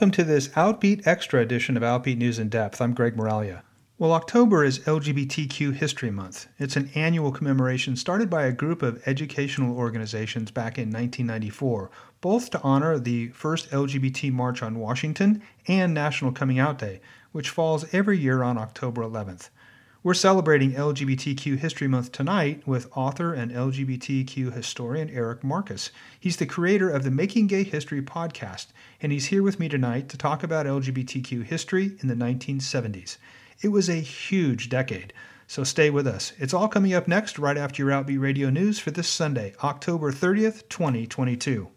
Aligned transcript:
Welcome 0.00 0.12
to 0.12 0.24
this 0.24 0.48
Outbeat 0.48 1.06
Extra 1.06 1.42
edition 1.42 1.76
of 1.76 1.82
Outbeat 1.82 2.16
News 2.16 2.38
in 2.38 2.48
Depth. 2.48 2.80
I'm 2.80 2.94
Greg 2.94 3.16
Moralia. 3.16 3.60
Well, 3.98 4.12
October 4.12 4.64
is 4.64 4.78
LGBTQ 4.78 5.74
History 5.74 6.10
Month. 6.10 6.48
It's 6.58 6.74
an 6.74 6.90
annual 6.94 7.30
commemoration 7.30 7.96
started 7.96 8.30
by 8.30 8.44
a 8.44 8.52
group 8.52 8.80
of 8.80 9.02
educational 9.04 9.76
organizations 9.76 10.50
back 10.50 10.78
in 10.78 10.88
1994, 10.88 11.90
both 12.22 12.48
to 12.48 12.62
honor 12.62 12.98
the 12.98 13.28
first 13.28 13.70
LGBT 13.72 14.32
March 14.32 14.62
on 14.62 14.78
Washington 14.78 15.42
and 15.68 15.92
National 15.92 16.32
Coming 16.32 16.58
Out 16.58 16.78
Day, 16.78 17.02
which 17.32 17.50
falls 17.50 17.84
every 17.92 18.16
year 18.16 18.42
on 18.42 18.56
October 18.56 19.02
11th. 19.02 19.50
We're 20.02 20.14
celebrating 20.14 20.72
LGBTQ 20.72 21.58
History 21.58 21.86
Month 21.86 22.10
tonight 22.10 22.66
with 22.66 22.88
author 22.96 23.34
and 23.34 23.52
LGBTQ 23.52 24.50
historian 24.50 25.10
Eric 25.10 25.44
Marcus. 25.44 25.90
He's 26.18 26.38
the 26.38 26.46
creator 26.46 26.88
of 26.88 27.04
the 27.04 27.10
Making 27.10 27.48
Gay 27.48 27.64
History 27.64 28.00
podcast, 28.00 28.68
and 29.02 29.12
he's 29.12 29.26
here 29.26 29.42
with 29.42 29.60
me 29.60 29.68
tonight 29.68 30.08
to 30.08 30.16
talk 30.16 30.42
about 30.42 30.64
LGBTQ 30.64 31.44
history 31.44 31.98
in 32.00 32.08
the 32.08 32.14
1970s. 32.14 33.18
It 33.60 33.68
was 33.68 33.90
a 33.90 33.96
huge 33.96 34.70
decade, 34.70 35.12
so 35.46 35.64
stay 35.64 35.90
with 35.90 36.06
us. 36.06 36.32
It's 36.38 36.54
all 36.54 36.68
coming 36.68 36.94
up 36.94 37.06
next, 37.06 37.38
right 37.38 37.58
after 37.58 37.82
your 37.82 37.92
Outbeat 37.92 38.22
Radio 38.22 38.48
News 38.48 38.78
for 38.78 38.92
this 38.92 39.08
Sunday, 39.08 39.52
October 39.62 40.12
30th, 40.12 40.66
2022. 40.70 41.68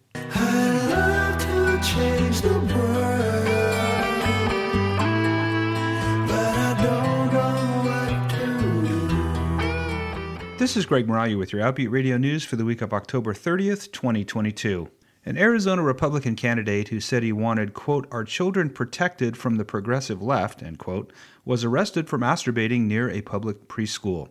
This 10.63 10.77
is 10.77 10.85
Greg 10.85 11.07
Moralia 11.07 11.37
with 11.37 11.51
your 11.51 11.61
Outbeat 11.61 11.91
Radio 11.91 12.15
News 12.15 12.45
for 12.45 12.55
the 12.55 12.63
week 12.63 12.81
of 12.81 12.93
October 12.93 13.33
30th, 13.33 13.91
2022. 13.91 14.89
An 15.25 15.37
Arizona 15.37 15.83
Republican 15.83 16.37
candidate 16.37 16.87
who 16.87 17.01
said 17.01 17.21
he 17.21 17.33
wanted, 17.33 17.73
quote, 17.73 18.07
our 18.13 18.23
children 18.23 18.69
protected 18.69 19.35
from 19.35 19.57
the 19.57 19.65
progressive 19.65 20.21
left, 20.21 20.63
end 20.63 20.79
quote, 20.79 21.11
was 21.43 21.65
arrested 21.65 22.07
for 22.07 22.17
masturbating 22.17 22.83
near 22.83 23.09
a 23.09 23.21
public 23.21 23.67
preschool. 23.67 24.29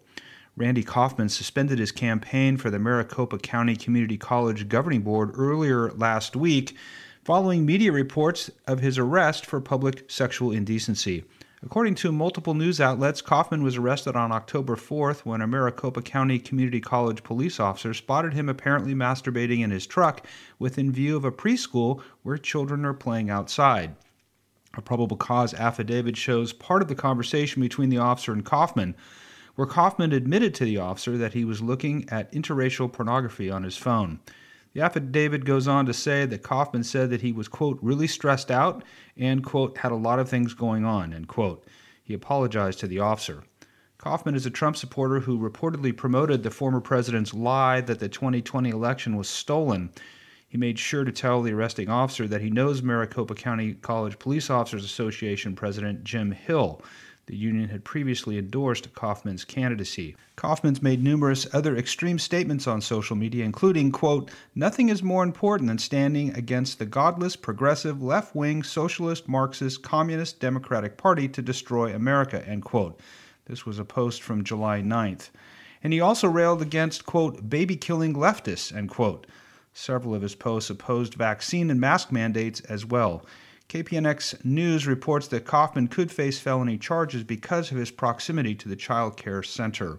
Randy 0.57 0.83
Kaufman 0.83 1.29
suspended 1.29 1.79
his 1.79 1.93
campaign 1.93 2.57
for 2.57 2.71
the 2.71 2.79
Maricopa 2.79 3.37
County 3.37 3.77
Community 3.77 4.17
College 4.17 4.71
Governing 4.71 5.03
Board 5.03 5.33
earlier 5.35 5.91
last 5.91 6.35
week 6.35 6.75
following 7.23 7.67
media 7.67 7.93
reports 7.93 8.51
of 8.67 8.81
his 8.81 8.97
arrest 8.97 9.45
for 9.45 9.61
public 9.61 10.11
sexual 10.11 10.51
indecency. 10.51 11.25
According 11.65 11.95
to 11.97 12.11
multiple 12.11 12.55
news 12.55 12.81
outlets, 12.81 13.23
Kaufman 13.23 13.63
was 13.63 13.77
arrested 13.77 14.17
on 14.17 14.33
October 14.33 14.75
4th 14.75 15.21
when 15.21 15.41
a 15.41 15.47
Maricopa 15.47 16.03
County 16.03 16.41
Community 16.41 16.81
College 16.81 17.23
police 17.23 17.61
officer 17.61 17.95
spotted 17.95 18.33
him 18.33 18.49
apparently 18.49 18.95
masturbating 18.95 19.61
in 19.61 19.71
his 19.71 19.87
truck 19.87 20.27
within 20.59 20.91
view 20.91 21.17
of 21.17 21.25
a 21.25 21.31
preschool 21.31 22.03
where 22.25 22.37
children 22.37 22.85
are 22.85 22.93
playing 22.93 23.31
outside. 23.31 23.95
A 24.75 24.83
probable 24.83 25.17
cause 25.17 25.55
affidavit 25.55 26.17
shows 26.17 26.53
part 26.53 26.83
of 26.83 26.89
the 26.89 26.97
conversation 26.97 27.63
between 27.63 27.91
the 27.91 27.99
officer 27.99 28.33
and 28.33 28.45
Kaufman, 28.45 28.97
where 29.55 29.67
Kaufman 29.67 30.13
admitted 30.13 30.57
to 30.57 30.65
the 30.65 30.79
officer 30.79 31.17
that 31.17 31.35
he 31.35 31.45
was 31.45 31.63
looking 31.63 32.09
at 32.09 32.33
interracial 32.33 32.93
pornography 32.93 33.51
on 33.51 33.63
his 33.63 33.77
phone. 33.77 34.19
The 34.73 34.81
affidavit 34.81 35.45
goes 35.45 35.69
on 35.69 35.87
to 35.87 35.93
say 35.93 36.25
that 36.27 36.43
Kaufman 36.43 36.85
said 36.85 37.11
that 37.11 37.21
he 37.21 37.33
was, 37.33 37.49
quote, 37.49 37.79
really 37.83 38.07
stressed 38.07 38.51
out 38.51 38.83
and, 39.17 39.45
quote, 39.45 39.79
had 39.79 39.93
a 39.93 39.97
lot 39.97 40.19
of 40.19 40.29
things 40.29 40.55
going 40.55 40.85
on, 40.85 41.13
end 41.13 41.29
quote. 41.29 41.67
He 42.03 42.15
apologized 42.15 42.81
to 42.81 42.87
the 42.87 43.01
officer. 43.01 43.45
Kaufman 43.99 44.35
is 44.35 44.47
a 44.47 44.51
Trump 44.51 44.77
supporter 44.77 45.21
who 45.21 45.39
reportedly 45.39 45.97
promoted 45.97 46.43
the 46.43 46.51
former 46.51 46.81
president's 46.81 47.35
lie 47.35 47.81
that 47.83 48.01
the 48.01 48.09
2020 48.09 48.71
election 48.71 49.17
was 49.17 49.29
stolen. 49.29 49.91
He 50.49 50.59
made 50.59 50.79
sure 50.79 51.05
to 51.05 51.13
tell 51.13 51.41
the 51.41 51.53
arresting 51.53 51.89
officer 51.89 52.27
that 52.27 52.41
he 52.41 52.51
knows 52.51 52.83
Maricopa 52.83 53.35
County 53.35 53.75
College 53.75 54.19
Police 54.19 54.51
Officers 54.51 54.85
Association 54.85 55.55
President 55.55 56.03
Jim 56.03 56.33
Hill. 56.33 56.83
The 57.33 57.39
union 57.39 57.71
had 57.71 57.83
previously 57.83 58.37
endorsed 58.37 58.95
Kaufman's 58.95 59.47
candidacy. 59.47 60.17
Kaufman's 60.37 60.83
made 60.83 61.03
numerous 61.03 61.47
other 61.55 61.75
extreme 61.75 62.19
statements 62.19 62.67
on 62.67 62.83
social 62.83 63.17
media, 63.17 63.43
including, 63.43 63.91
quote, 63.91 64.31
Nothing 64.55 64.91
is 64.91 65.03
more 65.03 65.25
important 65.25 65.69
than 65.69 65.79
standing 65.79 66.35
against 66.35 66.79
the 66.79 66.85
godless, 66.85 67.35
progressive, 67.35 68.03
left 68.03 68.35
wing, 68.35 68.63
socialist, 68.63 69.29
Marxist, 69.29 69.83
communist, 69.83 70.41
Democratic 70.41 70.99
Party 70.99 71.27
to 71.29 71.41
destroy 71.41 71.95
America, 71.95 72.47
end 72.47 72.67
quote. 72.67 73.01
This 73.47 73.65
was 73.65 73.79
a 73.79 73.85
post 73.87 74.21
from 74.21 74.45
July 74.45 74.83
9th. 74.83 75.31
And 75.83 75.95
he 75.95 76.03
also 76.03 76.29
railed 76.29 76.61
against, 76.61 77.07
quote, 77.07 77.49
baby 77.49 77.77
killing 77.77 78.13
leftists, 78.13 78.77
end 78.77 78.91
quote. 78.91 79.27
Several 79.73 80.15
of 80.15 80.21
his 80.21 80.35
posts 80.35 80.69
opposed 80.69 81.15
vaccine 81.15 81.71
and 81.71 81.81
mask 81.81 82.13
mandates 82.13 82.61
as 82.61 82.85
well. 82.85 83.25
KPNX 83.73 84.45
News 84.45 84.87
reports 84.87 85.29
that 85.29 85.47
Kaufman 85.47 85.89
could 85.89 86.13
face 86.13 86.39
felony 86.39 86.77
charges 86.77 87.25
because 87.25 87.71
of 87.71 87.79
his 87.79 87.91
proximity 87.91 88.55
to 88.57 88.69
the 88.69 88.77
child 88.77 89.17
care 89.17 89.43
center. 89.43 89.99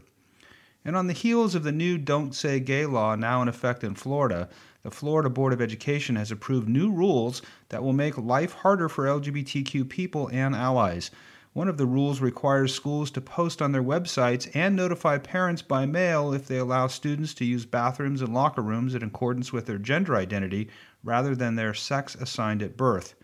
And 0.85 0.95
on 0.95 1.07
the 1.07 1.13
heels 1.13 1.55
of 1.55 1.63
the 1.63 1.71
new 1.71 1.97
Don't 1.97 2.35
Say 2.35 2.59
Gay 2.59 2.85
law 2.85 3.15
now 3.15 3.41
in 3.41 3.47
effect 3.47 3.83
in 3.83 3.95
Florida, 3.95 4.47
the 4.83 4.91
Florida 4.91 5.27
Board 5.27 5.53
of 5.53 5.61
Education 5.61 6.17
has 6.17 6.29
approved 6.29 6.69
new 6.69 6.91
rules 6.91 7.41
that 7.69 7.81
will 7.81 7.93
make 7.93 8.15
life 8.15 8.53
harder 8.53 8.87
for 8.87 9.05
LGBTQ 9.05 9.89
people 9.89 10.29
and 10.31 10.53
allies. 10.53 11.09
One 11.53 11.67
of 11.67 11.79
the 11.79 11.87
rules 11.87 12.21
requires 12.21 12.75
schools 12.75 13.09
to 13.09 13.21
post 13.21 13.59
on 13.59 13.71
their 13.71 13.81
websites 13.81 14.47
and 14.53 14.75
notify 14.75 15.17
parents 15.17 15.63
by 15.63 15.87
mail 15.87 16.31
if 16.31 16.47
they 16.47 16.59
allow 16.59 16.85
students 16.85 17.33
to 17.33 17.45
use 17.45 17.65
bathrooms 17.65 18.21
and 18.21 18.35
locker 18.35 18.61
rooms 18.61 18.93
in 18.93 19.01
accordance 19.01 19.51
with 19.51 19.65
their 19.65 19.79
gender 19.79 20.15
identity 20.15 20.69
rather 21.03 21.35
than 21.35 21.55
their 21.55 21.73
sex 21.73 22.13
assigned 22.13 22.61
at 22.61 22.77
birth. 22.77 23.15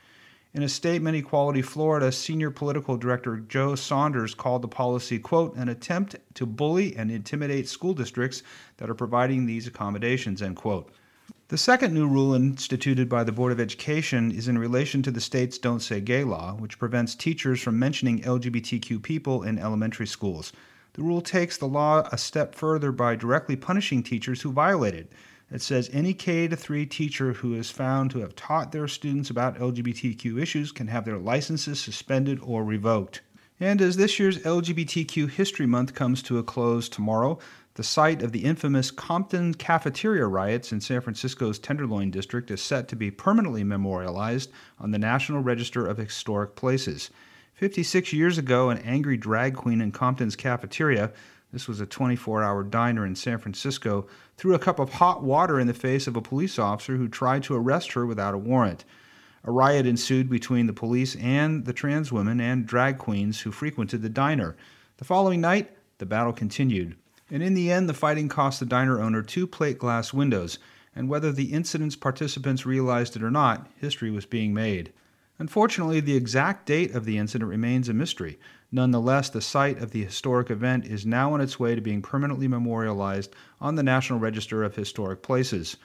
In 0.52 0.64
a 0.64 0.70
statement, 0.70 1.16
Equality 1.16 1.62
Florida 1.62 2.12
senior 2.12 2.50
political 2.50 2.98
director 2.98 3.38
Joe 3.38 3.76
Saunders 3.76 4.34
called 4.34 4.64
the 4.64 4.68
policy, 4.68 5.20
quote, 5.20 5.56
an 5.56 5.70
attempt 5.70 6.16
to 6.34 6.48
bully 6.48 6.96
and 6.96 7.12
intimidate 7.12 7.70
school 7.70 7.94
districts 7.94 8.42
that 8.78 8.90
are 8.90 8.96
providing 8.96 9.46
these 9.46 9.68
accommodations, 9.68 10.42
end 10.42 10.56
quote. 10.56 10.92
The 11.50 11.58
second 11.58 11.94
new 11.94 12.08
rule 12.08 12.34
instituted 12.34 13.08
by 13.08 13.24
the 13.24 13.32
Board 13.32 13.52
of 13.52 13.60
Education 13.60 14.32
is 14.32 14.48
in 14.48 14.58
relation 14.58 15.04
to 15.04 15.12
the 15.12 15.22
state's 15.22 15.60
Don't 15.60 15.82
Say 15.82 16.02
Gay 16.02 16.24
law, 16.24 16.56
which 16.56 16.80
prevents 16.80 17.14
teachers 17.14 17.62
from 17.62 17.78
mentioning 17.78 18.22
LGBTQ 18.22 19.04
people 19.04 19.44
in 19.44 19.60
elementary 19.60 20.08
schools. 20.08 20.52
The 20.94 21.04
rule 21.04 21.22
takes 21.22 21.58
the 21.58 21.68
law 21.68 22.10
a 22.12 22.18
step 22.18 22.56
further 22.56 22.92
by 22.92 23.16
directly 23.16 23.56
punishing 23.56 24.02
teachers 24.02 24.42
who 24.42 24.52
violate 24.52 24.96
it. 24.96 25.12
It 25.52 25.62
says 25.62 25.90
any 25.92 26.14
K 26.14 26.48
to 26.48 26.56
3 26.56 26.86
teacher 26.86 27.34
who 27.34 27.56
is 27.56 27.72
found 27.72 28.12
to 28.12 28.20
have 28.20 28.36
taught 28.36 28.72
their 28.72 28.88
students 28.88 29.32
about 29.32 29.58
LGBTQ 29.58 30.40
issues 30.40 30.72
can 30.72 30.88
have 30.88 31.06
their 31.06 31.18
licenses 31.18 31.80
suspended 31.80 32.40
or 32.44 32.64
revoked. 32.64 33.22
And 33.60 33.82
as 33.82 33.98
this 33.98 34.20
year's 34.20 34.38
LGBTQ 34.40 35.32
History 35.32 35.66
Month 35.66 35.96
comes 35.96 36.22
to 36.24 36.38
a 36.38 36.44
close 36.44 36.88
tomorrow, 36.88 37.40
the 37.74 37.84
site 37.84 38.22
of 38.22 38.32
the 38.32 38.46
infamous 38.46 38.92
Compton 38.92 39.54
cafeteria 39.54 40.28
riots 40.28 40.72
in 40.72 40.82
San 40.82 41.02
Francisco's 41.02 41.60
Tenderloin 41.60 42.12
District 42.12 42.52
is 42.52 42.62
set 42.62 42.88
to 42.88 42.96
be 42.96 43.10
permanently 43.10 43.64
memorialized 43.64 44.52
on 44.80 44.92
the 44.92 45.00
National 45.00 45.42
Register 45.42 45.86
of 45.86 45.98
Historic 45.98 46.56
Places. 46.56 47.10
56 47.56 48.14
years 48.14 48.38
ago, 48.38 48.70
an 48.70 48.78
angry 48.80 49.18
drag 49.18 49.56
queen 49.56 49.82
in 49.82 49.92
Compton's 49.92 50.36
cafeteria 50.36 51.12
this 51.52 51.68
was 51.68 51.80
a 51.80 51.86
24 51.86 52.44
hour 52.44 52.64
diner 52.64 53.06
in 53.06 53.16
San 53.16 53.40
Francisco, 53.40 54.08
threw 54.38 54.54
a 54.54 54.60
cup 54.60 54.80
of 54.80 54.94
hot 54.94 55.24
water 55.24 55.60
in 55.60 55.68
the 55.68 55.74
face 55.74 56.08
of 56.08 56.16
a 56.16 56.22
police 56.22 56.60
officer 56.60 56.98
who 56.98 57.08
tried 57.08 57.44
to 57.44 57.56
arrest 57.56 57.94
her 57.94 58.06
without 58.06 58.34
a 58.34 58.38
warrant. 58.38 58.86
A 59.44 59.52
riot 59.52 59.86
ensued 59.86 60.30
between 60.30 60.68
the 60.68 60.74
police 60.74 61.16
and 61.16 61.66
the 61.66 61.74
trans 61.74 62.12
women 62.12 62.40
and 62.40 62.68
drag 62.68 62.98
queens 62.98 63.42
who 63.42 63.52
frequented 63.52 64.02
the 64.02 64.10
diner. 64.10 64.56
The 64.98 65.06
following 65.06 65.42
night, 65.42 65.72
the 65.98 66.06
battle 66.06 66.34
continued. 66.34 66.96
And 67.32 67.42
in 67.42 67.54
the 67.54 67.72
end, 67.72 67.88
the 67.88 67.94
fighting 67.94 68.28
cost 68.28 68.60
the 68.60 68.66
diner 68.66 69.02
owner 69.02 69.22
two 69.22 69.48
plate 69.48 69.78
glass 69.78 70.14
windows, 70.14 70.60
and 70.96 71.08
whether 71.08 71.32
the 71.32 71.54
incident's 71.54 71.96
participants 71.96 72.66
realized 72.66 73.16
it 73.16 73.24
or 73.24 73.32
not, 73.32 73.68
history 73.80 74.12
was 74.12 74.26
being 74.26 74.54
made. 74.54 74.92
Unfortunately, 75.38 76.02
the 76.02 76.18
exact 76.18 76.66
date 76.66 76.94
of 76.94 77.06
the 77.06 77.18
incident 77.18 77.50
remains 77.50 77.88
a 77.88 77.94
mystery. 77.94 78.38
Nonetheless, 78.72 79.30
the 79.30 79.42
site 79.42 79.80
of 79.80 79.92
the 79.92 80.04
historic 80.04 80.52
event 80.52 80.86
is 80.86 81.06
now 81.06 81.34
on 81.34 81.42
its 81.42 81.60
way 81.60 81.74
to 81.74 81.82
being 81.82 82.04
permanently 82.04 82.48
memorialized 82.48 83.36
on 83.60 83.74
the 83.76 83.84
National 83.84 84.20
Register 84.20 84.64
of 84.64 84.76
Historic 84.76 85.24
Places. 85.24 85.78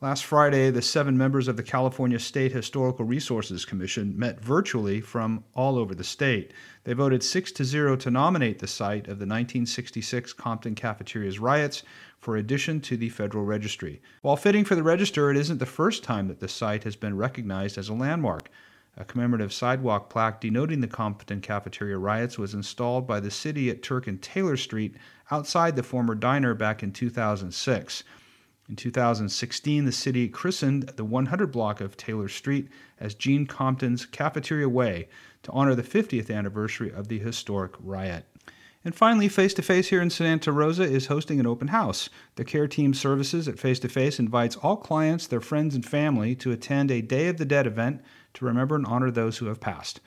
Last 0.00 0.24
Friday, 0.24 0.70
the 0.70 0.80
seven 0.80 1.18
members 1.18 1.48
of 1.48 1.56
the 1.56 1.64
California 1.64 2.20
State 2.20 2.52
Historical 2.52 3.04
Resources 3.04 3.64
Commission 3.64 4.16
met 4.16 4.40
virtually 4.40 5.00
from 5.00 5.42
all 5.56 5.76
over 5.76 5.92
the 5.92 6.04
state. 6.04 6.52
They 6.84 6.92
voted 6.92 7.24
6 7.24 7.50
to 7.50 7.64
0 7.64 7.96
to 7.96 8.10
nominate 8.12 8.60
the 8.60 8.68
site 8.68 9.08
of 9.08 9.18
the 9.18 9.26
1966 9.26 10.32
Compton 10.34 10.76
Cafeterias 10.76 11.40
riots 11.40 11.82
for 12.20 12.36
addition 12.36 12.80
to 12.82 12.96
the 12.96 13.08
Federal 13.08 13.44
Registry. 13.44 14.00
While 14.22 14.36
fitting 14.36 14.64
for 14.64 14.76
the 14.76 14.84
register, 14.84 15.32
it 15.32 15.36
isn't 15.36 15.58
the 15.58 15.66
first 15.66 16.04
time 16.04 16.28
that 16.28 16.38
the 16.38 16.46
site 16.46 16.84
has 16.84 16.94
been 16.94 17.16
recognized 17.16 17.76
as 17.76 17.88
a 17.88 17.94
landmark. 17.94 18.48
A 19.00 19.04
commemorative 19.04 19.52
sidewalk 19.52 20.10
plaque 20.10 20.40
denoting 20.40 20.80
the 20.80 20.88
Compton 20.88 21.40
cafeteria 21.40 21.96
riots 21.96 22.36
was 22.36 22.52
installed 22.52 23.06
by 23.06 23.20
the 23.20 23.30
city 23.30 23.70
at 23.70 23.80
Turk 23.80 24.08
and 24.08 24.20
Taylor 24.20 24.56
Street 24.56 24.96
outside 25.30 25.76
the 25.76 25.84
former 25.84 26.16
diner 26.16 26.52
back 26.52 26.82
in 26.82 26.90
2006. 26.90 28.02
In 28.68 28.74
2016, 28.74 29.84
the 29.84 29.92
city 29.92 30.28
christened 30.28 30.88
the 30.96 31.04
100 31.04 31.52
block 31.52 31.80
of 31.80 31.96
Taylor 31.96 32.26
Street 32.26 32.68
as 32.98 33.14
Gene 33.14 33.46
Compton's 33.46 34.04
Cafeteria 34.04 34.68
Way 34.68 35.08
to 35.44 35.52
honor 35.52 35.76
the 35.76 35.84
50th 35.84 36.28
anniversary 36.28 36.92
of 36.92 37.06
the 37.06 37.20
historic 37.20 37.74
riot. 37.78 38.24
And 38.84 38.94
finally, 38.94 39.28
Face 39.28 39.54
to 39.54 39.62
Face 39.62 39.88
here 39.88 40.02
in 40.02 40.10
Santa 40.10 40.50
Rosa 40.50 40.82
is 40.82 41.06
hosting 41.06 41.38
an 41.38 41.46
open 41.46 41.68
house. 41.68 42.08
The 42.36 42.44
Care 42.44 42.68
Team 42.68 42.94
Services 42.94 43.46
at 43.46 43.58
Face 43.58 43.78
to 43.80 43.88
Face 43.88 44.18
invites 44.18 44.56
all 44.56 44.76
clients, 44.76 45.26
their 45.26 45.40
friends, 45.40 45.74
and 45.74 45.84
family 45.84 46.34
to 46.36 46.52
attend 46.52 46.90
a 46.90 47.00
Day 47.00 47.28
of 47.28 47.38
the 47.38 47.44
Dead 47.44 47.66
event 47.66 48.02
to 48.34 48.44
remember 48.44 48.76
and 48.76 48.86
honor 48.86 49.10
those 49.10 49.38
who 49.38 49.46
have 49.46 49.60
passed. 49.60 50.00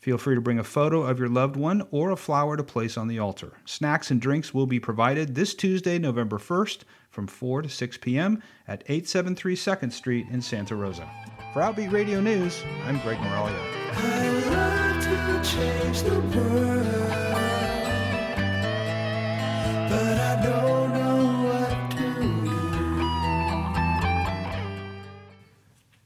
Feel 0.00 0.18
free 0.18 0.34
to 0.36 0.40
bring 0.40 0.58
a 0.58 0.64
photo 0.64 1.02
of 1.02 1.18
your 1.18 1.28
loved 1.28 1.56
one 1.56 1.86
or 1.90 2.10
a 2.10 2.16
flower 2.16 2.56
to 2.56 2.62
place 2.62 2.96
on 2.96 3.08
the 3.08 3.18
altar. 3.18 3.58
Snacks 3.64 4.10
and 4.10 4.20
drinks 4.20 4.54
will 4.54 4.66
be 4.66 4.78
provided 4.78 5.34
this 5.34 5.54
Tuesday, 5.54 5.98
November 5.98 6.38
1st 6.38 6.82
from 7.10 7.26
4 7.26 7.62
to 7.62 7.68
6 7.68 7.98
p.m. 7.98 8.42
at 8.68 8.82
873 8.86 9.56
2nd 9.56 9.92
Street 9.92 10.26
in 10.30 10.40
Santa 10.40 10.76
Rosa. 10.76 11.10
For 11.52 11.62
Outbeat 11.62 11.90
Radio 11.90 12.20
News, 12.20 12.62
I'm 12.84 13.00
Greg 13.00 13.18
Moralia. 13.18 13.58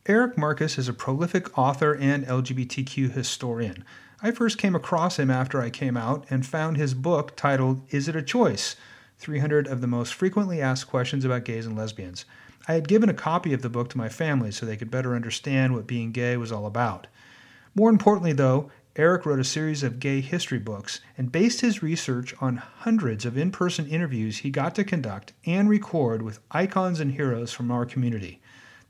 Eric 0.06 0.36
Marcus 0.36 0.78
is 0.78 0.88
a 0.88 0.92
prolific 0.92 1.56
author 1.56 1.94
and 1.94 2.26
LGBTQ 2.26 3.12
historian. 3.12 3.84
I 4.20 4.32
first 4.32 4.58
came 4.58 4.74
across 4.74 5.16
him 5.16 5.30
after 5.30 5.62
I 5.62 5.70
came 5.70 5.96
out 5.96 6.26
and 6.28 6.44
found 6.44 6.76
his 6.76 6.92
book 6.92 7.36
titled 7.36 7.82
Is 7.90 8.08
It 8.08 8.16
a 8.16 8.22
Choice? 8.22 8.74
300 9.18 9.68
of 9.68 9.80
the 9.80 9.86
most 9.86 10.12
frequently 10.12 10.60
asked 10.60 10.88
questions 10.88 11.24
about 11.24 11.44
gays 11.44 11.66
and 11.66 11.78
lesbians. 11.78 12.24
I 12.66 12.72
had 12.72 12.88
given 12.88 13.08
a 13.08 13.14
copy 13.14 13.52
of 13.52 13.62
the 13.62 13.68
book 13.68 13.90
to 13.90 13.98
my 13.98 14.08
family 14.08 14.50
so 14.50 14.66
they 14.66 14.76
could 14.76 14.90
better 14.90 15.14
understand 15.14 15.72
what 15.72 15.86
being 15.86 16.10
gay 16.10 16.36
was 16.36 16.50
all 16.50 16.66
about. 16.66 17.06
More 17.72 17.88
importantly, 17.88 18.32
though, 18.32 18.72
Eric 18.96 19.24
wrote 19.24 19.38
a 19.38 19.44
series 19.44 19.84
of 19.84 20.00
gay 20.00 20.20
history 20.20 20.58
books 20.58 20.98
and 21.16 21.30
based 21.30 21.60
his 21.60 21.80
research 21.80 22.34
on 22.40 22.56
hundreds 22.56 23.24
of 23.24 23.38
in 23.38 23.52
person 23.52 23.86
interviews 23.86 24.38
he 24.38 24.50
got 24.50 24.74
to 24.74 24.82
conduct 24.82 25.32
and 25.46 25.68
record 25.68 26.22
with 26.22 26.40
icons 26.50 26.98
and 26.98 27.12
heroes 27.12 27.52
from 27.52 27.70
our 27.70 27.86
community. 27.86 28.41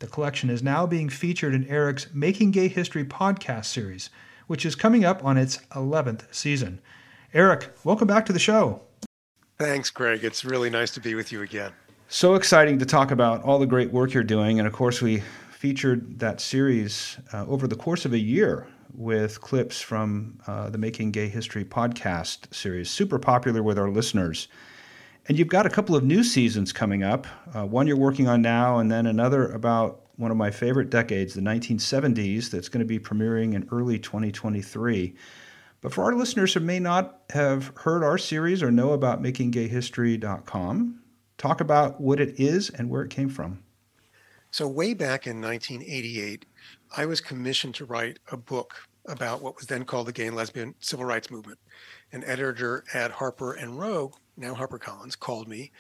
The 0.03 0.09
collection 0.09 0.51
is 0.51 0.65
now 0.65 0.85
being 0.85 1.09
featured 1.09 1.55
in 1.55 1.65
Eric's 1.69 2.09
Making 2.13 2.51
Gay 2.51 2.67
History 2.67 3.05
podcast 3.05 3.67
series, 3.67 4.11
which 4.49 4.67
is 4.67 4.75
coming 4.75 5.05
up 5.05 5.25
on 5.25 5.39
its 5.39 5.59
11th 5.77 6.23
season. 6.35 6.81
Eric, 7.33 7.71
welcome 7.85 8.09
back 8.09 8.27
to 8.27 8.33
the 8.33 8.41
show. 8.41 8.83
Thanks, 9.61 9.91
Greg. 9.91 10.25
It's 10.25 10.45
really 10.45 10.71
nice 10.71 10.91
to 10.95 11.01
be 11.01 11.15
with 11.15 11.31
you 11.31 11.43
again. 11.43 11.71
So 12.09 12.35
exciting 12.35 12.81
to 12.81 12.85
talk 12.85 13.13
about 13.13 13.45
all 13.45 13.61
the 13.61 13.67
great 13.67 13.93
work 13.93 14.13
you're 14.13 14.25
doing. 14.25 14.59
And 14.59 14.67
of 14.67 14.75
course, 14.75 15.01
we 15.01 15.23
featured 15.53 16.19
that 16.19 16.41
series 16.41 17.17
uh, 17.33 17.47
over 17.47 17.69
the 17.69 17.77
course 17.77 18.05
of 18.05 18.13
a 18.13 18.19
year 18.19 18.67
with 18.93 19.41
clips 19.41 19.81
from 19.81 20.41
uh, 20.49 20.69
the 20.69 20.79
Making 20.79 21.13
Gay 21.13 21.29
History 21.29 21.65
podcast 21.65 22.53
series, 22.53 22.91
super 22.91 23.21
popular 23.21 23.63
with 23.63 23.79
our 23.79 23.89
listeners. 23.89 24.49
And 25.29 25.39
you've 25.39 25.49
got 25.49 25.67
a 25.67 25.71
couple 25.71 25.95
of 25.95 26.03
new 26.03 26.25
seasons 26.25 26.73
coming 26.73 27.03
up. 27.03 27.27
Uh, 27.55 27.65
one 27.65 27.87
you're 27.87 27.97
working 27.97 28.29
on 28.29 28.43
now, 28.43 28.79
and 28.79 28.91
then 28.91 29.07
another 29.07 29.49
about 29.53 30.01
one 30.17 30.31
of 30.31 30.37
my 30.37 30.51
favorite 30.51 30.91
decades, 30.91 31.35
the 31.35 31.41
1970s, 31.41 32.51
that's 32.51 32.69
going 32.69 32.81
to 32.81 32.87
be 32.87 32.99
premiering 32.99 33.55
in 33.55 33.69
early 33.71 33.99
2023. 33.99 35.15
But 35.81 35.93
for 35.93 36.05
our 36.05 36.15
listeners 36.15 36.55
who 36.55 36.61
may 36.61 36.79
not 36.79 37.23
have 37.31 37.73
heard 37.77 38.05
our 38.05 38.19
series 38.19 38.63
or 38.63 38.71
know 38.71 38.93
about 38.93 39.23
makinggayhistory.com, 39.23 41.01
talk 41.39 41.61
about 41.61 42.01
what 42.01 42.21
it 42.21 42.39
is 42.39 42.71
and 42.71 42.89
where 42.89 43.03
it 43.03 43.11
came 43.11 43.29
from. 43.29 43.63
So, 44.51 44.69
way 44.69 44.93
back 44.93 45.27
in 45.27 45.41
1988, 45.41 46.45
I 46.97 47.07
was 47.07 47.21
commissioned 47.21 47.75
to 47.77 47.85
write 47.85 48.19
a 48.31 48.37
book 48.37 48.75
about 49.07 49.43
what 49.43 49.57
was 49.57 49.67
then 49.67 49.85
called 49.85 50.07
the 50.07 50.13
gay 50.13 50.27
and 50.27 50.37
lesbian 50.37 50.75
civil 50.79 51.05
rights 51.05 51.31
movement. 51.31 51.59
An 52.13 52.23
editor 52.25 52.85
at 52.93 53.11
Harper 53.11 53.55
and 53.55 53.79
Row 53.81 54.13
now 54.37 54.55
HarperCollins, 54.55 55.19
called 55.19 55.49
me 55.49 55.73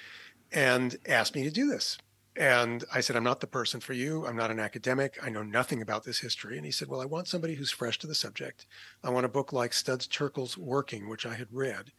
and 0.52 0.96
asked 1.06 1.34
me 1.34 1.44
to 1.44 1.50
do 1.50 1.66
this. 1.66 1.98
And 2.34 2.84
I 2.92 3.00
said, 3.00 3.14
I'm 3.14 3.24
not 3.24 3.40
the 3.40 3.46
person 3.46 3.80
for 3.80 3.92
you. 3.92 4.26
I'm 4.26 4.36
not 4.36 4.50
an 4.50 4.58
academic. 4.58 5.18
I 5.22 5.28
know 5.28 5.42
nothing 5.42 5.82
about 5.82 6.04
this 6.04 6.20
history. 6.20 6.56
And 6.56 6.64
he 6.64 6.72
said, 6.72 6.88
Well, 6.88 7.02
I 7.02 7.04
want 7.04 7.28
somebody 7.28 7.54
who's 7.54 7.70
fresh 7.70 7.98
to 7.98 8.06
the 8.06 8.14
subject. 8.14 8.66
I 9.04 9.10
want 9.10 9.26
a 9.26 9.30
book 9.30 9.52
like 9.52 9.74
Studs 9.74 10.08
Terkel's 10.08 10.56
Working, 10.56 11.10
which 11.10 11.26
I 11.26 11.34
had 11.34 11.48
read. 11.50 11.92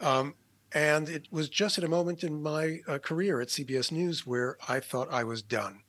Um, 0.00 0.34
and 0.72 1.08
it 1.08 1.28
was 1.30 1.48
just 1.48 1.76
at 1.78 1.84
a 1.84 1.88
moment 1.88 2.24
in 2.24 2.42
my 2.42 2.80
uh, 2.88 2.98
career 2.98 3.40
at 3.40 3.48
CBS 3.48 3.92
News 3.92 4.26
where 4.26 4.56
I 4.66 4.80
thought 4.80 5.12
I 5.12 5.24
was 5.24 5.42
done 5.42 5.82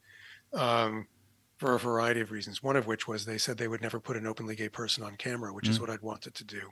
um, 0.53 1.07
for 1.57 1.73
a 1.73 1.79
variety 1.79 2.19
of 2.19 2.31
reasons. 2.31 2.61
One 2.61 2.75
of 2.75 2.87
which 2.87 3.07
was 3.07 3.25
they 3.25 3.37
said 3.37 3.57
they 3.57 3.67
would 3.69 3.81
never 3.81 3.99
put 3.99 4.17
an 4.17 4.27
openly 4.27 4.55
gay 4.55 4.69
person 4.69 5.03
on 5.03 5.15
camera, 5.15 5.53
which 5.53 5.65
mm. 5.65 5.71
is 5.71 5.79
what 5.79 5.89
I'd 5.89 6.01
wanted 6.01 6.35
to 6.35 6.43
do. 6.43 6.71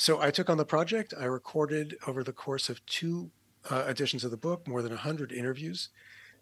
So 0.00 0.18
I 0.18 0.30
took 0.30 0.48
on 0.48 0.56
the 0.56 0.64
project. 0.64 1.12
I 1.20 1.26
recorded 1.26 1.98
over 2.06 2.24
the 2.24 2.32
course 2.32 2.70
of 2.70 2.84
two 2.86 3.30
uh, 3.70 3.84
editions 3.86 4.24
of 4.24 4.30
the 4.30 4.38
book 4.38 4.66
more 4.66 4.80
than 4.80 4.92
100 4.92 5.30
interviews. 5.30 5.90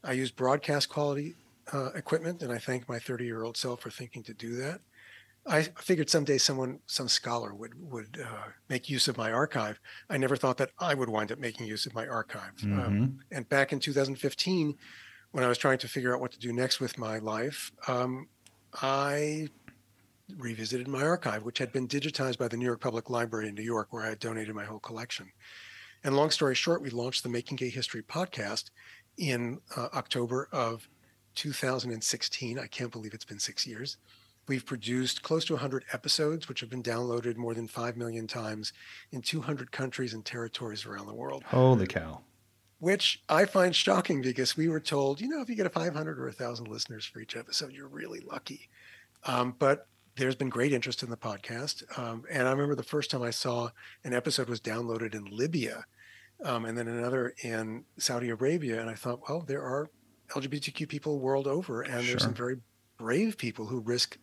I 0.04 0.12
used 0.12 0.36
broadcast 0.36 0.88
quality 0.88 1.34
uh, 1.72 1.90
equipment, 1.96 2.40
and 2.40 2.52
I 2.52 2.58
thank 2.58 2.88
my 2.88 3.00
30 3.00 3.24
year 3.24 3.42
old 3.42 3.56
self 3.56 3.80
for 3.80 3.90
thinking 3.90 4.22
to 4.22 4.32
do 4.32 4.54
that. 4.54 4.80
I 5.44 5.62
figured 5.62 6.08
someday 6.08 6.38
someone, 6.38 6.78
some 6.86 7.08
scholar 7.08 7.52
would 7.52 7.74
would 7.90 8.24
uh, 8.24 8.50
make 8.68 8.88
use 8.88 9.08
of 9.08 9.16
my 9.16 9.32
archive. 9.32 9.80
I 10.08 10.18
never 10.18 10.36
thought 10.36 10.58
that 10.58 10.70
I 10.78 10.94
would 10.94 11.08
wind 11.08 11.32
up 11.32 11.40
making 11.40 11.66
use 11.66 11.84
of 11.84 11.96
my 11.96 12.06
archive. 12.06 12.52
Um, 12.62 12.70
mm-hmm. 12.70 12.80
Um, 12.80 13.18
and 13.32 13.48
back 13.48 13.72
in 13.72 13.80
2015, 13.80 14.76
when 15.32 15.42
I 15.42 15.48
was 15.48 15.58
trying 15.58 15.78
to 15.78 15.88
figure 15.88 16.14
out 16.14 16.20
what 16.20 16.30
to 16.30 16.38
do 16.38 16.52
next 16.52 16.78
with 16.78 16.96
my 16.96 17.18
life, 17.18 17.72
um, 17.88 18.28
I 18.80 19.48
revisited 20.36 20.88
my 20.88 21.02
archive, 21.02 21.42
which 21.42 21.58
had 21.58 21.72
been 21.72 21.88
digitized 21.88 22.38
by 22.38 22.48
the 22.48 22.56
New 22.56 22.64
York 22.66 22.80
Public 22.80 23.08
Library 23.10 23.48
in 23.48 23.54
New 23.54 23.62
York, 23.62 23.88
where 23.90 24.04
I 24.04 24.10
had 24.10 24.18
donated 24.18 24.54
my 24.54 24.64
whole 24.64 24.78
collection. 24.78 25.32
And 26.04 26.16
long 26.16 26.30
story 26.30 26.54
short, 26.54 26.82
we 26.82 26.90
launched 26.90 27.22
the 27.22 27.28
Making 27.28 27.56
Gay 27.56 27.70
History 27.70 28.02
podcast 28.02 28.70
in 29.16 29.60
uh, 29.76 29.88
October 29.94 30.48
of 30.52 30.88
2016. 31.34 32.58
I 32.58 32.66
can't 32.66 32.92
believe 32.92 33.14
it's 33.14 33.24
been 33.24 33.38
six 33.38 33.66
years. 33.66 33.96
We've 34.46 34.64
produced 34.64 35.22
close 35.22 35.44
to 35.46 35.52
100 35.54 35.84
episodes, 35.92 36.48
which 36.48 36.60
have 36.60 36.70
been 36.70 36.82
downloaded 36.82 37.36
more 37.36 37.52
than 37.52 37.68
5 37.68 37.96
million 37.96 38.26
times 38.26 38.72
in 39.12 39.20
200 39.20 39.70
countries 39.70 40.14
and 40.14 40.24
territories 40.24 40.86
around 40.86 41.06
the 41.06 41.14
world. 41.14 41.44
Holy 41.44 41.86
cow. 41.86 42.22
Which 42.78 43.22
I 43.28 43.44
find 43.44 43.74
shocking 43.74 44.22
because 44.22 44.56
we 44.56 44.68
were 44.68 44.80
told, 44.80 45.20
you 45.20 45.28
know, 45.28 45.42
if 45.42 45.50
you 45.50 45.56
get 45.56 45.66
a 45.66 45.70
500 45.70 46.18
or 46.18 46.24
1,000 46.24 46.66
listeners 46.66 47.04
for 47.04 47.20
each 47.20 47.36
episode, 47.36 47.72
you're 47.72 47.88
really 47.88 48.20
lucky. 48.20 48.68
Um, 49.24 49.54
but 49.58 49.86
there's 50.18 50.34
been 50.34 50.48
great 50.48 50.72
interest 50.72 51.02
in 51.02 51.10
the 51.10 51.16
podcast. 51.16 51.98
Um, 51.98 52.24
and 52.30 52.46
I 52.46 52.50
remember 52.50 52.74
the 52.74 52.82
first 52.82 53.10
time 53.10 53.22
I 53.22 53.30
saw 53.30 53.70
an 54.04 54.12
episode 54.12 54.48
was 54.48 54.60
downloaded 54.60 55.14
in 55.14 55.24
Libya 55.24 55.84
um, 56.44 56.64
and 56.64 56.76
then 56.76 56.88
another 56.88 57.34
in 57.42 57.84
Saudi 57.96 58.28
Arabia. 58.28 58.80
And 58.80 58.90
I 58.90 58.94
thought, 58.94 59.28
well, 59.28 59.40
there 59.40 59.62
are 59.62 59.88
LGBTQ 60.30 60.88
people 60.88 61.20
world 61.20 61.46
over, 61.46 61.82
and 61.82 62.02
sure. 62.02 62.02
there's 62.02 62.22
some 62.22 62.34
very 62.34 62.58
brave 62.98 63.38
people 63.38 63.66
who 63.66 63.80
risk 63.80 64.18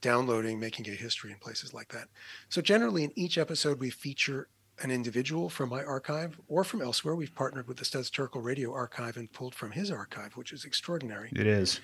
downloading 0.00 0.60
Making 0.60 0.88
a 0.88 0.92
History 0.92 1.32
in 1.32 1.38
places 1.38 1.74
like 1.74 1.88
that. 1.88 2.08
So 2.48 2.62
generally, 2.62 3.04
in 3.04 3.12
each 3.16 3.38
episode, 3.38 3.80
we 3.80 3.90
feature 3.90 4.48
an 4.80 4.92
individual 4.92 5.48
from 5.48 5.70
my 5.70 5.82
archive 5.82 6.38
or 6.46 6.62
from 6.62 6.80
elsewhere. 6.80 7.16
We've 7.16 7.34
partnered 7.34 7.66
with 7.66 7.78
the 7.78 7.84
Studs 7.84 8.10
Terkel 8.10 8.44
Radio 8.44 8.72
Archive 8.72 9.16
and 9.16 9.32
pulled 9.32 9.54
from 9.54 9.72
his 9.72 9.90
archive, 9.90 10.36
which 10.36 10.52
is 10.52 10.64
extraordinary. 10.64 11.30
It 11.34 11.48
is. 11.48 11.80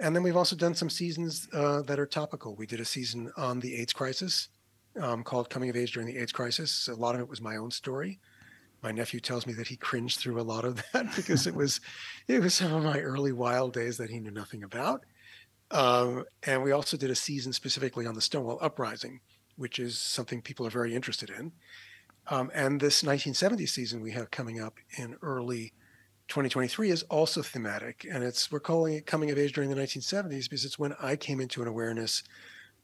And 0.00 0.16
then 0.16 0.22
we've 0.22 0.36
also 0.36 0.56
done 0.56 0.74
some 0.74 0.88
seasons 0.88 1.46
uh, 1.52 1.82
that 1.82 1.98
are 1.98 2.06
topical. 2.06 2.56
We 2.56 2.66
did 2.66 2.80
a 2.80 2.84
season 2.84 3.30
on 3.36 3.60
the 3.60 3.76
AIDS 3.76 3.92
crisis 3.92 4.48
um, 4.98 5.22
called 5.22 5.50
Coming 5.50 5.68
of 5.68 5.76
Age 5.76 5.92
During 5.92 6.08
the 6.08 6.16
AIDS 6.16 6.32
Crisis. 6.32 6.88
A 6.88 6.94
lot 6.94 7.14
of 7.14 7.20
it 7.20 7.28
was 7.28 7.42
my 7.42 7.56
own 7.56 7.70
story. 7.70 8.18
My 8.82 8.92
nephew 8.92 9.20
tells 9.20 9.46
me 9.46 9.52
that 9.54 9.68
he 9.68 9.76
cringed 9.76 10.18
through 10.18 10.40
a 10.40 10.42
lot 10.42 10.64
of 10.64 10.82
that 10.92 11.14
because 11.14 11.46
it 11.46 11.54
was 11.54 11.80
it 12.28 12.40
was 12.40 12.54
some 12.54 12.72
of 12.72 12.82
my 12.82 12.98
early 13.00 13.32
wild 13.32 13.74
days 13.74 13.98
that 13.98 14.08
he 14.08 14.20
knew 14.20 14.30
nothing 14.30 14.62
about. 14.62 15.04
Um, 15.70 16.24
and 16.44 16.62
we 16.62 16.72
also 16.72 16.96
did 16.96 17.10
a 17.10 17.14
season 17.14 17.52
specifically 17.52 18.06
on 18.06 18.14
the 18.14 18.20
Stonewall 18.20 18.58
Uprising, 18.60 19.20
which 19.56 19.78
is 19.78 19.98
something 19.98 20.40
people 20.40 20.66
are 20.66 20.70
very 20.70 20.94
interested 20.94 21.30
in. 21.30 21.52
Um, 22.26 22.50
and 22.54 22.80
this 22.80 23.02
1970 23.02 23.66
season 23.66 24.00
we 24.00 24.12
have 24.12 24.30
coming 24.30 24.60
up 24.60 24.78
in 24.96 25.16
early 25.22 25.74
2023 26.30 26.90
is 26.90 27.02
also 27.04 27.42
thematic, 27.42 28.06
and 28.10 28.22
it's 28.22 28.50
we're 28.50 28.60
calling 28.60 28.94
it 28.94 29.04
coming 29.04 29.30
of 29.30 29.38
age 29.38 29.52
during 29.52 29.68
the 29.68 29.76
1970s 29.76 30.48
because 30.48 30.64
it's 30.64 30.78
when 30.78 30.94
I 31.00 31.16
came 31.16 31.40
into 31.40 31.60
an 31.60 31.68
awareness 31.68 32.22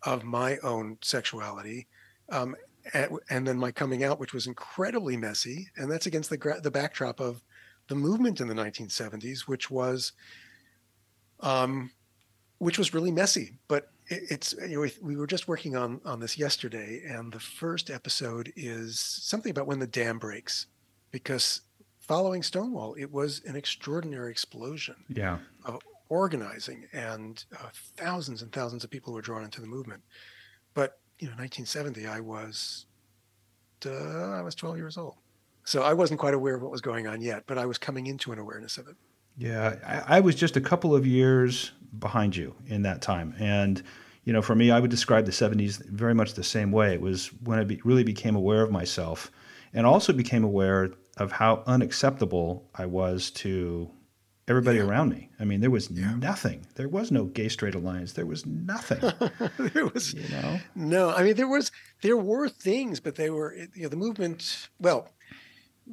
of 0.02 0.24
my 0.24 0.58
own 0.58 0.98
sexuality, 1.00 1.86
um, 2.30 2.56
and, 2.92 3.12
and, 3.30 3.46
then 3.46 3.56
my 3.56 3.70
coming 3.70 4.04
out, 4.04 4.20
which 4.20 4.34
was 4.34 4.46
incredibly 4.46 5.16
messy, 5.16 5.68
and 5.76 5.90
that's 5.90 6.06
against 6.06 6.28
the 6.28 6.60
the 6.62 6.70
backdrop 6.70 7.20
of 7.20 7.40
the 7.88 7.94
movement 7.94 8.40
in 8.40 8.48
the 8.48 8.54
1970s, 8.54 9.42
which 9.42 9.70
was, 9.70 10.12
um, 11.40 11.90
which 12.58 12.78
was 12.78 12.92
really 12.92 13.12
messy. 13.12 13.58
But 13.68 13.90
it, 14.08 14.24
it's 14.28 14.54
you 14.68 14.82
know, 14.82 14.90
we 15.00 15.16
were 15.16 15.26
just 15.26 15.48
working 15.48 15.76
on 15.76 16.00
on 16.04 16.18
this 16.18 16.36
yesterday, 16.36 17.02
and 17.06 17.32
the 17.32 17.40
first 17.40 17.90
episode 17.90 18.52
is 18.56 18.98
something 18.98 19.50
about 19.50 19.68
when 19.68 19.78
the 19.78 19.86
dam 19.86 20.18
breaks, 20.18 20.66
because 21.12 21.62
following 22.06 22.42
Stonewall, 22.42 22.94
it 22.98 23.10
was 23.12 23.42
an 23.46 23.56
extraordinary 23.56 24.30
explosion 24.30 24.96
Yeah. 25.08 25.38
of 25.64 25.80
organizing 26.08 26.86
and 26.92 27.44
uh, 27.58 27.68
thousands 27.96 28.42
and 28.42 28.52
thousands 28.52 28.84
of 28.84 28.90
people 28.90 29.12
were 29.12 29.22
drawn 29.22 29.42
into 29.44 29.60
the 29.60 29.66
movement. 29.66 30.02
But 30.74 30.98
you 31.18 31.26
know, 31.26 31.32
1970, 31.32 32.06
I 32.06 32.20
was 32.20 32.86
uh, 33.84 33.90
I 33.90 34.42
was 34.42 34.54
12 34.54 34.76
years 34.76 34.96
old, 34.96 35.16
so 35.64 35.82
I 35.82 35.92
wasn't 35.92 36.20
quite 36.20 36.34
aware 36.34 36.54
of 36.56 36.62
what 36.62 36.70
was 36.70 36.80
going 36.80 37.06
on 37.06 37.20
yet. 37.20 37.44
But 37.46 37.58
I 37.58 37.66
was 37.66 37.78
coming 37.78 38.06
into 38.06 38.32
an 38.32 38.38
awareness 38.38 38.78
of 38.78 38.88
it. 38.88 38.96
Yeah, 39.36 39.76
I, 39.86 40.16
I 40.16 40.20
was 40.20 40.34
just 40.34 40.56
a 40.56 40.60
couple 40.60 40.94
of 40.94 41.06
years 41.06 41.72
behind 41.98 42.36
you 42.36 42.54
in 42.66 42.82
that 42.82 43.02
time, 43.02 43.34
and 43.38 43.82
you 44.24 44.32
know, 44.32 44.42
for 44.42 44.54
me, 44.54 44.70
I 44.70 44.80
would 44.80 44.90
describe 44.90 45.24
the 45.26 45.32
'70s 45.32 45.84
very 45.90 46.14
much 46.14 46.34
the 46.34 46.44
same 46.44 46.72
way. 46.72 46.94
It 46.94 47.00
was 47.00 47.28
when 47.42 47.58
I 47.58 47.64
be, 47.64 47.80
really 47.84 48.04
became 48.04 48.34
aware 48.36 48.62
of 48.62 48.70
myself, 48.70 49.30
and 49.74 49.86
also 49.86 50.12
became 50.12 50.44
aware 50.44 50.90
of 51.16 51.32
how 51.32 51.62
unacceptable 51.66 52.68
I 52.74 52.86
was 52.86 53.30
to 53.30 53.90
everybody 54.48 54.78
Yeah. 54.78 54.84
around 54.84 55.08
me. 55.10 55.30
I 55.40 55.44
mean, 55.44 55.60
there 55.60 55.70
was 55.70 55.90
Yeah. 55.90 56.14
nothing. 56.16 56.66
There 56.74 56.88
was 56.88 57.10
no 57.10 57.24
gay 57.24 57.48
straight 57.48 57.74
alliance. 57.74 58.12
There 58.12 58.26
was 58.26 58.46
nothing. 58.46 59.00
there 59.74 59.86
was 59.86 60.14
you 60.14 60.28
know. 60.28 60.60
No, 60.74 61.10
I 61.10 61.22
mean 61.24 61.34
there 61.36 61.48
was 61.48 61.72
there 62.02 62.16
were 62.16 62.48
things, 62.48 63.00
but 63.00 63.16
they 63.16 63.30
were 63.30 63.54
you 63.74 63.82
know 63.84 63.88
the 63.88 63.96
movement. 63.96 64.68
Well, 64.78 65.08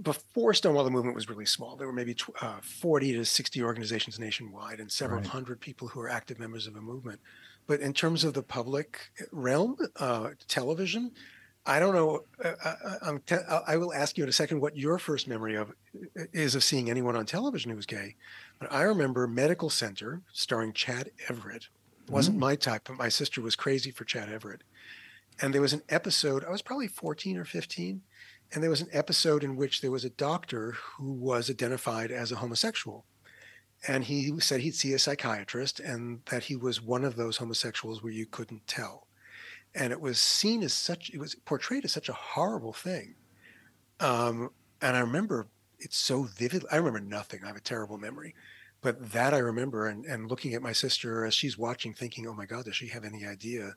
before 0.01 0.53
Stonewall, 0.53 0.83
the 0.83 0.89
movement 0.91 1.15
was 1.15 1.29
really 1.29 1.45
small. 1.45 1.75
There 1.75 1.87
were 1.87 1.93
maybe 1.93 2.15
tw- 2.15 2.31
uh, 2.41 2.59
forty 2.61 3.13
to 3.13 3.25
sixty 3.25 3.61
organizations 3.63 4.19
nationwide, 4.19 4.79
and 4.79 4.91
several 4.91 5.19
Right. 5.21 5.27
hundred 5.29 5.59
people 5.61 5.87
who 5.89 5.99
were 5.99 6.09
active 6.09 6.39
members 6.39 6.67
of 6.67 6.75
a 6.75 6.81
movement. 6.81 7.21
But 7.65 7.79
in 7.79 7.93
terms 7.93 8.23
of 8.25 8.33
the 8.33 8.43
public 8.43 8.99
realm, 9.31 9.77
uh, 9.95 10.31
television, 10.49 11.11
I 11.65 11.79
don't 11.79 11.95
know. 11.95 12.25
Uh, 12.43 12.51
I, 12.65 12.95
I'm 13.07 13.19
te- 13.19 13.35
I 13.67 13.77
will 13.77 13.93
ask 13.93 14.17
you 14.17 14.23
in 14.23 14.29
a 14.29 14.33
second 14.33 14.59
what 14.59 14.75
your 14.75 14.97
first 14.99 15.27
memory 15.29 15.55
of 15.55 15.71
is 16.33 16.55
of 16.55 16.63
seeing 16.63 16.89
anyone 16.89 17.15
on 17.15 17.25
television 17.25 17.69
who 17.71 17.77
was 17.77 17.85
gay. 17.85 18.15
But 18.59 18.71
I 18.71 18.81
remember 18.81 19.27
Medical 19.27 19.69
Center 19.69 20.21
starring 20.33 20.73
Chad 20.73 21.11
Everett. 21.29 21.67
It 22.05 22.11
wasn't 22.11 22.35
Mm. 22.37 22.41
my 22.41 22.55
type, 22.57 22.81
but 22.85 22.97
my 22.97 23.07
sister 23.07 23.41
was 23.41 23.55
crazy 23.55 23.91
for 23.91 24.03
Chad 24.03 24.29
Everett. 24.29 24.63
And 25.41 25.53
there 25.53 25.61
was 25.61 25.73
an 25.73 25.83
episode, 25.89 26.43
I 26.43 26.51
was 26.51 26.61
probably 26.61 26.87
14 26.89 27.37
or 27.37 27.45
15, 27.45 28.01
and 28.51 28.61
there 28.61 28.69
was 28.69 28.81
an 28.81 28.89
episode 28.91 29.43
in 29.43 29.55
which 29.55 29.79
there 29.81 29.89
was 29.89 30.03
a 30.05 30.09
doctor 30.09 30.75
who 30.97 31.11
was 31.13 31.49
identified 31.49 32.11
as 32.11 32.31
a 32.31 32.35
homosexual. 32.35 33.05
And 33.87 34.03
he 34.03 34.37
said 34.39 34.59
he'd 34.61 34.75
see 34.75 34.93
a 34.93 34.99
psychiatrist 34.99 35.79
and 35.79 36.19
that 36.29 36.43
he 36.43 36.55
was 36.57 36.81
one 36.81 37.03
of 37.05 37.15
those 37.15 37.37
homosexuals 37.37 38.03
where 38.03 38.13
you 38.13 38.25
couldn't 38.25 38.67
tell. 38.67 39.07
And 39.75 39.91
it 39.91 39.99
was 39.99 40.19
seen 40.19 40.61
as 40.63 40.73
such, 40.73 41.09
it 41.09 41.19
was 41.19 41.35
portrayed 41.35 41.85
as 41.85 41.91
such 41.91 42.09
a 42.09 42.13
horrible 42.13 42.73
thing. 42.73 43.15
Um, 43.99 44.51
and 44.81 44.95
I 44.95 44.99
remember 44.99 45.47
it 45.79 45.93
so 45.93 46.23
vivid. 46.23 46.65
I 46.71 46.77
remember 46.77 46.99
nothing. 46.99 47.41
I 47.43 47.47
have 47.47 47.55
a 47.55 47.61
terrible 47.61 47.97
memory. 47.97 48.35
But 48.81 49.11
that 49.13 49.33
I 49.33 49.37
remember 49.37 49.87
and, 49.87 50.05
and 50.05 50.29
looking 50.29 50.53
at 50.53 50.61
my 50.61 50.73
sister 50.73 51.25
as 51.25 51.33
she's 51.33 51.57
watching, 51.57 51.93
thinking, 51.93 52.27
oh 52.27 52.33
my 52.33 52.45
God, 52.45 52.65
does 52.65 52.75
she 52.75 52.87
have 52.87 53.05
any 53.05 53.25
idea 53.25 53.73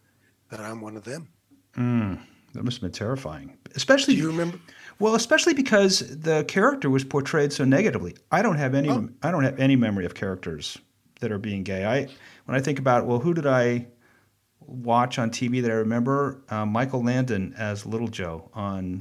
that 0.50 0.60
I'm 0.60 0.80
one 0.80 0.96
of 0.96 1.04
them? 1.04 1.28
Mm, 1.76 2.20
that 2.54 2.64
must 2.64 2.78
have 2.78 2.82
been 2.82 2.92
terrifying, 2.92 3.56
especially 3.74 4.14
Do 4.14 4.20
you 4.20 4.28
remember? 4.28 4.58
Well, 4.98 5.14
especially 5.14 5.54
because 5.54 6.00
the 6.00 6.44
character 6.44 6.90
was 6.90 7.04
portrayed 7.04 7.52
so 7.52 7.64
negatively. 7.64 8.16
I 8.32 8.42
don't 8.42 8.56
have 8.56 8.74
any. 8.74 8.88
Oh. 8.88 9.08
I 9.22 9.30
don't 9.30 9.44
have 9.44 9.60
any 9.60 9.76
memory 9.76 10.06
of 10.06 10.14
characters 10.14 10.78
that 11.20 11.30
are 11.30 11.38
being 11.38 11.62
gay. 11.62 11.84
I 11.84 12.08
when 12.46 12.56
I 12.56 12.60
think 12.60 12.78
about 12.78 13.06
well, 13.06 13.18
who 13.18 13.34
did 13.34 13.46
I 13.46 13.86
watch 14.66 15.18
on 15.18 15.30
TV 15.30 15.62
that 15.62 15.70
I 15.70 15.74
remember? 15.74 16.42
Uh, 16.48 16.66
Michael 16.66 17.02
Landon 17.04 17.54
as 17.56 17.86
Little 17.86 18.08
Joe 18.08 18.50
on. 18.54 18.98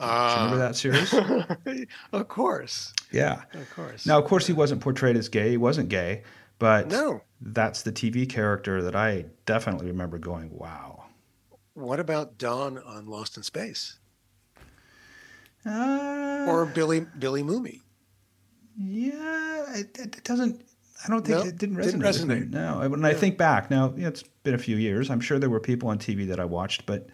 Do 0.00 0.04
you 0.04 0.10
remember 0.36 0.58
that 0.58 0.76
series? 0.76 1.12
of 2.12 2.28
course. 2.28 2.92
yeah. 3.10 3.42
Of 3.52 3.68
course. 3.74 4.06
Now, 4.06 4.18
of 4.18 4.24
course, 4.26 4.46
he 4.46 4.52
wasn't 4.52 4.80
portrayed 4.80 5.16
as 5.16 5.28
gay. 5.28 5.50
He 5.50 5.56
wasn't 5.56 5.88
gay, 5.88 6.22
but 6.60 6.86
No. 6.88 7.22
that's 7.40 7.82
the 7.82 7.90
TV 7.92 8.28
character 8.28 8.80
that 8.82 8.94
I 8.94 9.24
definitely 9.44 9.86
remember 9.88 10.18
going, 10.18 10.50
"Wow." 10.56 11.06
What 11.74 11.98
about 12.00 12.38
Don 12.38 12.78
on 12.78 13.06
Lost 13.06 13.36
in 13.36 13.42
Space? 13.42 13.98
Uh, 15.66 16.46
Or 16.48 16.64
Billy 16.66 17.00
Billy 17.18 17.42
Mumy? 17.42 17.82
Yeah, 18.78 19.74
it, 19.74 19.98
it 19.98 20.22
doesn't. 20.24 20.62
I 21.04 21.08
don't 21.08 21.24
think 21.26 21.38
No? 21.38 21.44
it 21.44 21.58
didn't 21.58 21.76
resonate. 21.76 21.84
Didn't 21.84 22.02
resonate. 22.02 22.50
No, 22.50 22.88
when 22.88 23.04
I 23.04 23.14
think 23.14 23.38
back 23.38 23.70
now, 23.70 23.92
you 23.94 24.02
know, 24.02 24.08
it's 24.08 24.22
been 24.42 24.54
a 24.54 24.58
few 24.58 24.76
years. 24.76 25.10
I'm 25.10 25.20
sure 25.20 25.38
there 25.38 25.50
were 25.50 25.60
people 25.60 25.88
on 25.88 25.98
TV 25.98 26.24
that 26.26 26.40
I 26.40 26.44
watched, 26.44 26.86
but 26.86 27.08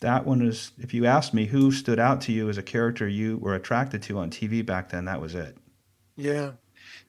that 0.00 0.26
one 0.26 0.42
is. 0.42 0.72
If 0.78 0.92
you 0.94 1.06
asked 1.06 1.32
me 1.34 1.46
who 1.46 1.72
stood 1.72 1.98
out 1.98 2.20
to 2.22 2.32
you 2.32 2.48
as 2.48 2.58
a 2.58 2.62
character 2.62 3.08
you 3.08 3.38
were 3.38 3.54
attracted 3.54 4.02
to 4.04 4.18
on 4.18 4.30
TV 4.30 4.62
back 4.62 4.90
then, 4.90 5.06
that 5.06 5.20
was 5.20 5.34
it. 5.34 5.56
Yeah. 6.16 6.52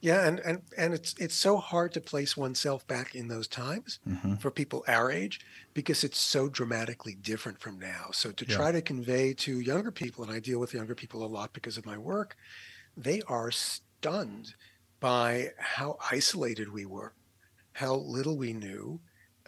Yeah, 0.00 0.26
and, 0.26 0.40
and 0.40 0.62
and 0.76 0.94
it's 0.94 1.14
it's 1.18 1.34
so 1.34 1.56
hard 1.58 1.92
to 1.94 2.00
place 2.00 2.36
oneself 2.36 2.86
back 2.86 3.14
in 3.14 3.28
those 3.28 3.48
times 3.48 4.00
hmm 4.06 4.34
for 4.38 4.50
people 4.50 4.84
our 4.88 5.10
age 5.10 5.40
because 5.74 6.04
it's 6.04 6.18
so 6.18 6.48
dramatically 6.48 7.14
different 7.14 7.60
from 7.60 7.78
now. 7.78 8.10
So 8.12 8.32
to 8.32 8.44
Yeah. 8.46 8.56
try 8.56 8.72
to 8.72 8.82
convey 8.82 9.34
to 9.34 9.60
younger 9.60 9.92
people, 9.92 10.24
and 10.24 10.32
I 10.32 10.40
deal 10.40 10.58
with 10.60 10.74
younger 10.74 10.94
people 10.94 11.24
a 11.24 11.26
lot 11.28 11.52
because 11.52 11.78
of 11.78 11.86
my 11.86 11.98
work, 11.98 12.36
they 12.96 13.22
are 13.22 13.50
stunned 13.52 14.54
by 15.02 15.50
how 15.58 15.98
isolated 16.10 16.72
we 16.72 16.86
were, 16.86 17.12
how 17.72 17.96
little 17.96 18.38
we 18.38 18.54
knew, 18.54 18.98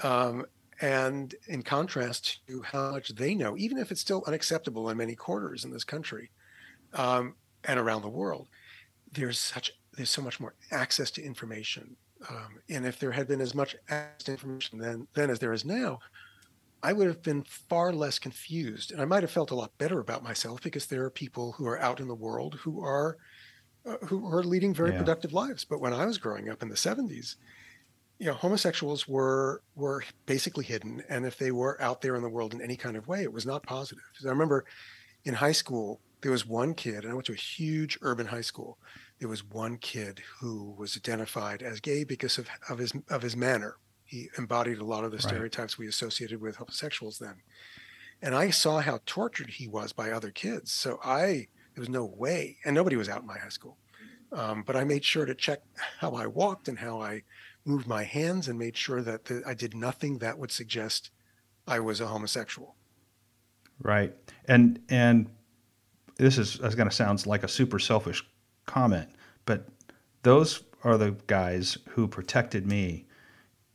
um, 0.02 0.44
and 0.82 1.34
in 1.46 1.62
contrast 1.62 2.46
to 2.46 2.60
how 2.60 2.90
much 2.90 3.08
they 3.14 3.34
know, 3.34 3.56
even 3.56 3.78
if 3.78 3.90
it's 3.90 4.00
still 4.02 4.22
unacceptable 4.26 4.90
in 4.90 4.98
many 4.98 5.14
quarters 5.14 5.64
in 5.64 5.70
this 5.70 5.84
country 5.84 6.30
um, 6.92 7.34
and 7.64 7.80
around 7.80 8.02
the 8.02 8.08
world. 8.08 8.48
There's 9.12 9.38
such 9.38 9.72
there's 9.96 10.10
so 10.10 10.22
much 10.22 10.40
more 10.40 10.56
access 10.72 11.08
to 11.12 11.22
information 11.22 11.96
um, 12.28 12.58
and 12.68 12.86
if 12.86 12.98
there 12.98 13.12
had 13.12 13.28
been 13.28 13.40
as 13.40 13.54
much 13.54 13.76
access 13.88 14.24
to 14.24 14.32
information 14.32 14.78
then, 14.78 15.06
then 15.14 15.30
as 15.30 15.38
there 15.38 15.52
is 15.52 15.64
now, 15.64 15.98
I 16.82 16.92
would 16.92 17.06
have 17.06 17.22
been 17.22 17.42
far 17.44 17.92
less 17.92 18.18
confused. 18.18 18.92
And 18.92 19.00
I 19.00 19.04
might 19.04 19.22
have 19.22 19.30
felt 19.30 19.50
a 19.50 19.54
lot 19.54 19.76
better 19.78 20.00
about 20.00 20.22
myself 20.22 20.62
because 20.62 20.86
there 20.86 21.04
are 21.04 21.10
people 21.10 21.52
who 21.52 21.66
are 21.66 21.80
out 21.80 22.00
in 22.00 22.08
the 22.08 22.14
world 22.14 22.54
who 22.56 22.82
are 22.82 23.16
uh, 23.86 23.98
who 24.06 24.26
are 24.26 24.42
leading 24.42 24.74
very 24.74 24.92
Yeah. 24.92 24.94
productive 24.94 25.32
lives. 25.32 25.64
But 25.64 25.80
when 25.80 25.92
I 25.92 26.06
was 26.06 26.18
growing 26.18 26.48
up 26.48 26.62
in 26.62 26.68
the 26.68 26.76
70s, 26.76 27.36
you 28.18 28.26
know, 28.26 28.34
homosexuals 28.34 29.08
were 29.08 29.62
were 29.74 30.04
basically 30.26 30.64
hidden. 30.64 31.02
And 31.08 31.26
if 31.26 31.38
they 31.38 31.52
were 31.52 31.80
out 31.82 32.00
there 32.00 32.16
in 32.16 32.22
the 32.22 32.30
world 32.30 32.54
in 32.54 32.62
any 32.62 32.76
kind 32.76 32.96
of 32.96 33.08
way, 33.08 33.22
it 33.22 33.32
was 33.32 33.46
not 33.46 33.66
positive. 33.66 34.02
So 34.16 34.28
I 34.28 34.32
remember 34.32 34.64
in 35.24 35.34
high 35.34 35.52
school, 35.52 36.02
there 36.22 36.32
was 36.32 36.46
one 36.46 36.74
kid, 36.74 37.04
and 37.04 37.10
I 37.10 37.14
went 37.14 37.26
to 37.26 37.32
a 37.32 37.36
huge 37.36 37.98
urban 38.02 38.26
high 38.26 38.40
school 38.42 38.78
there 39.20 39.28
was 39.28 39.44
one 39.44 39.78
kid 39.78 40.22
who 40.40 40.74
was 40.78 40.96
identified 40.96 41.62
as 41.62 41.80
gay 41.80 42.02
because 42.04 42.36
of, 42.38 42.48
of 42.68 42.78
his 42.78 42.92
of 43.10 43.22
his 43.22 43.36
manner. 43.36 43.76
He 44.04 44.28
embodied 44.38 44.78
a 44.78 44.84
lot 44.84 45.04
of 45.04 45.12
the 45.12 45.20
Right. 45.22 45.44
stereotypes 45.44 45.78
we 45.78 45.86
associated 45.88 46.40
with 46.40 46.56
homosexuals 46.56 47.18
then. 47.18 47.42
And 48.22 48.34
I 48.34 48.50
saw 48.50 48.80
how 48.80 49.00
tortured 49.06 49.50
he 49.50 49.68
was 49.68 49.92
by 49.92 50.10
other 50.10 50.30
kids. 50.30 50.72
So 50.72 50.98
I 51.04 51.48
there 51.74 51.80
was 51.82 51.88
no 51.88 52.04
way, 52.04 52.56
and 52.64 52.74
nobody 52.74 52.96
was 52.96 53.08
out 53.08 53.20
in 53.22 53.26
my 53.26 53.38
high 53.38 53.48
school. 53.48 53.76
Um, 54.32 54.62
but 54.66 54.74
I 54.76 54.84
made 54.84 55.04
sure 55.04 55.24
to 55.26 55.34
check 55.34 55.60
how 56.00 56.12
I 56.12 56.26
walked 56.26 56.68
and 56.68 56.78
how 56.78 57.00
I 57.00 57.22
moved 57.64 57.86
my 57.86 58.02
hands, 58.04 58.48
and 58.48 58.58
made 58.58 58.76
sure 58.76 59.02
that 59.02 59.24
the, 59.26 59.42
I 59.46 59.54
did 59.54 59.74
nothing 59.74 60.18
that 60.18 60.38
would 60.38 60.50
suggest 60.52 61.10
I 61.66 61.80
was 61.80 62.00
a 62.00 62.06
homosexual. 62.06 62.74
Right. 63.80 64.14
And 64.46 64.80
and 64.88 65.28
this 66.16 66.38
is, 66.38 66.60
is 66.60 66.74
going 66.74 66.88
to 66.88 66.94
sound 66.94 67.26
like 67.26 67.42
a 67.42 67.48
super 67.48 67.78
selfish 67.78 68.24
comment, 68.66 69.08
but 69.46 69.66
those 70.22 70.62
are 70.84 70.96
the 70.96 71.12
guys 71.26 71.78
who 71.90 72.06
protected 72.06 72.66
me 72.66 73.04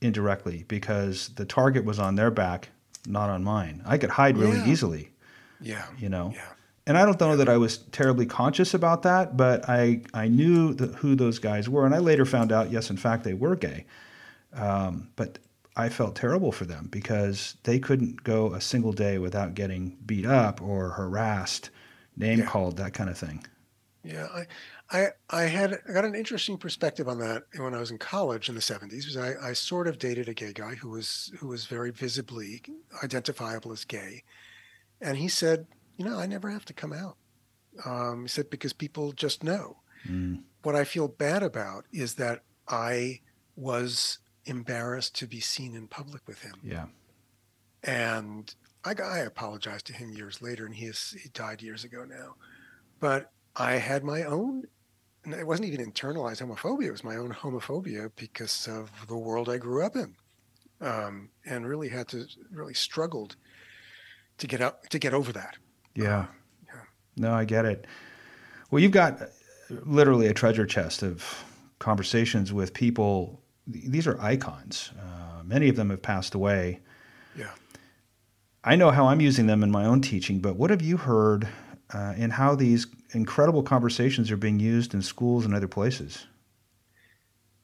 indirectly 0.02 0.64
because 0.68 1.30
the 1.36 1.44
target 1.46 1.84
was 1.84 2.00
on 2.00 2.16
their 2.16 2.32
back, 2.32 2.70
not 3.08 3.30
on 3.30 3.44
mine. 3.44 3.82
I 3.86 3.98
could 3.98 4.12
hide 4.12 4.38
really 4.38 4.58
Yeah. 4.58 4.68
easily, 4.68 5.12
Yeah, 5.60 5.86
you 5.98 6.08
know. 6.08 6.32
yeah, 6.34 6.48
And 6.88 6.98
I 6.98 7.06
don't 7.06 7.20
know 7.20 7.36
that 7.38 7.50
I 7.50 7.58
was 7.58 7.78
terribly 7.78 8.26
conscious 8.26 8.74
about 8.74 9.04
that, 9.04 9.38
but 9.38 9.70
I 9.70 10.02
I 10.14 10.28
knew 10.28 10.74
the, 10.74 10.88
who 10.88 11.16
those 11.16 11.40
guys 11.40 11.70
were, 11.70 11.86
and 11.86 11.94
I 11.94 12.00
later 12.00 12.26
found 12.26 12.52
out, 12.52 12.72
yes, 12.72 12.90
in 12.90 12.98
fact, 12.98 13.24
they 13.24 13.34
were 13.34 13.56
gay. 13.56 13.86
Um, 14.54 15.10
but 15.16 15.40
I 15.76 15.90
felt 15.90 16.16
terrible 16.16 16.52
for 16.52 16.66
them 16.66 16.88
because 16.92 17.56
they 17.64 17.80
couldn't 17.80 18.24
go 18.24 18.54
a 18.54 18.62
single 18.62 18.94
day 18.94 19.18
without 19.20 19.54
getting 19.56 19.98
beat 20.06 20.26
up 20.26 20.62
or 20.62 20.92
harassed, 20.92 21.70
name 22.18 22.42
Yeah. 22.42 22.46
called, 22.46 22.78
that 22.78 22.94
kind 22.94 23.10
of 23.10 23.18
thing. 23.18 23.46
Yeah, 24.04 24.28
I, 24.34 24.46
I, 24.98 25.08
I 25.30 25.44
had 25.44 25.74
I 25.88 25.92
got 25.92 26.06
an 26.06 26.16
interesting 26.16 26.58
perspective 26.58 27.08
on 27.10 27.20
that 27.20 27.44
when 27.58 27.74
I 27.74 27.80
was 27.80 27.92
in 27.92 27.98
college 27.98 28.48
in 28.48 28.56
the 28.56 28.62
'70s. 28.62 28.90
Because 29.00 29.18
I, 29.18 29.50
I 29.50 29.54
sort 29.54 29.88
of 29.88 30.00
dated 30.00 30.30
a 30.30 30.34
gay 30.34 30.54
guy 30.54 30.76
who 30.76 30.90
was 30.90 31.32
who 31.40 31.48
was 31.48 31.66
very 31.66 31.92
visibly 31.92 32.62
identifiable 33.04 33.74
as 33.74 33.84
gay, 33.84 34.24
and 35.02 35.18
he 35.18 35.28
said, 35.28 35.68
you 36.00 36.06
know, 36.06 36.18
I 36.18 36.26
never 36.26 36.50
have 36.50 36.64
to 36.66 36.74
come 36.74 36.94
out. 36.94 37.18
Um, 37.86 38.24
he 38.24 38.30
said 38.30 38.50
because 38.50 38.72
people 38.74 39.12
just 39.12 39.44
know. 39.44 39.78
Mm, 40.08 40.44
What 40.64 40.76
I 40.76 40.86
feel 40.86 41.10
bad 41.10 41.44
about 41.44 41.86
is 41.92 42.16
that 42.16 42.44
I 42.70 43.20
was 43.58 44.20
embarrassed 44.46 45.14
to 45.16 45.28
be 45.28 45.42
seen 45.42 45.76
in 45.76 45.88
public 45.88 46.26
with 46.26 46.42
him, 46.42 46.56
yeah. 46.64 46.86
and 47.84 48.56
I, 48.86 48.94
I 49.04 49.20
apologized 49.20 49.88
to 49.88 49.94
him 49.94 50.12
years 50.12 50.42
later, 50.42 50.66
and 50.66 50.74
he 50.74 50.86
is 50.86 51.16
he 51.22 51.28
died 51.30 51.62
years 51.62 51.84
ago 51.84 52.06
now. 52.06 52.36
But 53.02 53.32
I 53.58 53.74
had 53.74 54.04
my 54.06 54.24
own. 54.24 54.64
It 55.26 55.46
wasn't 55.46 55.68
even 55.68 55.92
internalized 55.92 56.42
homophobia; 56.42 56.88
it 56.88 56.92
was 56.92 57.04
my 57.04 57.18
own 57.18 57.34
homophobia 57.34 58.12
because 58.16 58.68
of 58.70 58.90
the 59.08 59.18
world 59.18 59.50
I 59.50 59.58
grew 59.58 59.86
up 59.86 59.98
in, 59.98 60.16
um, 60.80 61.30
and 61.46 61.68
really 61.68 61.90
had 61.90 62.08
to 62.10 62.26
really 62.52 62.74
struggled 62.74 63.36
to 64.38 64.48
get 64.48 64.62
out 64.62 64.90
to 64.90 64.98
get 64.98 65.14
over 65.14 65.34
that. 65.34 65.58
Yeah. 66.00 66.26
yeah. 66.66 66.82
No, 67.18 67.34
I 67.34 67.46
get 67.46 67.66
it. 67.66 67.86
Well, 68.72 68.82
you've 68.82 68.92
got 68.92 69.20
literally 69.70 70.28
a 70.28 70.34
treasure 70.34 70.66
chest 70.66 71.04
of 71.04 71.44
conversations 71.80 72.54
with 72.54 72.74
people. 72.74 73.42
These 73.68 74.08
are 74.08 74.20
icons. 74.22 74.92
Uh, 75.00 75.44
many 75.44 75.70
of 75.70 75.76
them 75.76 75.90
have 75.90 76.02
passed 76.02 76.34
away. 76.36 76.80
Yeah. 77.36 77.52
I 78.64 78.76
know 78.76 78.92
how 78.92 79.08
I'm 79.08 79.22
using 79.22 79.48
them 79.48 79.64
in 79.64 79.72
my 79.72 79.86
own 79.86 80.02
teaching, 80.02 80.40
but 80.40 80.56
what 80.56 80.70
have 80.70 80.82
you 80.82 80.98
heard 80.98 81.48
uh, 81.94 82.14
in 82.18 82.30
how 82.30 82.56
these 82.56 82.88
incredible 83.12 83.64
conversations 83.64 84.32
are 84.32 84.38
being 84.38 84.60
used 84.60 84.94
in 84.94 85.02
schools 85.02 85.46
and 85.46 85.54
other 85.54 85.68
places? 85.68 86.28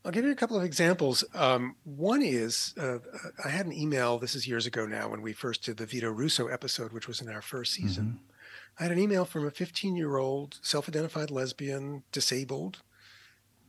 I'll 0.06 0.12
give 0.12 0.24
you 0.24 0.32
a 0.32 0.36
couple 0.36 0.56
of 0.56 0.64
examples. 0.64 1.24
Um, 1.34 1.78
one 1.84 2.22
is 2.22 2.76
uh, 2.80 3.00
I 3.44 3.50
had 3.50 3.66
an 3.66 3.74
email, 3.74 4.20
this 4.20 4.36
is 4.36 4.48
years 4.48 4.68
ago 4.68 4.86
now, 4.86 5.10
when 5.10 5.24
we 5.24 5.34
first 5.34 5.64
did 5.64 5.78
the 5.78 5.88
Vito 5.88 6.12
Russo 6.12 6.48
episode, 6.48 6.94
which 6.94 7.08
was 7.08 7.22
in 7.22 7.30
our 7.30 7.42
first 7.42 7.74
season. 7.74 8.06
Mm-hmm. 8.06 8.32
I 8.80 8.84
had 8.84 8.92
an 8.92 9.00
email 9.00 9.26
from 9.26 9.48
a 9.48 9.52
15 9.52 9.96
year 9.96 10.18
old 10.18 10.60
self 10.62 10.88
identified 10.88 11.32
lesbian, 11.32 12.04
disabled, 12.12 12.84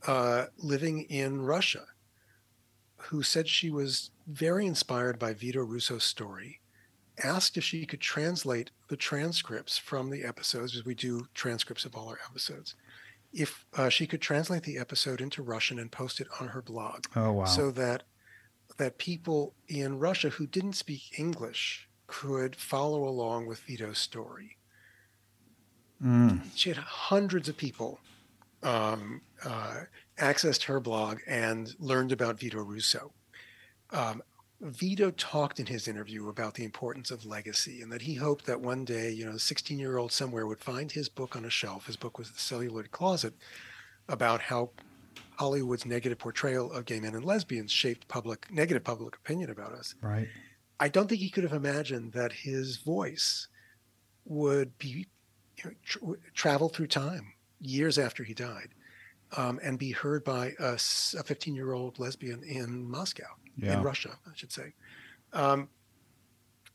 uh, 0.06 0.46
living 0.58 1.04
in 1.04 1.40
Russia, 1.40 1.86
who 2.98 3.22
said 3.22 3.48
she 3.48 3.70
was 3.70 4.10
very 4.26 4.66
inspired 4.66 5.18
by 5.18 5.32
Vito 5.32 5.62
Russo's 5.62 6.04
story, 6.04 6.60
asked 7.24 7.56
if 7.56 7.64
she 7.64 7.86
could 7.86 8.02
translate 8.02 8.70
the 8.88 8.96
transcripts 8.96 9.78
from 9.78 10.10
the 10.10 10.22
episodes, 10.22 10.76
as 10.76 10.84
we 10.84 10.94
do 10.94 11.28
transcripts 11.32 11.86
of 11.86 11.96
all 11.96 12.08
our 12.08 12.18
episodes, 12.28 12.74
if 13.36 13.66
uh, 13.76 13.90
she 13.90 14.06
could 14.06 14.22
translate 14.22 14.62
the 14.62 14.78
episode 14.78 15.20
into 15.20 15.42
Russian 15.42 15.78
and 15.78 15.92
post 15.92 16.20
it 16.20 16.26
on 16.40 16.48
her 16.48 16.62
blog. 16.62 17.04
Oh, 17.14 17.32
wow. 17.32 17.44
So 17.44 17.70
that 17.72 18.04
that 18.78 18.98
people 18.98 19.54
in 19.68 19.98
Russia 19.98 20.28
who 20.30 20.46
didn't 20.46 20.74
speak 20.74 21.18
English 21.18 21.88
could 22.06 22.56
follow 22.56 23.06
along 23.06 23.46
with 23.46 23.60
Vito's 23.60 23.98
story. 23.98 24.56
Mm. 26.02 26.40
She 26.54 26.70
had 26.70 26.78
hundreds 26.78 27.48
of 27.48 27.56
people 27.56 28.00
um, 28.62 29.22
uh, 29.44 29.82
accessed 30.18 30.64
her 30.64 30.80
blog 30.80 31.20
and 31.26 31.74
learned 31.78 32.12
about 32.12 32.38
Vito 32.38 32.62
Russo. 32.62 33.12
Um, 33.90 34.22
Vito 34.60 35.10
talked 35.10 35.60
in 35.60 35.66
his 35.66 35.86
interview 35.86 36.28
about 36.28 36.54
the 36.54 36.64
importance 36.64 37.10
of 37.10 37.26
legacy 37.26 37.82
and 37.82 37.92
that 37.92 38.02
he 38.02 38.14
hoped 38.14 38.46
that 38.46 38.60
one 38.60 38.84
day, 38.84 39.10
you 39.10 39.26
know, 39.26 39.32
a 39.32 39.38
16 39.38 39.78
year 39.78 39.98
old 39.98 40.12
somewhere 40.12 40.46
would 40.46 40.60
find 40.60 40.90
his 40.90 41.08
book 41.08 41.36
on 41.36 41.44
a 41.44 41.50
shelf. 41.50 41.86
His 41.86 41.96
book 41.96 42.18
was 42.18 42.30
The 42.30 42.40
Celluloid 42.40 42.90
Closet 42.90 43.34
about 44.08 44.40
how 44.40 44.70
Hollywood's 45.36 45.84
negative 45.84 46.18
portrayal 46.18 46.72
of 46.72 46.86
gay 46.86 47.00
men 47.00 47.14
and 47.14 47.24
lesbians 47.24 47.70
shaped 47.70 48.08
public 48.08 48.50
negative 48.50 48.82
public 48.82 49.16
opinion 49.16 49.50
about 49.50 49.72
us. 49.72 49.94
Right. 50.00 50.28
I 50.80 50.88
don't 50.88 51.08
think 51.08 51.20
he 51.20 51.30
could 51.30 51.44
have 51.44 51.52
imagined 51.52 52.12
that 52.12 52.32
his 52.32 52.78
voice 52.78 53.48
would 54.24 54.76
be 54.78 55.06
you 55.62 55.76
know, 56.02 56.16
travel 56.34 56.68
through 56.68 56.88
time 56.88 57.32
years 57.60 57.98
after 57.98 58.24
he 58.24 58.34
died 58.34 58.68
um, 59.36 59.58
and 59.62 59.78
be 59.78 59.92
heard 59.92 60.24
by 60.24 60.54
a 60.58 60.78
15 60.78 61.54
year 61.54 61.72
old 61.72 61.98
lesbian 61.98 62.42
in 62.42 62.88
Moscow, 62.88 63.26
yeah. 63.56 63.74
in 63.74 63.82
Russia, 63.82 64.18
I 64.26 64.34
should 64.34 64.52
say. 64.52 64.72
Um, 65.32 65.68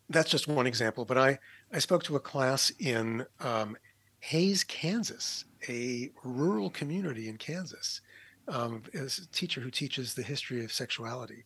that's 0.10 0.30
just 0.30 0.48
one 0.48 0.68
example, 0.68 1.06
but 1.06 1.18
I, 1.18 1.40
I 1.72 1.80
spoke 1.80 2.04
to 2.04 2.16
a 2.16 2.20
class 2.20 2.72
in 2.80 3.26
um, 3.40 3.78
Hays, 4.20 4.64
Kansas, 4.64 5.46
a 5.70 6.12
rural 6.24 6.70
community 6.70 7.30
in 7.30 7.38
Kansas, 7.38 8.02
um, 8.48 8.84
as 8.94 9.20
a 9.20 9.28
teacher 9.28 9.62
who 9.62 9.72
teaches 9.72 10.14
the 10.14 10.24
history 10.24 10.64
of 10.64 10.72
sexuality. 10.72 11.46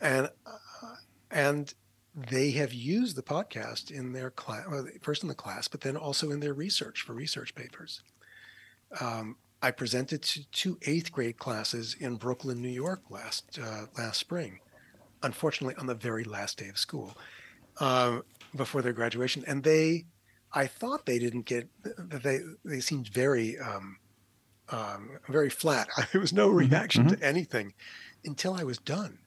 And, 0.00 0.28
uh, 0.46 0.94
and 1.30 1.74
they 2.14 2.52
have 2.52 2.72
used 2.72 3.16
the 3.16 3.22
podcast 3.22 3.90
in 3.90 4.12
their 4.12 4.30
class, 4.30 4.66
first 5.02 5.22
in 5.22 5.28
the 5.28 5.34
class, 5.34 5.68
but 5.68 5.80
then 5.80 5.96
also 5.96 6.30
in 6.30 6.40
their 6.40 6.54
research 6.54 7.02
for 7.02 7.12
research 7.12 7.54
papers. 7.54 8.02
Um, 9.00 9.36
I 9.62 9.70
presented 9.70 10.22
to 10.22 10.46
two 10.50 10.78
eighth 10.82 11.12
grade 11.12 11.38
classes 11.38 11.96
in 11.98 12.16
Brooklyn, 12.16 12.62
New 12.62 12.68
York 12.68 13.02
last 13.10 13.58
uh, 13.62 13.86
last 13.98 14.18
spring. 14.18 14.60
Unfortunately, 15.26 15.74
on 15.76 15.86
the 15.86 15.94
very 15.94 16.22
last 16.22 16.56
day 16.56 16.68
of 16.68 16.78
school, 16.78 17.16
uh, 17.80 18.20
before 18.54 18.80
their 18.80 18.92
graduation, 18.92 19.42
and 19.46 19.64
they, 19.64 20.04
I 20.52 20.68
thought 20.68 21.04
they 21.04 21.18
didn't 21.18 21.46
get. 21.46 21.68
They 21.98 22.38
they 22.64 22.78
seemed 22.78 23.08
very 23.08 23.58
um, 23.58 23.98
um, 24.68 25.18
very 25.28 25.50
flat. 25.50 25.88
There 26.12 26.20
was 26.20 26.32
no 26.32 26.48
mm-hmm, 26.48 26.58
reaction 26.58 27.04
mm-hmm. 27.06 27.16
to 27.16 27.26
anything 27.26 27.74
until 28.24 28.54
I 28.54 28.62
was 28.62 28.78
done, 28.78 29.18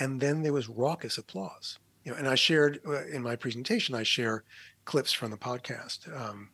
and 0.00 0.20
then 0.20 0.42
there 0.42 0.52
was 0.52 0.68
raucous 0.68 1.18
applause. 1.18 1.78
You 2.02 2.10
know, 2.10 2.18
and 2.18 2.28
I 2.28 2.34
shared 2.34 2.80
uh, 2.84 3.06
in 3.06 3.22
my 3.22 3.36
presentation. 3.36 3.94
I 3.94 4.02
share 4.02 4.42
clips 4.84 5.12
from 5.12 5.30
the 5.30 5.38
podcast. 5.38 6.00
Um, 6.14 6.50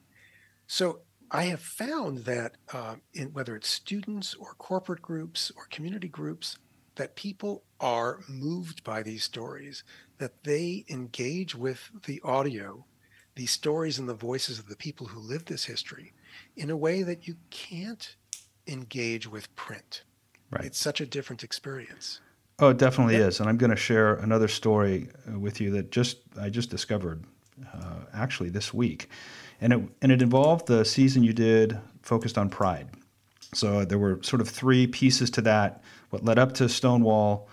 so 0.67 1.01
I 1.31 1.45
have 1.45 1.61
found 1.61 2.19
that 2.27 2.57
uh, 2.73 2.97
in 3.15 3.33
whether 3.33 3.57
it's 3.57 3.69
students 3.69 4.35
or 4.35 4.55
corporate 4.59 5.01
groups 5.01 5.51
or 5.57 5.67
community 5.71 6.09
groups, 6.09 6.59
that 7.01 7.17
people 7.17 7.63
are 7.81 8.21
moved 8.29 8.85
by 8.85 9.03
these 9.03 9.25
stories, 9.25 9.85
that 10.19 10.45
they 10.45 10.85
engage 10.91 11.55
with 11.55 11.91
the 12.05 12.21
audio, 12.23 12.85
these 13.37 13.51
stories 13.51 13.99
and 13.99 14.07
the 14.07 14.13
voices 14.13 14.59
of 14.59 14.69
the 14.69 14.77
people 14.77 15.07
who 15.07 15.19
live 15.19 15.47
this 15.47 15.65
history 15.65 16.13
in 16.57 16.69
a 16.69 16.77
way 16.77 17.03
that 17.03 17.27
you 17.27 17.37
can't 17.49 18.17
engage 18.67 19.27
with 19.27 19.57
print. 19.57 20.03
Right. 20.51 20.67
It's 20.67 20.79
such 20.79 21.01
a 21.01 21.07
different 21.07 21.43
experience. 21.43 22.21
Oh, 22.59 22.69
it 22.69 22.77
definitely 22.77 23.17
yeah. 23.17 23.29
is. 23.29 23.41
And 23.41 23.49
I'm 23.49 23.57
going 23.57 23.71
to 23.71 23.77
share 23.77 24.17
another 24.17 24.49
story 24.49 25.09
uh, 25.27 25.39
with 25.39 25.59
you 25.59 25.71
that 25.71 25.91
just 25.91 26.19
I 26.39 26.51
just 26.51 26.69
discovered 26.69 27.25
uh, 27.73 28.01
actually 28.13 28.51
this 28.51 28.75
week 28.75 29.09
and 29.63 29.73
it 29.73 29.81
and 30.03 30.13
it 30.13 30.21
involved 30.21 30.67
the 30.67 30.85
season 30.85 31.23
you 31.23 31.33
did 31.33 31.79
focused 32.03 32.37
on 32.37 32.51
pride. 32.51 32.89
So 33.53 33.85
there 33.85 33.99
were 33.99 34.23
sort 34.23 34.41
of 34.41 34.49
three 34.49 34.87
pieces 34.87 35.31
to 35.31 35.43
that: 35.43 35.83
what 36.11 36.25
led 36.25 36.39
up 36.39 36.53
to 36.55 36.69
Stonewall, 36.69 37.49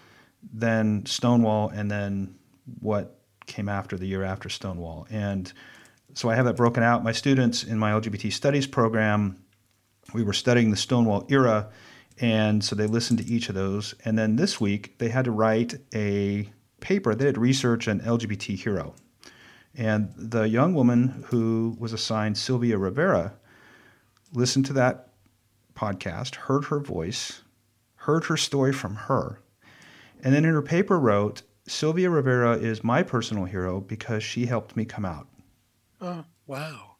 then 0.53 1.05
Stonewall, 1.05 1.69
and 1.69 1.89
then 1.89 2.35
what 2.79 3.19
came 3.45 3.69
after 3.69 3.97
the 3.97 4.05
year 4.05 4.23
after 4.23 4.49
Stonewall. 4.49 5.07
And 5.09 5.51
so 6.13 6.29
I 6.29 6.35
have 6.35 6.45
that 6.45 6.55
broken 6.55 6.83
out. 6.83 7.03
My 7.03 7.13
students 7.13 7.63
in 7.63 7.79
my 7.79 7.91
LGBT 7.91 8.31
studies 8.31 8.67
program, 8.67 9.37
we 10.13 10.23
were 10.23 10.33
studying 10.33 10.69
the 10.69 10.77
Stonewall 10.77 11.25
era, 11.29 11.69
and 12.19 12.63
so 12.63 12.75
they 12.75 12.87
listened 12.87 13.19
to 13.19 13.25
each 13.25 13.49
of 13.49 13.55
those. 13.55 13.95
And 14.03 14.17
then 14.17 14.35
this 14.35 14.59
week 14.59 14.97
they 14.97 15.09
had 15.09 15.25
to 15.25 15.31
write 15.31 15.75
a 15.93 16.49
paper. 16.79 17.15
They 17.15 17.25
had 17.25 17.37
research 17.37 17.87
an 17.87 18.01
LGBT 18.01 18.57
hero. 18.57 18.93
And 19.75 20.11
the 20.15 20.49
young 20.49 20.73
woman 20.73 21.23
who 21.27 21.75
was 21.79 21.93
assigned 21.93 22.37
Sylvia 22.37 22.77
Rivera 22.77 23.33
listened 24.33 24.65
to 24.67 24.73
that 24.73 25.06
podcast, 25.77 26.35
heard 26.35 26.65
her 26.65 26.79
voice, 26.79 27.43
heard 27.95 28.25
her 28.25 28.37
story 28.37 28.73
from 28.73 28.95
her, 28.95 29.39
and 30.23 30.33
then 30.33 30.43
in 30.43 30.53
her 30.53 30.61
paper 30.61 30.99
wrote, 30.99 31.43
Sylvia 31.67 32.09
Rivera 32.09 32.53
is 32.57 32.83
my 32.83 33.03
personal 33.03 33.45
hero 33.45 33.79
because 33.81 34.23
she 34.23 34.45
helped 34.45 34.75
me 34.75 34.85
come 34.85 35.05
out. 35.05 35.27
Oh, 36.01 36.23
wow. 36.45 36.95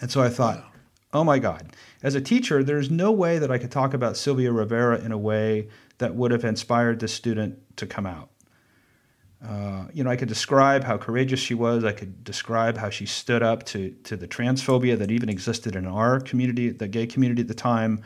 And 0.00 0.10
so 0.10 0.22
I 0.22 0.28
thought, 0.28 0.58
wow. 0.58 0.70
oh 1.14 1.24
my 1.24 1.38
God. 1.38 1.74
As 2.02 2.14
a 2.14 2.20
teacher, 2.20 2.62
there's 2.62 2.90
no 2.90 3.10
way 3.10 3.38
that 3.38 3.50
I 3.50 3.58
could 3.58 3.70
talk 3.70 3.94
about 3.94 4.16
Sylvia 4.16 4.52
Rivera 4.52 5.00
in 5.00 5.12
a 5.12 5.18
way 5.18 5.68
that 5.98 6.14
would 6.14 6.30
have 6.30 6.44
inspired 6.44 7.00
the 7.00 7.08
student 7.08 7.58
to 7.76 7.86
come 7.86 8.06
out. 8.06 8.30
Uh, 9.46 9.86
you 9.94 10.04
know, 10.04 10.10
I 10.10 10.16
could 10.16 10.28
describe 10.28 10.84
how 10.84 10.98
courageous 10.98 11.40
she 11.40 11.54
was. 11.54 11.82
I 11.82 11.92
could 11.92 12.24
describe 12.24 12.76
how 12.76 12.90
she 12.90 13.06
stood 13.06 13.42
up 13.42 13.64
to 13.66 13.90
to 14.04 14.16
the 14.16 14.28
transphobia 14.28 14.98
that 14.98 15.10
even 15.10 15.28
existed 15.28 15.76
in 15.76 15.86
our 15.86 16.20
community, 16.20 16.70
the 16.70 16.88
gay 16.88 17.06
community 17.06 17.42
at 17.42 17.48
the 17.48 17.54
time. 17.54 18.02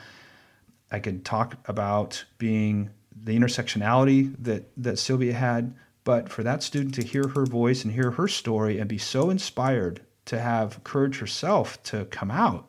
I 0.93 1.01
could 1.01 1.25
talk 1.25 1.57
about 1.67 2.25
being 2.39 2.91
the 3.21 3.37
intersectionality 3.37 4.35
that 4.39 4.71
that 4.77 4.99
Sylvia 4.99 5.33
had, 5.33 5.75
but 6.05 6.29
for 6.29 6.45
that 6.45 6.63
student 6.63 6.95
to 6.95 7.03
hear 7.03 7.27
her 7.29 7.47
voice 7.47 7.83
and 7.83 7.93
hear 7.93 8.13
her 8.13 8.29
story 8.29 8.79
and 8.79 8.89
be 8.89 8.99
so 8.99 9.29
inspired 9.29 10.03
to 10.27 10.39
have 10.39 10.85
courage 10.85 11.19
herself 11.19 11.83
to 11.83 12.05
come 12.07 12.31
out, 12.31 12.69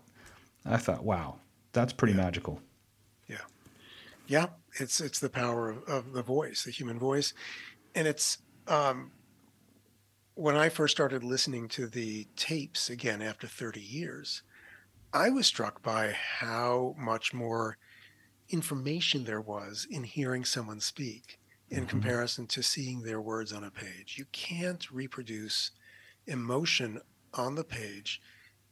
I 0.65 0.77
thought, 0.77 1.03
wow, 1.03 1.35
that's 1.71 1.93
pretty 1.93 2.15
yeah. 2.15 2.23
magical. 2.23 2.61
Yeah, 3.27 3.45
yeah, 4.25 4.47
it's 4.79 4.99
it's 4.99 5.19
the 5.19 5.29
power 5.29 5.69
of, 5.69 5.83
of 5.83 6.13
the 6.13 6.23
voice, 6.23 6.63
the 6.63 6.71
human 6.71 6.97
voice, 6.97 7.31
and 7.93 8.07
it's 8.07 8.39
um, 8.67 9.11
when 10.35 10.55
I 10.55 10.69
first 10.69 10.95
started 10.95 11.23
listening 11.23 11.67
to 11.69 11.87
the 11.87 12.27
tapes 12.35 12.89
again 12.89 13.21
after 13.21 13.47
30 13.47 13.79
years, 13.79 14.43
I 15.13 15.29
was 15.29 15.47
struck 15.47 15.81
by 15.81 16.11
how 16.11 16.95
much 16.97 17.33
more 17.33 17.77
information 18.49 19.23
there 19.23 19.41
was 19.41 19.87
in 19.89 20.03
hearing 20.03 20.43
someone 20.45 20.79
speak 20.79 21.39
in 21.69 21.79
mm-hmm. 21.79 21.87
comparison 21.87 22.47
to 22.47 22.61
seeing 22.61 23.01
their 23.01 23.21
words 23.21 23.53
on 23.53 23.63
a 23.63 23.71
page. 23.71 24.15
You 24.17 24.25
can't 24.31 24.89
reproduce 24.91 25.71
emotion 26.27 26.99
on 27.33 27.55
the 27.55 27.63
page 27.63 28.21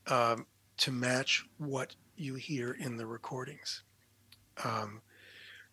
um, 0.08 0.46
to 0.78 0.92
match 0.92 1.46
what 1.58 1.96
you 2.16 2.36
hear 2.36 2.74
in 2.74 2.98
the 2.98 3.06
recordings. 3.06 3.84
Um, 4.64 5.02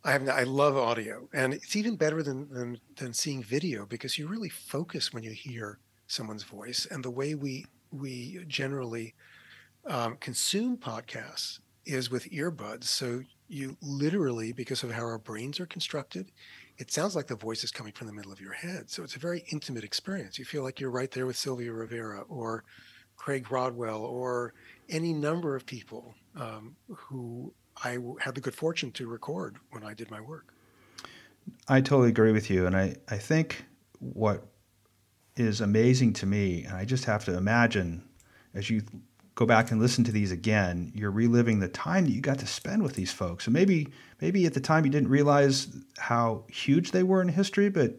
I 0.03 0.13
have 0.13 0.29
I 0.29 0.45
love 0.45 0.77
audio, 0.77 1.29
and 1.33 1.53
it's 1.53 1.77
even 1.77 1.97
better 1.97 2.23
than, 2.23 2.49
than 2.51 2.81
than 2.97 3.13
seeing 3.13 3.43
video 3.43 3.85
because 3.85 4.19
you 4.19 4.27
really 4.29 4.49
focus 4.49 5.13
when 5.13 5.23
you 5.23 5.31
hear 5.31 5.79
someone's 6.07 6.43
voice. 6.43 6.87
And 6.91 7.05
the 7.05 7.11
way 7.11 7.35
we 7.35 7.67
we 7.93 8.43
generally 8.49 9.15
um, 9.87 10.17
consume 10.17 10.79
podcasts 10.79 11.59
is 11.85 12.11
with 12.11 12.31
earbuds. 12.31 12.85
So 12.85 13.23
you 13.49 13.77
literally, 13.83 14.53
because 14.53 14.83
of 14.83 14.93
how 14.93 15.03
our 15.03 15.19
brains 15.19 15.61
are 15.61 15.67
constructed, 15.67 16.31
it 16.79 16.91
sounds 16.91 17.15
like 17.15 17.27
the 17.27 17.37
voice 17.37 17.63
is 17.63 17.71
coming 17.71 17.93
from 17.93 18.07
the 18.07 18.13
middle 18.13 18.33
of 18.33 18.41
your 18.41 18.53
head. 18.53 18.89
So 18.89 19.03
it's 19.03 19.17
a 19.17 19.19
very 19.19 19.45
intimate 19.53 19.85
experience. 19.85 20.39
You 20.39 20.45
feel 20.47 20.63
like 20.63 20.81
you're 20.81 20.91
right 20.91 21.11
there 21.11 21.27
with 21.27 21.37
Sylvia 21.37 21.73
Rivera 21.73 22.23
or 22.29 22.65
Craig 23.17 23.51
Rodwell 23.51 24.03
or 24.03 24.55
any 24.89 25.13
number 25.13 25.57
of 25.57 25.67
people 25.67 26.15
um, 26.37 26.75
who 26.89 27.53
I 27.83 27.99
had 28.21 28.35
the 28.35 28.41
good 28.41 28.55
fortune 28.55 28.93
to 28.93 29.07
record 29.07 29.57
when 29.71 29.85
I 29.85 29.95
did 29.95 30.11
my 30.11 30.21
work. 30.21 30.53
I 31.69 31.81
totally 31.81 32.11
agree 32.11 32.33
with 32.33 32.51
you. 32.51 32.67
And 32.67 32.77
I, 32.77 32.97
I 33.09 33.17
think 33.17 33.65
what 33.99 34.47
is 35.37 35.61
amazing 35.61 36.13
to 36.15 36.27
me, 36.27 36.65
and 36.65 36.75
I 36.77 36.85
just 36.85 37.05
have 37.07 37.25
to 37.25 37.37
imagine 37.37 38.03
as 38.55 38.69
you 38.69 38.83
go 39.35 39.47
back 39.47 39.71
and 39.71 39.81
listen 39.81 40.05
to 40.05 40.13
these 40.13 40.33
again, 40.33 40.93
you're 40.95 41.11
reliving 41.11 41.61
the 41.61 41.69
time 41.69 42.05
that 42.05 42.13
you 42.13 42.21
got 42.21 42.39
to 42.41 42.47
spend 42.47 42.83
with 42.83 42.95
these 42.95 43.13
folks. 43.13 43.47
And 43.47 43.55
maybe 43.55 43.89
maybe 44.21 44.45
at 44.45 44.55
the 44.55 44.61
time 44.61 44.85
you 44.85 44.91
didn't 44.91 45.09
realize 45.09 45.69
how 45.99 46.45
huge 46.49 46.91
they 46.91 47.03
were 47.03 47.23
in 47.23 47.29
history, 47.29 47.71
but 47.71 47.99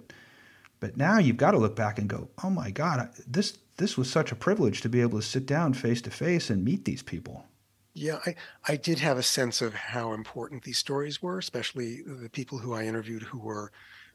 but 0.80 0.98
now 0.98 1.20
you've 1.20 1.38
got 1.38 1.52
to 1.52 1.58
look 1.58 1.76
back 1.76 1.98
and 1.98 2.08
go, 2.10 2.30
"Oh 2.44 2.50
my 2.50 2.70
God, 2.70 3.10
this 3.28 3.58
this 3.78 3.98
was 3.98 4.10
such 4.10 4.32
a 4.32 4.36
privilege 4.36 4.82
to 4.82 4.89
be 4.89 5.02
able 5.02 5.20
to 5.20 5.26
sit 5.26 5.46
down 5.46 5.74
face 5.74 6.02
to 6.04 6.12
face 6.12 6.50
and 6.50 6.63
meet 6.63 6.86
these 6.86 7.02
people." 7.02 7.46
Yeah, 7.93 8.19
I, 8.25 8.36
I 8.67 8.75
did 8.77 8.99
have 8.99 9.17
a 9.17 9.23
sense 9.23 9.62
of 9.62 9.73
how 9.73 10.13
important 10.13 10.63
these 10.63 10.77
stories 10.77 11.21
were, 11.21 11.38
especially 11.38 12.01
the 12.06 12.30
people 12.30 12.58
who 12.58 12.73
I 12.73 12.86
interviewed 12.86 13.23
who 13.23 13.39
were 13.39 13.71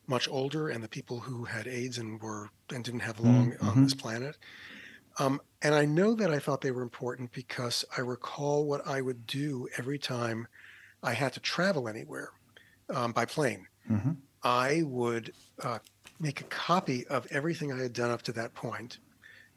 much 0.07 0.29
older 0.29 0.69
and 0.69 0.83
the 0.83 0.89
people 0.89 1.21
who 1.21 1.45
had 1.45 1.67
AIDS 1.67 1.99
and 1.99 2.21
were 2.21 2.51
and 2.73 2.85
didn't 2.85 3.01
have 3.01 3.21
long 3.21 3.53
mm-hmm. 3.53 3.69
on 3.69 3.83
this 3.83 3.95
planet. 3.95 4.39
Um, 5.19 5.41
and 5.63 5.75
I 5.75 5.85
know 5.85 6.15
that 6.15 6.31
I 6.31 6.39
thought 6.39 6.61
they 6.61 6.71
were 6.71 6.83
important 6.83 7.33
because 7.33 7.85
I 7.97 8.03
recall 8.03 8.67
what 8.67 8.87
I 8.87 9.01
would 9.01 9.27
do 9.27 9.69
every 9.79 9.99
time 9.99 10.47
I 11.03 11.15
had 11.15 11.33
to 11.35 11.41
travel 11.41 11.89
anywhere 11.89 12.31
um, 12.95 13.13
by 13.13 13.25
plane. 13.25 13.67
Mm-hmm. 13.91 14.13
I 14.43 14.83
would 14.85 15.33
uh, 15.63 15.79
make 16.21 16.41
a 16.41 16.45
copy 16.45 17.07
of 17.09 17.27
everything 17.31 17.73
I 17.73 17.81
had 17.83 17.93
done 17.93 18.11
up 18.11 18.23
to 18.23 18.33
that 18.33 18.55
point, 18.55 18.99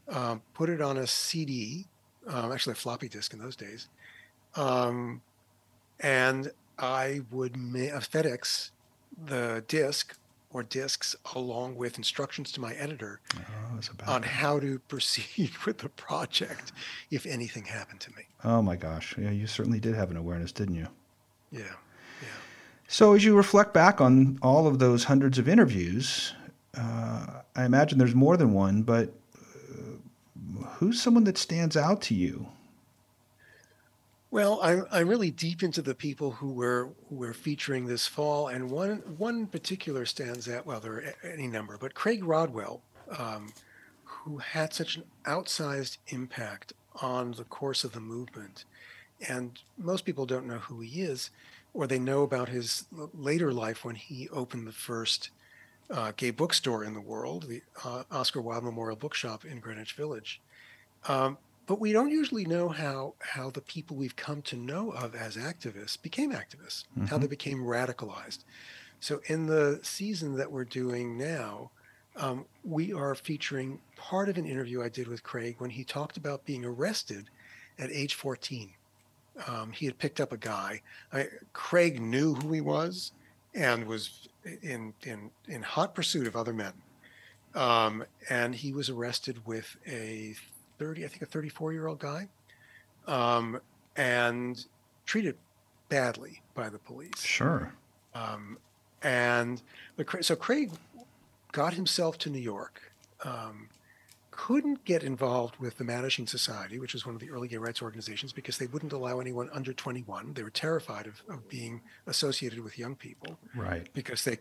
um, 0.07 0.41
put 0.53 0.69
it 0.69 0.81
on 0.81 0.97
a 0.97 1.07
CD, 1.07 1.87
um, 2.27 2.51
actually 2.51 2.73
a 2.73 2.75
floppy 2.75 3.09
disk 3.09 3.33
in 3.33 3.39
those 3.39 3.55
days, 3.55 3.87
um, 4.55 5.21
and 5.99 6.51
I 6.77 7.21
would 7.31 7.57
ma- 7.57 7.79
uh, 7.79 7.99
FedEx 7.99 8.71
the 9.25 9.63
disk 9.67 10.15
or 10.51 10.63
disks 10.63 11.15
along 11.35 11.75
with 11.75 11.97
instructions 11.97 12.51
to 12.53 12.61
my 12.61 12.73
editor 12.73 13.19
oh, 13.37 13.79
on 14.07 14.23
how 14.23 14.59
to 14.59 14.79
proceed 14.87 15.51
with 15.65 15.79
the 15.79 15.89
project 15.89 16.71
if 17.11 17.25
anything 17.25 17.65
happened 17.65 17.99
to 17.99 18.09
me. 18.11 18.23
Oh 18.43 18.61
my 18.61 18.75
gosh. 18.75 19.15
Yeah, 19.17 19.29
you 19.29 19.45
certainly 19.45 19.79
did 19.79 19.95
have 19.95 20.09
an 20.09 20.17
awareness, 20.17 20.51
didn't 20.51 20.75
you? 20.75 20.87
Yeah. 21.51 21.61
Yeah. 22.21 22.27
So 22.87 23.13
as 23.13 23.23
you 23.23 23.35
reflect 23.35 23.73
back 23.73 24.01
on 24.01 24.39
all 24.41 24.65
of 24.65 24.79
those 24.79 25.03
hundreds 25.03 25.37
of 25.37 25.47
interviews, 25.47 26.33
uh, 26.75 27.41
I 27.55 27.65
imagine 27.65 27.97
there's 27.99 28.15
more 28.15 28.37
than 28.37 28.53
one, 28.53 28.81
but 28.81 29.13
uh, 29.37 30.63
who's 30.77 31.01
someone 31.01 31.25
that 31.25 31.37
stands 31.37 31.77
out 31.77 32.01
to 32.03 32.15
you 32.15 32.47
well, 34.31 34.59
I'm 34.61 34.85
I'm 34.91 35.07
really 35.07 35.31
deep 35.31 35.63
into 35.63 35.81
the 35.81 35.95
people 35.95 36.31
who 36.31 36.51
we're 36.51 36.85
who 36.85 37.15
we're 37.15 37.33
featuring 37.33 37.85
this 37.85 38.05
fall, 38.05 38.47
and 38.47 38.69
one 38.69 38.97
one 39.17 39.47
particular 39.47 40.05
stands 40.05 40.47
out. 40.47 40.65
Well, 40.65 40.79
there 40.79 40.93
are 40.93 41.13
any 41.23 41.47
number, 41.47 41.77
but 41.77 41.95
Craig 41.95 42.23
Rodwell, 42.23 42.81
um, 43.17 43.53
who 44.03 44.37
had 44.37 44.73
such 44.73 44.97
an 44.97 45.03
outsized 45.25 45.97
impact 46.09 46.73
on 47.01 47.31
the 47.31 47.43
course 47.43 47.83
of 47.83 47.93
the 47.93 47.99
movement, 47.99 48.65
and 49.27 49.59
most 49.77 50.05
people 50.05 50.25
don't 50.25 50.47
know 50.47 50.59
who 50.59 50.81
he 50.81 51.01
is, 51.01 51.31
or 51.73 51.87
they 51.87 51.99
know 51.99 52.21
about 52.21 52.49
his 52.49 52.85
later 53.13 53.51
life 53.51 53.83
when 53.83 53.95
he 53.95 54.29
opened 54.29 54.67
the 54.67 54.71
first 54.71 55.31
uh, 55.89 56.11
gay 56.15 56.29
bookstore 56.29 56.83
in 56.83 56.93
the 56.93 57.01
world, 57.01 57.47
the 57.47 57.63
uh, 57.83 58.03
Oscar 58.11 58.41
Wilde 58.41 58.63
Memorial 58.63 58.95
Bookshop 58.95 59.43
in 59.43 59.59
Greenwich 59.59 59.93
Village. 59.93 60.39
Um, 61.07 61.37
but 61.69 61.79
we 61.79 61.93
don't 61.93 62.09
usually 62.09 62.45
know 62.45 62.67
how 62.67 63.13
how 63.19 63.51
the 63.51 63.61
people 63.61 63.95
we've 63.95 64.15
come 64.15 64.41
to 64.41 64.57
know 64.57 64.89
of 64.89 65.13
as 65.13 65.37
activists 65.37 66.01
became 66.01 66.31
activists, 66.31 66.85
mm-hmm. 66.97 67.05
how 67.05 67.19
they 67.19 67.27
became 67.27 67.59
radicalized. 67.59 68.39
So 68.99 69.21
in 69.27 69.45
the 69.45 69.79
season 69.83 70.35
that 70.37 70.51
we're 70.51 70.65
doing 70.65 71.15
now, 71.15 71.69
um, 72.15 72.45
we 72.63 72.91
are 72.91 73.13
featuring 73.13 73.79
part 73.95 74.29
of 74.29 74.39
an 74.39 74.47
interview 74.47 74.81
I 74.81 74.89
did 74.89 75.07
with 75.07 75.21
Craig 75.21 75.57
when 75.59 75.69
he 75.69 75.83
talked 75.83 76.17
about 76.17 76.43
being 76.43 76.65
arrested 76.65 77.29
at 77.77 77.91
age 77.91 78.15
14. 78.15 78.71
Um, 79.45 79.71
he 79.71 79.85
had 79.85 79.99
picked 79.99 80.19
up 80.19 80.31
a 80.31 80.37
guy. 80.37 80.81
I, 81.13 81.27
Craig 81.53 82.01
knew 82.01 82.33
who 82.33 82.51
he 82.51 82.61
was 82.61 83.11
and 83.53 83.85
was 83.85 84.27
in 84.63 84.95
in 85.03 85.29
in 85.47 85.61
hot 85.61 85.93
pursuit 85.93 86.25
of 86.25 86.35
other 86.35 86.53
men. 86.53 86.73
Um, 87.53 88.03
and 88.27 88.55
he 88.55 88.73
was 88.73 88.89
arrested 88.89 89.45
with 89.45 89.75
a 89.87 90.35
30, 90.79 91.05
I 91.05 91.07
think 91.07 91.21
a 91.21 91.25
34 91.25 91.73
year 91.73 91.87
old 91.87 91.99
guy, 91.99 92.27
um, 93.07 93.59
and 93.95 94.65
treated 95.05 95.37
badly 95.89 96.41
by 96.53 96.69
the 96.69 96.79
police. 96.79 97.21
Sure. 97.21 97.73
Um, 98.15 98.57
and 99.03 99.61
so 100.21 100.35
Craig 100.35 100.71
got 101.51 101.73
himself 101.73 102.17
to 102.19 102.29
New 102.29 102.39
York. 102.39 102.91
Um, 103.23 103.69
couldn't 104.31 104.85
get 104.85 105.03
involved 105.03 105.57
with 105.57 105.77
the 105.77 105.83
Mattachine 105.83 106.27
Society, 106.27 106.79
which 106.79 106.93
was 106.93 107.05
one 107.05 107.13
of 107.13 107.19
the 107.19 107.29
early 107.29 107.49
gay 107.49 107.57
rights 107.57 107.81
organizations, 107.81 108.31
because 108.31 108.57
they 108.57 108.67
wouldn't 108.67 108.93
allow 108.93 109.19
anyone 109.19 109.49
under 109.51 109.73
21. 109.73 110.33
They 110.33 110.43
were 110.43 110.49
terrified 110.49 111.07
of, 111.07 111.21
of 111.27 111.49
being 111.49 111.81
associated 112.07 112.61
with 112.61 112.79
young 112.79 112.95
people. 112.95 113.37
Right. 113.53 113.89
Because 113.93 114.23
they, 114.23 114.37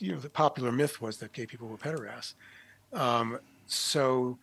you 0.00 0.12
know, 0.12 0.18
the 0.18 0.30
popular 0.30 0.72
myth 0.72 1.00
was 1.00 1.18
that 1.18 1.32
gay 1.32 1.46
people 1.46 1.68
were 1.68 1.76
pederasts. 1.76 2.34
Um, 2.92 3.38
so 3.66 4.38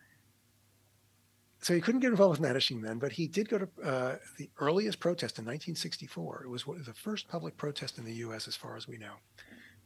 so 1.64 1.72
he 1.72 1.80
couldn't 1.80 2.02
get 2.02 2.10
involved 2.10 2.38
with 2.38 2.46
Mattachine 2.46 2.82
then, 2.82 2.98
but 2.98 3.12
he 3.12 3.26
did 3.26 3.48
go 3.48 3.56
to 3.56 3.68
uh, 3.82 4.16
the 4.36 4.50
earliest 4.58 5.00
protest 5.00 5.38
in 5.38 5.46
1964. 5.46 6.42
It 6.44 6.50
was 6.50 6.64
the 6.84 6.92
first 6.92 7.26
public 7.26 7.56
protest 7.56 7.96
in 7.96 8.04
the 8.04 8.12
U.S., 8.16 8.46
as 8.46 8.54
far 8.54 8.76
as 8.76 8.86
we 8.86 8.98
know, 8.98 9.14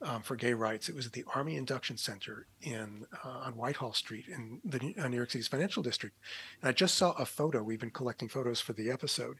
um, 0.02 0.22
for 0.22 0.34
gay 0.34 0.54
rights. 0.54 0.88
It 0.88 0.96
was 0.96 1.06
at 1.06 1.12
the 1.12 1.24
Army 1.36 1.56
Induction 1.56 1.96
Center 1.96 2.48
in 2.60 3.06
uh, 3.24 3.44
on 3.44 3.52
Whitehall 3.52 3.92
Street 3.92 4.24
in 4.26 4.60
the 4.64 4.92
uh, 4.98 5.06
New 5.06 5.18
York 5.18 5.30
City's 5.30 5.46
financial 5.46 5.84
district. 5.84 6.16
And 6.60 6.68
I 6.68 6.72
just 6.72 6.96
saw 6.96 7.12
a 7.12 7.24
photo. 7.24 7.62
We've 7.62 7.78
been 7.78 7.90
collecting 7.90 8.28
photos 8.28 8.60
for 8.60 8.72
the 8.72 8.90
episode 8.90 9.38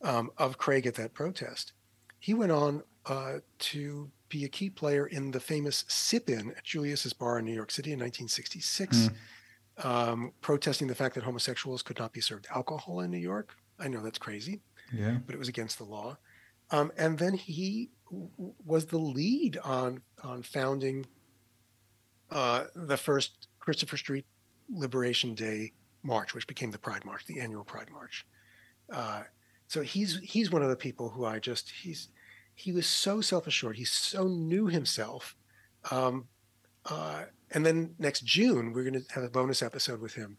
um, 0.00 0.30
of 0.38 0.58
Craig 0.58 0.86
at 0.86 0.94
that 0.94 1.12
protest. 1.12 1.72
He 2.20 2.34
went 2.34 2.52
on 2.52 2.84
uh, 3.06 3.38
to 3.58 4.12
be 4.28 4.44
a 4.44 4.48
key 4.48 4.70
player 4.70 5.08
in 5.08 5.32
the 5.32 5.40
famous 5.40 5.84
Sip-In 5.88 6.52
at 6.56 6.62
Julius's 6.62 7.14
Bar 7.14 7.40
in 7.40 7.46
New 7.46 7.52
York 7.52 7.72
City 7.72 7.90
in 7.90 7.98
1966. 7.98 8.96
Mm 8.96 9.14
um, 9.84 10.32
protesting 10.40 10.88
the 10.88 10.94
fact 10.94 11.14
that 11.14 11.24
homosexuals 11.24 11.82
could 11.82 11.98
not 11.98 12.12
be 12.12 12.20
served 12.20 12.46
alcohol 12.54 13.00
in 13.00 13.10
New 13.10 13.18
York. 13.18 13.56
I 13.78 13.88
know 13.88 14.02
that's 14.02 14.18
crazy, 14.18 14.60
yeah, 14.92 15.18
but 15.24 15.34
it 15.34 15.38
was 15.38 15.48
against 15.48 15.78
the 15.78 15.84
law. 15.84 16.18
Um, 16.70 16.92
and 16.96 17.18
then 17.18 17.34
he 17.34 17.90
w- 18.10 18.54
was 18.64 18.86
the 18.86 18.98
lead 18.98 19.58
on 19.58 20.02
on 20.22 20.42
founding 20.42 21.06
uh, 22.30 22.64
the 22.74 22.96
first 22.96 23.48
Christopher 23.58 23.96
Street 23.96 24.26
Liberation 24.68 25.34
Day 25.34 25.72
March, 26.02 26.34
which 26.34 26.46
became 26.46 26.70
the 26.70 26.78
Pride 26.78 27.04
March, 27.04 27.26
the 27.26 27.40
annual 27.40 27.64
Pride 27.64 27.90
March. 27.90 28.26
Uh, 28.92 29.22
so 29.66 29.82
he's 29.82 30.18
he's 30.22 30.50
one 30.50 30.62
of 30.62 30.68
the 30.68 30.76
people 30.76 31.10
who 31.10 31.24
I 31.24 31.38
just 31.38 31.70
he's 31.70 32.08
he 32.54 32.72
was 32.72 32.86
so 32.86 33.20
self 33.20 33.46
assured. 33.46 33.76
He 33.76 33.84
so 33.84 34.26
knew 34.28 34.66
himself. 34.66 35.36
Um, 35.90 36.26
uh, 36.86 37.24
and 37.50 37.66
then 37.66 37.94
next 37.98 38.24
June, 38.24 38.72
we're 38.72 38.84
going 38.84 39.02
to 39.02 39.14
have 39.14 39.24
a 39.24 39.30
bonus 39.30 39.62
episode 39.62 40.00
with 40.00 40.14
him 40.14 40.36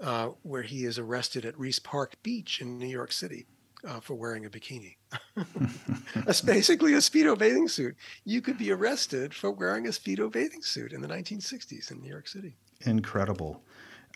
uh, 0.00 0.28
where 0.42 0.62
he 0.62 0.84
is 0.84 0.98
arrested 0.98 1.44
at 1.44 1.54
Riis 1.56 1.82
Park 1.82 2.14
Beach 2.22 2.60
in 2.60 2.78
New 2.78 2.86
York 2.86 3.12
City 3.12 3.46
uh, 3.86 4.00
for 4.00 4.14
wearing 4.14 4.46
a 4.46 4.50
bikini. 4.50 4.96
That's 6.24 6.40
basically 6.40 6.94
a 6.94 6.98
Speedo 6.98 7.36
bathing 7.36 7.68
suit. 7.68 7.96
You 8.24 8.40
could 8.40 8.58
be 8.58 8.70
arrested 8.70 9.34
for 9.34 9.50
wearing 9.50 9.86
a 9.86 9.90
Speedo 9.90 10.30
bathing 10.30 10.62
suit 10.62 10.92
in 10.92 11.00
the 11.00 11.08
1960s 11.08 11.90
in 11.90 12.00
New 12.00 12.08
York 12.08 12.28
City. 12.28 12.56
Incredible. 12.82 13.62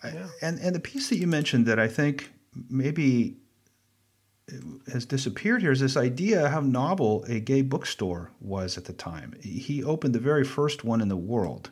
Yeah. 0.03 0.27
And, 0.41 0.59
and 0.59 0.75
the 0.75 0.79
piece 0.79 1.09
that 1.09 1.17
you 1.17 1.27
mentioned 1.27 1.65
that 1.65 1.79
I 1.79 1.87
think 1.87 2.31
maybe 2.69 3.37
has 4.91 5.05
disappeared 5.05 5.61
here 5.61 5.71
is 5.71 5.79
this 5.79 5.97
idea 5.97 6.49
how 6.49 6.61
novel 6.61 7.25
a 7.27 7.39
gay 7.39 7.61
bookstore 7.61 8.31
was 8.39 8.77
at 8.77 8.85
the 8.85 8.93
time. 8.93 9.35
He 9.41 9.83
opened 9.83 10.15
the 10.15 10.19
very 10.19 10.45
first 10.45 10.83
one 10.83 11.01
in 11.01 11.09
the 11.09 11.17
world 11.17 11.71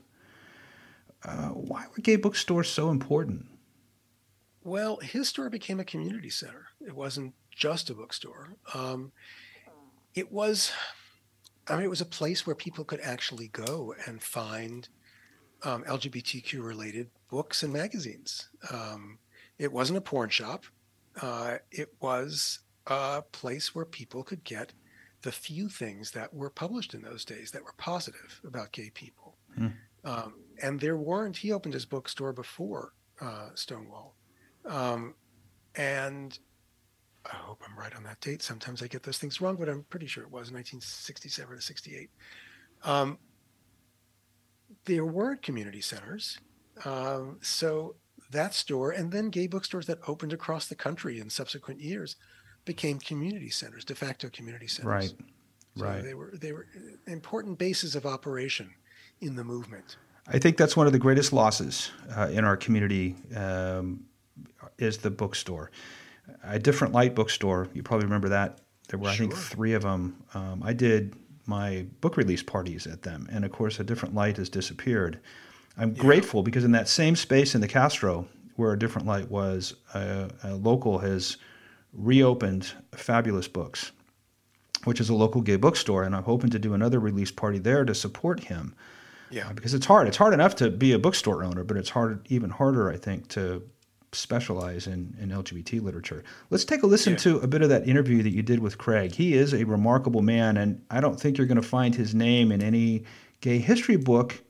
uh, 1.25 1.49
why 1.49 1.85
were 1.89 2.01
gay 2.01 2.15
bookstores 2.15 2.69
so 2.69 2.89
important? 2.89 3.45
Well, 4.63 4.97
his 4.97 5.29
store 5.29 5.49
became 5.49 5.79
a 5.79 5.85
community 5.85 6.29
center. 6.29 6.67
It 6.85 6.95
wasn't 6.95 7.33
just 7.51 7.89
a 7.89 7.93
bookstore. 7.93 8.53
Um, 8.73 9.11
it 10.13 10.31
was, 10.31 10.71
I 11.67 11.75
mean, 11.75 11.83
it 11.83 11.89
was 11.89 12.01
a 12.01 12.05
place 12.05 12.45
where 12.45 12.55
people 12.55 12.83
could 12.83 12.99
actually 13.01 13.49
go 13.49 13.93
and 14.07 14.21
find 14.21 14.87
um, 15.63 15.83
LGBTQ 15.83 16.63
related 16.63 17.09
books 17.29 17.63
and 17.63 17.73
magazines. 17.73 18.49
Um, 18.71 19.19
it 19.57 19.71
wasn't 19.71 19.97
a 19.97 20.01
porn 20.01 20.29
shop. 20.29 20.65
Uh, 21.21 21.57
it 21.71 21.93
was 22.01 22.59
a 22.87 23.23
place 23.31 23.73
where 23.73 23.85
people 23.85 24.23
could 24.23 24.43
get 24.43 24.73
the 25.21 25.31
few 25.31 25.69
things 25.69 26.11
that 26.11 26.33
were 26.33 26.49
published 26.49 26.93
in 26.93 27.01
those 27.01 27.25
days 27.25 27.51
that 27.51 27.63
were 27.63 27.73
positive 27.77 28.41
about 28.45 28.71
gay 28.71 28.91
people. 28.93 29.35
Hmm. 29.55 29.67
Um, 30.05 30.35
and 30.61 30.79
there 30.79 30.97
weren't, 30.97 31.35
he 31.35 31.51
opened 31.51 31.73
his 31.73 31.85
bookstore 31.85 32.31
before 32.31 32.93
uh, 33.19 33.49
Stonewall. 33.55 34.15
Um, 34.65 35.15
and 35.75 36.37
I 37.25 37.35
hope 37.35 37.61
I'm 37.67 37.77
right 37.77 37.93
on 37.95 38.03
that 38.03 38.21
date. 38.21 38.41
Sometimes 38.41 38.81
I 38.81 38.87
get 38.87 39.03
those 39.03 39.17
things 39.17 39.41
wrong, 39.41 39.55
but 39.55 39.67
I'm 39.67 39.83
pretty 39.89 40.07
sure 40.07 40.23
it 40.23 40.31
was 40.31 40.51
1967 40.51 41.55
to 41.55 41.61
68. 41.61 42.09
Um, 42.83 43.17
there 44.85 45.05
weren't 45.05 45.41
community 45.41 45.81
centers. 45.81 46.39
Um, 46.85 47.39
so 47.41 47.95
that 48.31 48.53
store 48.53 48.91
and 48.91 49.11
then 49.11 49.29
gay 49.29 49.47
bookstores 49.47 49.87
that 49.87 49.99
opened 50.07 50.33
across 50.33 50.67
the 50.67 50.75
country 50.75 51.19
in 51.19 51.29
subsequent 51.29 51.79
years 51.79 52.15
became 52.65 52.99
community 52.99 53.49
centers, 53.49 53.85
de 53.85 53.95
facto 53.95 54.29
community 54.29 54.67
centers. 54.67 54.91
Right. 54.91 55.13
So 55.77 55.83
right. 55.83 56.03
They 56.03 56.13
were 56.13 56.33
they 56.33 56.53
were 56.53 56.67
important 57.05 57.57
bases 57.57 57.95
of 57.95 58.05
operation 58.05 58.73
in 59.21 59.35
the 59.35 59.43
movement. 59.43 59.97
I 60.27 60.39
think 60.39 60.57
that's 60.57 60.75
one 60.75 60.87
of 60.87 60.93
the 60.93 60.99
greatest 60.99 61.33
losses 61.33 61.91
uh, 62.15 62.29
in 62.31 62.43
our 62.45 62.57
community 62.57 63.15
um, 63.35 64.05
is 64.77 64.97
the 64.97 65.11
bookstore. 65.11 65.71
A 66.43 66.57
different 66.57 66.93
light 66.93 67.13
bookstore. 67.13 67.67
You 67.73 67.83
probably 67.83 68.05
remember 68.05 68.29
that. 68.29 68.59
There 68.87 68.99
were, 68.99 69.11
sure. 69.11 69.27
I 69.27 69.29
think, 69.29 69.35
three 69.35 69.73
of 69.73 69.83
them. 69.83 70.23
Um, 70.33 70.63
I 70.63 70.73
did 70.73 71.15
my 71.45 71.85
book 72.01 72.17
release 72.17 72.41
parties 72.41 72.87
at 72.87 73.03
them, 73.03 73.27
and 73.31 73.45
of 73.45 73.51
course, 73.51 73.79
a 73.79 73.83
different 73.83 74.15
light 74.15 74.37
has 74.37 74.49
disappeared. 74.49 75.19
I'm 75.77 75.93
yeah. 75.93 76.01
grateful 76.01 76.41
because 76.41 76.63
in 76.63 76.71
that 76.71 76.87
same 76.87 77.15
space 77.15 77.53
in 77.53 77.61
the 77.61 77.67
Castro, 77.67 78.27
where 78.55 78.73
a 78.73 78.79
different 78.79 79.07
light 79.07 79.29
was, 79.29 79.75
a, 79.93 80.29
a 80.43 80.55
local 80.55 80.99
has 80.99 81.37
reopened 81.93 82.71
Fabulous 82.93 83.47
Books, 83.47 83.91
which 84.85 84.99
is 84.99 85.09
a 85.09 85.15
local 85.15 85.41
gay 85.41 85.55
bookstore, 85.57 86.03
and 86.03 86.15
I'm 86.15 86.23
hoping 86.23 86.49
to 86.51 86.59
do 86.59 86.73
another 86.73 86.99
release 86.99 87.31
party 87.31 87.59
there 87.59 87.85
to 87.85 87.93
support 87.93 88.45
him. 88.45 88.73
Yeah, 89.35 89.51
because 89.51 89.73
it's 89.73 89.85
hard. 89.85 90.07
It's 90.07 90.15
hard 90.15 90.33
enough 90.33 90.55
to 90.55 90.71
be 90.71 90.93
a 90.93 90.97
bookstore 90.97 91.43
owner, 91.43 91.65
but 91.65 91.75
it's 91.75 91.89
hard, 91.89 92.25
even 92.29 92.49
harder, 92.49 92.89
I 92.89 92.95
think, 92.95 93.27
to 93.29 93.61
specialize 94.13 94.87
in, 94.87 95.13
in 95.19 95.27
LGBT 95.27 95.81
literature. 95.81 96.23
Let's 96.49 96.63
take 96.63 96.83
a 96.83 96.87
listen 96.87 97.13
yeah. 97.13 97.19
to 97.19 97.39
a 97.39 97.47
bit 97.47 97.61
of 97.61 97.67
that 97.67 97.85
interview 97.85 98.23
that 98.23 98.29
you 98.29 98.41
did 98.41 98.59
with 98.59 98.77
Craig. 98.77 99.13
He 99.13 99.33
is 99.33 99.53
a 99.53 99.65
remarkable 99.65 100.21
man, 100.21 100.55
and 100.55 100.81
I 100.89 101.01
don't 101.01 101.19
think 101.19 101.37
you're 101.37 101.47
going 101.47 101.61
to 101.61 101.67
find 101.67 101.93
his 101.93 102.15
name 102.15 102.49
in 102.49 102.63
any 102.63 103.03
gay 103.41 103.57
history 103.57 103.97
book. 103.97 104.41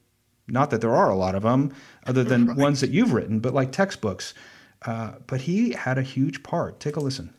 Not 0.47 0.69
that 0.69 0.81
there 0.81 0.95
are 0.95 1.09
a 1.09 1.15
lot 1.15 1.33
of 1.33 1.41
them, 1.41 1.73
other 2.05 2.23
than 2.23 2.45
right. 2.49 2.55
ones 2.55 2.79
that 2.81 2.91
you've 2.91 3.11
written, 3.11 3.39
but 3.39 3.55
like 3.55 3.71
textbooks. 3.71 4.35
Uh, 4.83 5.13
but 5.25 5.41
he 5.41 5.71
had 5.71 5.97
a 5.97 6.03
huge 6.03 6.43
part. 6.43 6.79
Take 6.79 6.95
a 6.95 6.99
listen. 6.99 7.33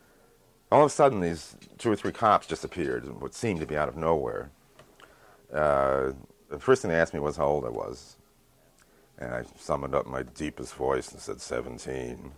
All 0.69 0.81
of 0.81 0.87
a 0.87 0.93
sudden, 0.93 1.21
these 1.21 1.55
two 1.77 1.89
or 1.89 1.95
three 1.95 2.11
cops 2.11 2.45
just 2.45 2.65
appeared, 2.65 3.21
what 3.21 3.33
seemed 3.33 3.61
to 3.61 3.65
be 3.65 3.77
out 3.77 3.87
of 3.87 3.95
nowhere. 3.95 4.51
Uh, 5.53 6.11
the 6.49 6.59
first 6.59 6.81
thing 6.81 6.89
they 6.89 6.97
asked 6.97 7.13
me 7.13 7.19
was 7.19 7.37
how 7.37 7.47
old 7.47 7.65
I 7.65 7.69
was. 7.69 8.17
And 9.17 9.33
I 9.33 9.43
summoned 9.57 9.95
up 9.95 10.05
my 10.05 10.23
deepest 10.23 10.75
voice 10.75 11.11
and 11.11 11.19
said 11.19 11.41
17. 11.41 12.31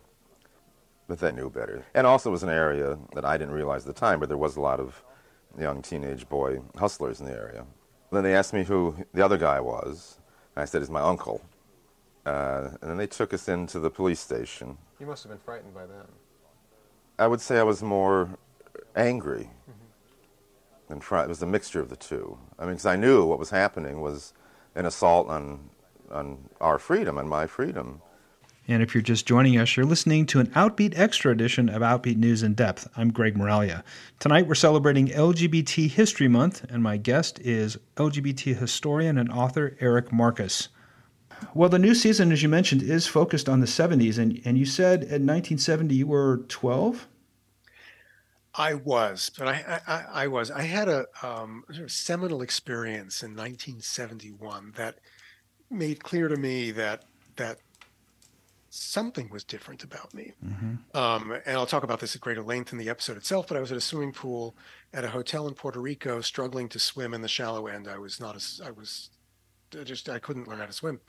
But 1.07 1.19
they 1.19 1.31
knew 1.31 1.49
better. 1.49 1.85
And 1.93 2.05
also, 2.07 2.29
it 2.29 2.31
was 2.31 2.43
an 2.43 2.49
area 2.49 2.97
that 3.13 3.25
I 3.25 3.37
didn't 3.37 3.53
realize 3.53 3.87
at 3.87 3.93
the 3.93 3.99
time, 3.99 4.19
but 4.19 4.29
there 4.29 4.37
was 4.37 4.55
a 4.55 4.61
lot 4.61 4.79
of 4.79 5.03
young 5.59 5.81
teenage 5.81 6.29
boy 6.29 6.59
hustlers 6.77 7.19
in 7.19 7.25
the 7.25 7.33
area. 7.33 7.59
And 7.59 7.67
Then 8.11 8.23
they 8.23 8.35
asked 8.35 8.53
me 8.53 8.63
who 8.63 8.95
the 9.13 9.23
other 9.23 9.37
guy 9.37 9.59
was. 9.59 10.19
And 10.55 10.61
I 10.61 10.65
said, 10.65 10.81
he's 10.81 10.89
my 10.89 11.01
uncle. 11.01 11.41
Uh, 12.25 12.69
and 12.81 12.89
then 12.89 12.97
they 12.97 13.07
took 13.07 13.33
us 13.33 13.49
into 13.49 13.79
the 13.79 13.89
police 13.89 14.19
station. 14.19 14.77
You 14.99 15.07
must 15.07 15.23
have 15.23 15.31
been 15.31 15.39
frightened 15.39 15.73
by 15.73 15.85
them. 15.85 16.07
I 17.17 17.27
would 17.27 17.41
say 17.41 17.57
I 17.57 17.63
was 17.63 17.81
more 17.81 18.29
angry 18.95 19.49
mm-hmm. 19.69 19.88
Than 20.89 20.99
frightened. 20.99 21.30
It 21.30 21.38
was 21.38 21.41
a 21.41 21.47
mixture 21.47 21.80
of 21.80 21.89
the 21.89 21.95
two. 21.95 22.38
I 22.58 22.63
mean, 22.63 22.73
because 22.73 22.86
I 22.86 22.97
knew 22.97 23.25
what 23.25 23.39
was 23.39 23.52
happening 23.52 24.02
was 24.02 24.34
an 24.75 24.86
assault 24.86 25.30
on 25.30 25.69
on 26.12 26.49
our 26.60 26.80
freedom 26.80 27.17
and 27.17 27.30
my 27.30 27.47
freedom. 27.47 28.02
And 28.67 28.84
if 28.84 28.93
you're 28.93 29.02
just 29.02 29.25
joining 29.25 29.58
us, 29.58 29.75
you're 29.75 29.86
listening 29.86 30.25
to 30.28 30.39
an 30.39 30.47
Outbeat 30.47 30.97
Extra 30.97 31.32
edition 31.32 31.69
of 31.69 31.82
Outbeat 31.82 32.17
News 32.17 32.43
in 32.43 32.54
Depth. 32.54 32.88
I'm 32.95 33.12
Greg 33.12 33.36
Moralia. 33.36 33.84
Tonight 34.19 34.47
we're 34.47 34.56
celebrating 34.56 35.08
LGBT 35.08 35.89
History 35.89 36.28
Month, 36.28 36.65
and 36.69 36.84
my 36.84 36.97
guest 36.97 37.39
is 37.39 37.78
LGBT 37.95 38.56
historian 38.56 39.17
and 39.17 39.32
author 39.32 39.75
Eric 39.80 40.12
Marcus. 40.12 40.69
Well, 41.54 41.69
the 41.69 41.80
new 41.80 41.95
season, 41.95 42.32
as 42.32 42.43
you 42.43 42.49
mentioned, 42.49 42.84
is 42.84 43.08
focused 43.08 43.49
on 43.49 43.60
the 43.60 43.65
70s, 43.65 44.19
and, 44.19 44.39
and 44.45 44.58
you 44.58 44.65
said 44.65 45.02
in 45.02 45.25
1970 45.25 45.95
you 45.95 46.08
were 46.08 46.45
12? 46.49 47.08
I 48.53 48.73
was, 48.73 49.31
but 49.38 49.47
I, 49.47 49.81
I, 49.88 50.23
I 50.23 50.27
was. 50.27 50.49
I 50.49 50.63
had 50.63 50.89
a 50.89 51.05
um, 51.21 51.63
sort 51.71 51.83
of 51.83 51.91
seminal 51.91 52.41
experience 52.41 53.21
in 53.21 53.31
1971 53.31 54.73
that 54.75 54.99
made 55.69 56.03
clear 56.03 56.27
to 56.27 56.35
me 56.35 56.71
that 56.71 57.03
that 57.35 57.59
something 58.71 59.29
was 59.29 59.43
different 59.43 59.83
about 59.83 60.13
me. 60.13 60.33
Mm-hmm. 60.45 60.97
Um, 60.97 61.31
and 61.45 61.57
I'll 61.57 61.65
talk 61.65 61.83
about 61.83 61.99
this 61.99 62.15
at 62.15 62.21
greater 62.21 62.43
length 62.43 62.71
in 62.71 62.79
the 62.79 62.89
episode 62.89 63.17
itself. 63.17 63.47
But 63.47 63.57
I 63.57 63.59
was 63.59 63.71
at 63.71 63.77
a 63.77 63.81
swimming 63.81 64.13
pool 64.13 64.55
at 64.93 65.03
a 65.03 65.09
hotel 65.09 65.47
in 65.47 65.53
Puerto 65.53 65.79
Rico, 65.79 66.21
struggling 66.21 66.69
to 66.69 66.79
swim 66.79 67.13
in 67.13 67.21
the 67.21 67.27
shallow 67.27 67.67
end. 67.67 67.88
I 67.88 67.97
was 67.97 68.19
not 68.19 68.35
as 68.35 68.62
I 68.65 68.71
was 68.71 69.09
I 69.77 69.83
just 69.83 70.09
I 70.09 70.19
couldn't 70.19 70.47
learn 70.47 70.59
how 70.59 70.65
to 70.65 70.73
swim, 70.73 70.99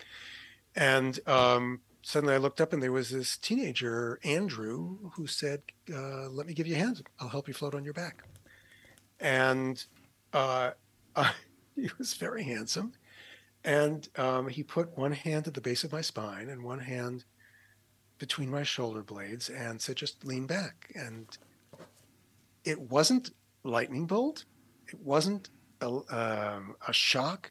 and 0.76 1.18
um, 1.26 1.80
suddenly 2.02 2.34
I 2.34 2.38
looked 2.38 2.60
up 2.60 2.72
and 2.72 2.82
there 2.82 2.92
was 2.92 3.10
this 3.10 3.36
teenager 3.36 4.18
Andrew 4.24 5.10
who 5.12 5.26
said, 5.26 5.62
uh, 5.92 6.28
"Let 6.28 6.46
me 6.46 6.54
give 6.54 6.66
you 6.66 6.76
a 6.76 6.78
hand. 6.78 7.02
I'll 7.18 7.28
help 7.28 7.48
you 7.48 7.54
float 7.54 7.74
on 7.74 7.84
your 7.84 7.94
back." 7.94 8.24
And 9.18 9.84
uh, 10.32 10.72
he 11.76 11.90
was 11.98 12.14
very 12.14 12.44
handsome 12.44 12.92
and 13.64 14.08
um, 14.16 14.48
he 14.48 14.62
put 14.62 14.96
one 14.96 15.12
hand 15.12 15.46
at 15.46 15.54
the 15.54 15.60
base 15.60 15.84
of 15.84 15.92
my 15.92 16.00
spine 16.00 16.48
and 16.48 16.62
one 16.62 16.78
hand 16.78 17.24
between 18.18 18.50
my 18.50 18.62
shoulder 18.62 19.02
blades 19.02 19.48
and 19.50 19.80
said, 19.80 19.96
just 19.96 20.24
lean 20.24 20.46
back. 20.46 20.90
And 20.94 21.26
it 22.64 22.80
wasn't 22.80 23.30
lightning 23.62 24.06
bolt. 24.06 24.44
It 24.88 24.98
wasn't 25.00 25.50
a, 25.80 25.88
um, 25.88 26.76
a 26.86 26.92
shock, 26.92 27.50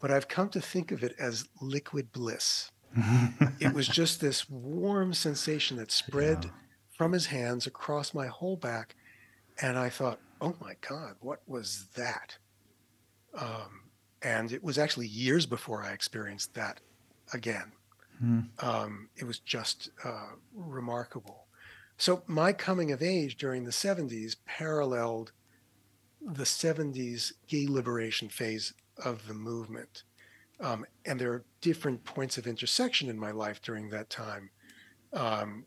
but 0.00 0.10
I've 0.10 0.28
come 0.28 0.48
to 0.50 0.60
think 0.60 0.92
of 0.92 1.02
it 1.02 1.14
as 1.18 1.48
liquid 1.60 2.12
bliss. 2.12 2.70
it 3.60 3.72
was 3.72 3.88
just 3.88 4.20
this 4.20 4.48
warm 4.48 5.14
sensation 5.14 5.76
that 5.76 5.90
spread 5.90 6.44
yeah. 6.44 6.50
from 6.96 7.12
his 7.12 7.26
hands 7.26 7.66
across 7.66 8.14
my 8.14 8.26
whole 8.26 8.56
back. 8.56 8.96
And 9.60 9.78
I 9.78 9.88
thought, 9.88 10.20
oh 10.40 10.54
my 10.60 10.74
God, 10.88 11.16
what 11.20 11.42
was 11.46 11.86
that? 11.96 12.36
Um, 13.36 13.82
and 14.22 14.52
it 14.52 14.62
was 14.62 14.78
actually 14.78 15.06
years 15.06 15.46
before 15.46 15.82
I 15.82 15.92
experienced 15.92 16.54
that 16.54 16.80
again. 17.32 17.72
Hmm. 18.18 18.40
Um, 18.60 19.08
it 19.16 19.24
was 19.24 19.38
just 19.38 19.90
uh, 20.04 20.30
remarkable. 20.54 21.46
So 21.96 22.22
my 22.26 22.52
coming 22.52 22.92
of 22.92 23.02
age 23.02 23.36
during 23.36 23.64
the 23.64 23.70
70s 23.70 24.36
paralleled 24.46 25.32
the 26.20 26.44
70s 26.44 27.32
gay 27.46 27.66
liberation 27.68 28.28
phase 28.28 28.74
of 29.04 29.26
the 29.26 29.34
movement. 29.34 30.04
Um, 30.60 30.84
and 31.04 31.20
there 31.20 31.32
are 31.32 31.44
different 31.60 32.04
points 32.04 32.36
of 32.38 32.46
intersection 32.46 33.08
in 33.08 33.18
my 33.18 33.30
life 33.30 33.62
during 33.62 33.90
that 33.90 34.10
time. 34.10 34.50
Um, 35.12 35.64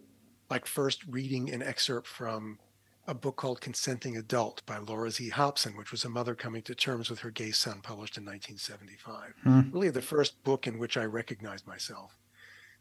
like 0.50 0.66
first 0.66 1.04
reading 1.08 1.50
an 1.50 1.64
excerpt 1.64 2.08
from 2.08 2.60
a 3.08 3.14
book 3.14 3.38
called 3.38 3.62
Consenting 3.62 4.18
Adult 4.18 4.66
by 4.66 4.78
Laura 4.78 5.10
Z. 5.10 5.30
Hobson, 5.30 5.76
which 5.76 5.92
was 5.92 6.06
a 6.06 6.10
mother 6.10 6.36
coming 6.36 6.62
to 6.64 6.76
terms 6.76 7.10
with 7.10 7.20
her 7.20 7.32
gay 7.32 7.52
son, 7.52 7.80
published 7.82 8.18
in 8.18 8.26
1975. 8.26 9.34
Hmm. 9.44 9.72
Really, 9.72 9.90
the 9.90 10.02
first 10.02 10.44
book 10.44 10.68
in 10.68 10.78
which 10.78 10.98
I 10.98 11.06
recognized 11.06 11.66
myself. 11.66 12.18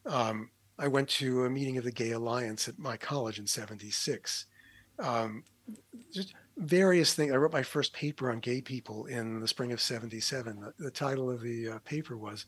Um, 0.05 0.51
I 0.79 0.89
went 0.89 1.09
to 1.11 1.45
a 1.45 1.51
meeting 1.51 1.79
of 1.79 1.85
the 1.85 1.93
Gay 1.93 2.11
Alliance 2.11 2.69
at 2.69 2.79
my 2.79 2.97
college 2.97 3.39
in 3.39 3.47
76. 3.47 4.47
Um, 4.99 5.45
just 6.13 6.35
various 6.57 7.15
things. 7.15 7.33
I 7.33 7.37
wrote 7.37 7.53
my 7.53 7.63
first 7.63 7.93
paper 7.93 8.31
on 8.31 8.41
gay 8.41 8.61
people 8.61 9.07
in 9.07 9.41
the 9.41 9.49
spring 9.49 9.73
of 9.73 9.81
77. 9.81 10.61
The, 10.61 10.85
the 10.85 10.91
title 10.91 11.31
of 11.31 11.41
the 11.41 11.69
uh, 11.69 11.79
paper 11.81 12.17
was 12.17 12.47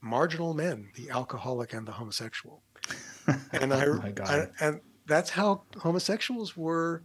Marginal 0.00 0.54
Men, 0.54 0.90
the 0.94 1.10
Alcoholic 1.10 1.72
and 1.72 1.86
the 1.86 1.92
Homosexual. 1.92 2.62
And 3.52 3.72
I, 3.72 3.86
oh 3.86 4.02
I 4.24 4.46
and 4.60 4.80
that's 5.06 5.30
how 5.30 5.62
homosexuals 5.78 6.56
were 6.56 7.02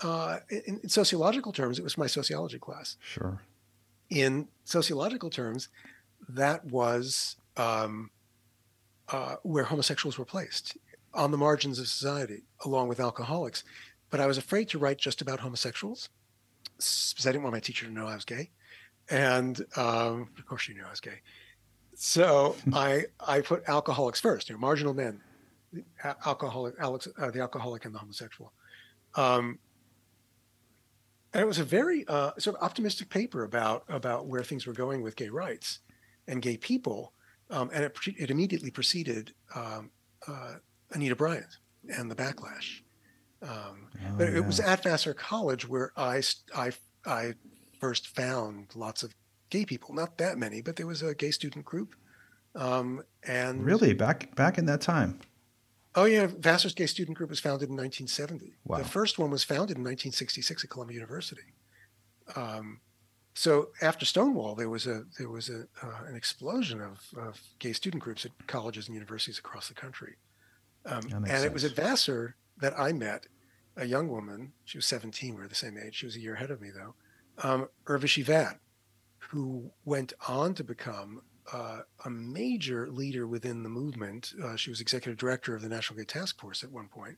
uh, 0.00 0.38
in, 0.50 0.80
in, 0.82 0.88
sociological 0.88 1.52
terms. 1.52 1.78
It 1.78 1.84
was 1.84 1.96
my 1.96 2.06
sociology 2.06 2.58
class. 2.58 2.96
Sure. 3.00 3.40
In 4.10 4.48
sociological 4.64 5.30
terms, 5.30 5.68
that 6.28 6.64
was 6.64 7.36
um, 7.56 8.10
uh, 9.08 9.36
where 9.42 9.64
homosexuals 9.64 10.18
were 10.18 10.24
placed 10.24 10.76
on 11.12 11.30
the 11.30 11.38
margins 11.38 11.78
of 11.78 11.86
society, 11.86 12.42
along 12.64 12.88
with 12.88 13.00
alcoholics. 13.00 13.62
But 14.14 14.20
I 14.20 14.26
was 14.26 14.38
afraid 14.38 14.68
to 14.68 14.78
write 14.78 14.98
just 14.98 15.22
about 15.22 15.40
homosexuals 15.40 16.08
because 16.76 17.26
I 17.26 17.32
didn't 17.32 17.42
want 17.42 17.52
my 17.52 17.58
teacher 17.58 17.84
to 17.86 17.92
know 17.92 18.06
I 18.06 18.14
was 18.14 18.24
gay. 18.24 18.48
And 19.10 19.58
um, 19.76 20.28
of 20.38 20.46
course, 20.46 20.62
she 20.62 20.72
knew 20.72 20.84
I 20.86 20.90
was 20.90 21.00
gay. 21.00 21.18
So 21.96 22.54
I 22.72 23.06
I 23.18 23.40
put 23.40 23.68
alcoholics 23.68 24.20
first, 24.20 24.48
you 24.48 24.54
know, 24.54 24.60
marginal 24.60 24.94
men, 24.94 25.20
alcoholic, 26.24 26.76
Alex, 26.78 27.08
uh, 27.18 27.32
the 27.32 27.40
alcoholic 27.40 27.86
and 27.86 27.92
the 27.92 27.98
homosexual. 27.98 28.52
Um, 29.16 29.58
and 31.32 31.42
it 31.42 31.46
was 31.46 31.58
a 31.58 31.64
very 31.64 32.06
uh, 32.06 32.30
sort 32.38 32.54
of 32.54 32.62
optimistic 32.62 33.08
paper 33.08 33.42
about 33.42 33.82
about 33.88 34.26
where 34.26 34.44
things 34.44 34.64
were 34.64 34.74
going 34.74 35.02
with 35.02 35.16
gay 35.16 35.28
rights 35.28 35.80
and 36.28 36.40
gay 36.40 36.56
people, 36.56 37.12
um, 37.50 37.68
and 37.74 37.82
it, 37.82 37.98
it 38.16 38.30
immediately 38.30 38.70
preceded 38.70 39.34
um, 39.56 39.90
uh, 40.28 40.54
Anita 40.92 41.16
Bryant 41.16 41.58
and 41.88 42.08
the 42.08 42.14
backlash. 42.14 42.83
Um, 43.44 43.88
oh, 43.94 44.14
but 44.16 44.28
it 44.28 44.34
yeah. 44.34 44.40
was 44.40 44.60
at 44.60 44.82
Vassar 44.82 45.14
College 45.14 45.68
where 45.68 45.92
I, 45.96 46.22
I, 46.56 46.72
I 47.06 47.34
first 47.78 48.08
found 48.08 48.74
lots 48.74 49.02
of 49.02 49.14
gay 49.50 49.64
people. 49.64 49.94
Not 49.94 50.18
that 50.18 50.38
many, 50.38 50.62
but 50.62 50.76
there 50.76 50.86
was 50.86 51.02
a 51.02 51.14
gay 51.14 51.30
student 51.30 51.64
group. 51.64 51.94
Um, 52.56 53.02
and 53.24 53.64
really 53.64 53.94
back 53.94 54.34
back 54.36 54.58
in 54.58 54.66
that 54.66 54.80
time. 54.80 55.18
Oh 55.96 56.04
yeah, 56.04 56.26
Vassar's 56.26 56.74
Gay 56.74 56.86
Student 56.86 57.16
Group 57.16 57.30
was 57.30 57.40
founded 57.40 57.68
in 57.68 57.76
1970. 57.76 58.54
Wow. 58.64 58.78
The 58.78 58.84
first 58.84 59.18
one 59.18 59.30
was 59.30 59.44
founded 59.44 59.76
in 59.76 59.84
1966 59.84 60.64
at 60.64 60.70
Columbia 60.70 60.94
University. 60.94 61.54
Um, 62.34 62.80
so 63.34 63.68
after 63.80 64.04
Stonewall, 64.04 64.54
there 64.54 64.68
was 64.68 64.86
a 64.86 65.04
there 65.18 65.28
was 65.28 65.50
a 65.50 65.66
uh, 65.82 66.04
an 66.06 66.16
explosion 66.16 66.80
of, 66.80 67.00
of 67.16 67.40
gay 67.58 67.72
student 67.72 68.02
groups 68.02 68.24
at 68.24 68.32
colleges 68.46 68.86
and 68.86 68.94
universities 68.94 69.38
across 69.38 69.68
the 69.68 69.74
country. 69.74 70.14
Um, 70.86 71.02
and 71.12 71.26
sense. 71.26 71.44
it 71.44 71.52
was 71.52 71.64
at 71.64 71.72
Vassar 71.72 72.36
that 72.58 72.78
I 72.78 72.92
met 72.92 73.26
a 73.76 73.84
young 73.84 74.08
woman. 74.08 74.52
She 74.64 74.78
was 74.78 74.86
17. 74.86 75.34
We 75.34 75.40
were 75.40 75.48
the 75.48 75.54
same 75.54 75.76
age. 75.78 75.96
She 75.96 76.06
was 76.06 76.16
a 76.16 76.20
year 76.20 76.34
ahead 76.34 76.50
of 76.50 76.60
me, 76.60 76.70
though. 76.74 76.94
Um, 77.42 77.68
Urvashi 77.86 78.24
Vaid, 78.24 78.58
who 79.18 79.70
went 79.84 80.12
on 80.28 80.54
to 80.54 80.64
become 80.64 81.22
uh, 81.52 81.80
a 82.04 82.10
major 82.10 82.88
leader 82.88 83.26
within 83.26 83.62
the 83.62 83.68
movement. 83.68 84.32
Uh, 84.42 84.56
she 84.56 84.70
was 84.70 84.80
executive 84.80 85.18
director 85.18 85.54
of 85.54 85.62
the 85.62 85.68
National 85.68 85.98
Gay 85.98 86.04
Task 86.04 86.40
Force 86.40 86.62
at 86.62 86.70
one 86.70 86.88
point. 86.88 87.16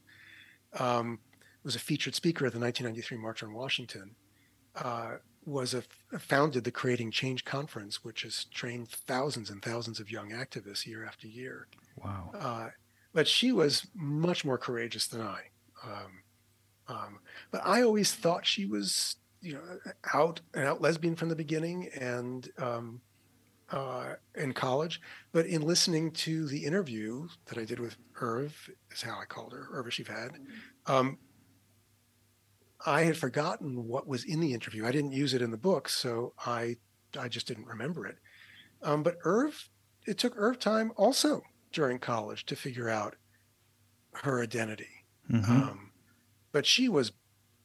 Um, 0.78 1.20
was 1.62 1.76
a 1.76 1.80
featured 1.80 2.14
speaker 2.14 2.46
at 2.46 2.52
the 2.52 2.60
1993 2.60 3.18
March 3.18 3.42
on 3.42 3.52
Washington. 3.52 4.14
Uh, 4.74 5.16
was 5.44 5.74
a, 5.74 5.82
founded 6.18 6.64
the 6.64 6.70
Creating 6.70 7.10
Change 7.10 7.44
Conference, 7.44 8.04
which 8.04 8.22
has 8.22 8.44
trained 8.46 8.88
thousands 8.88 9.50
and 9.50 9.62
thousands 9.62 10.00
of 10.00 10.10
young 10.10 10.30
activists 10.30 10.86
year 10.86 11.04
after 11.04 11.26
year. 11.26 11.68
Wow. 11.96 12.30
Uh, 12.34 12.68
but 13.12 13.28
she 13.28 13.52
was 13.52 13.86
much 13.94 14.44
more 14.44 14.58
courageous 14.58 15.06
than 15.06 15.20
I. 15.20 15.42
Um, 15.84 16.22
um, 16.88 17.18
but 17.50 17.60
I 17.64 17.82
always 17.82 18.12
thought 18.14 18.46
she 18.46 18.66
was, 18.66 19.16
you 19.40 19.54
know, 19.54 19.92
out 20.14 20.40
an 20.54 20.66
out 20.66 20.80
lesbian 20.80 21.16
from 21.16 21.28
the 21.28 21.36
beginning 21.36 21.88
and 21.98 22.48
um, 22.58 23.00
uh, 23.70 24.14
in 24.34 24.52
college. 24.52 25.00
But 25.32 25.46
in 25.46 25.62
listening 25.62 26.12
to 26.12 26.46
the 26.46 26.64
interview 26.64 27.28
that 27.46 27.58
I 27.58 27.64
did 27.64 27.80
with 27.80 27.96
Irv, 28.20 28.70
is 28.90 29.02
how 29.02 29.18
I 29.20 29.24
called 29.24 29.52
her, 29.52 29.68
Urvashi 29.74 30.06
Vaid, 30.06 30.40
um, 30.86 31.18
I 32.84 33.02
had 33.02 33.16
forgotten 33.16 33.88
what 33.88 34.06
was 34.06 34.24
in 34.24 34.40
the 34.40 34.52
interview. 34.52 34.86
I 34.86 34.92
didn't 34.92 35.12
use 35.12 35.34
it 35.34 35.42
in 35.42 35.50
the 35.50 35.56
book, 35.56 35.88
so 35.88 36.34
I 36.44 36.76
I 37.18 37.28
just 37.28 37.46
didn't 37.46 37.66
remember 37.66 38.06
it. 38.06 38.18
Um, 38.82 39.02
but 39.02 39.16
Irv, 39.24 39.70
it 40.06 40.18
took 40.18 40.34
Irv 40.36 40.58
time 40.58 40.92
also 40.96 41.42
during 41.72 41.98
college 41.98 42.44
to 42.46 42.56
figure 42.56 42.88
out 42.88 43.16
her 44.12 44.42
identity. 44.42 45.04
Mm-hmm. 45.30 45.85
But 46.52 46.66
she 46.66 46.88
was 46.88 47.12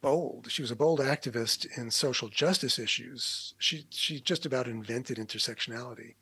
bold. 0.01 0.47
She 0.49 0.61
was 0.61 0.71
a 0.71 0.75
bold 0.75 0.99
activist 0.99 1.65
in 1.77 1.91
social 1.91 2.27
justice 2.27 2.77
issues. 2.79 3.53
She 3.57 3.85
she 3.89 4.19
just 4.19 4.45
about 4.45 4.67
invented 4.67 5.17
intersectionality, 5.17 6.15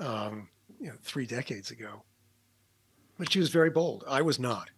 um, 0.00 0.48
you 0.80 0.88
know, 0.88 0.96
three 1.02 1.26
decades 1.26 1.70
ago. 1.70 2.02
But 3.18 3.32
she 3.32 3.38
was 3.38 3.50
very 3.50 3.70
bold. 3.70 4.04
I 4.08 4.22
was 4.22 4.38
not. 4.38 4.70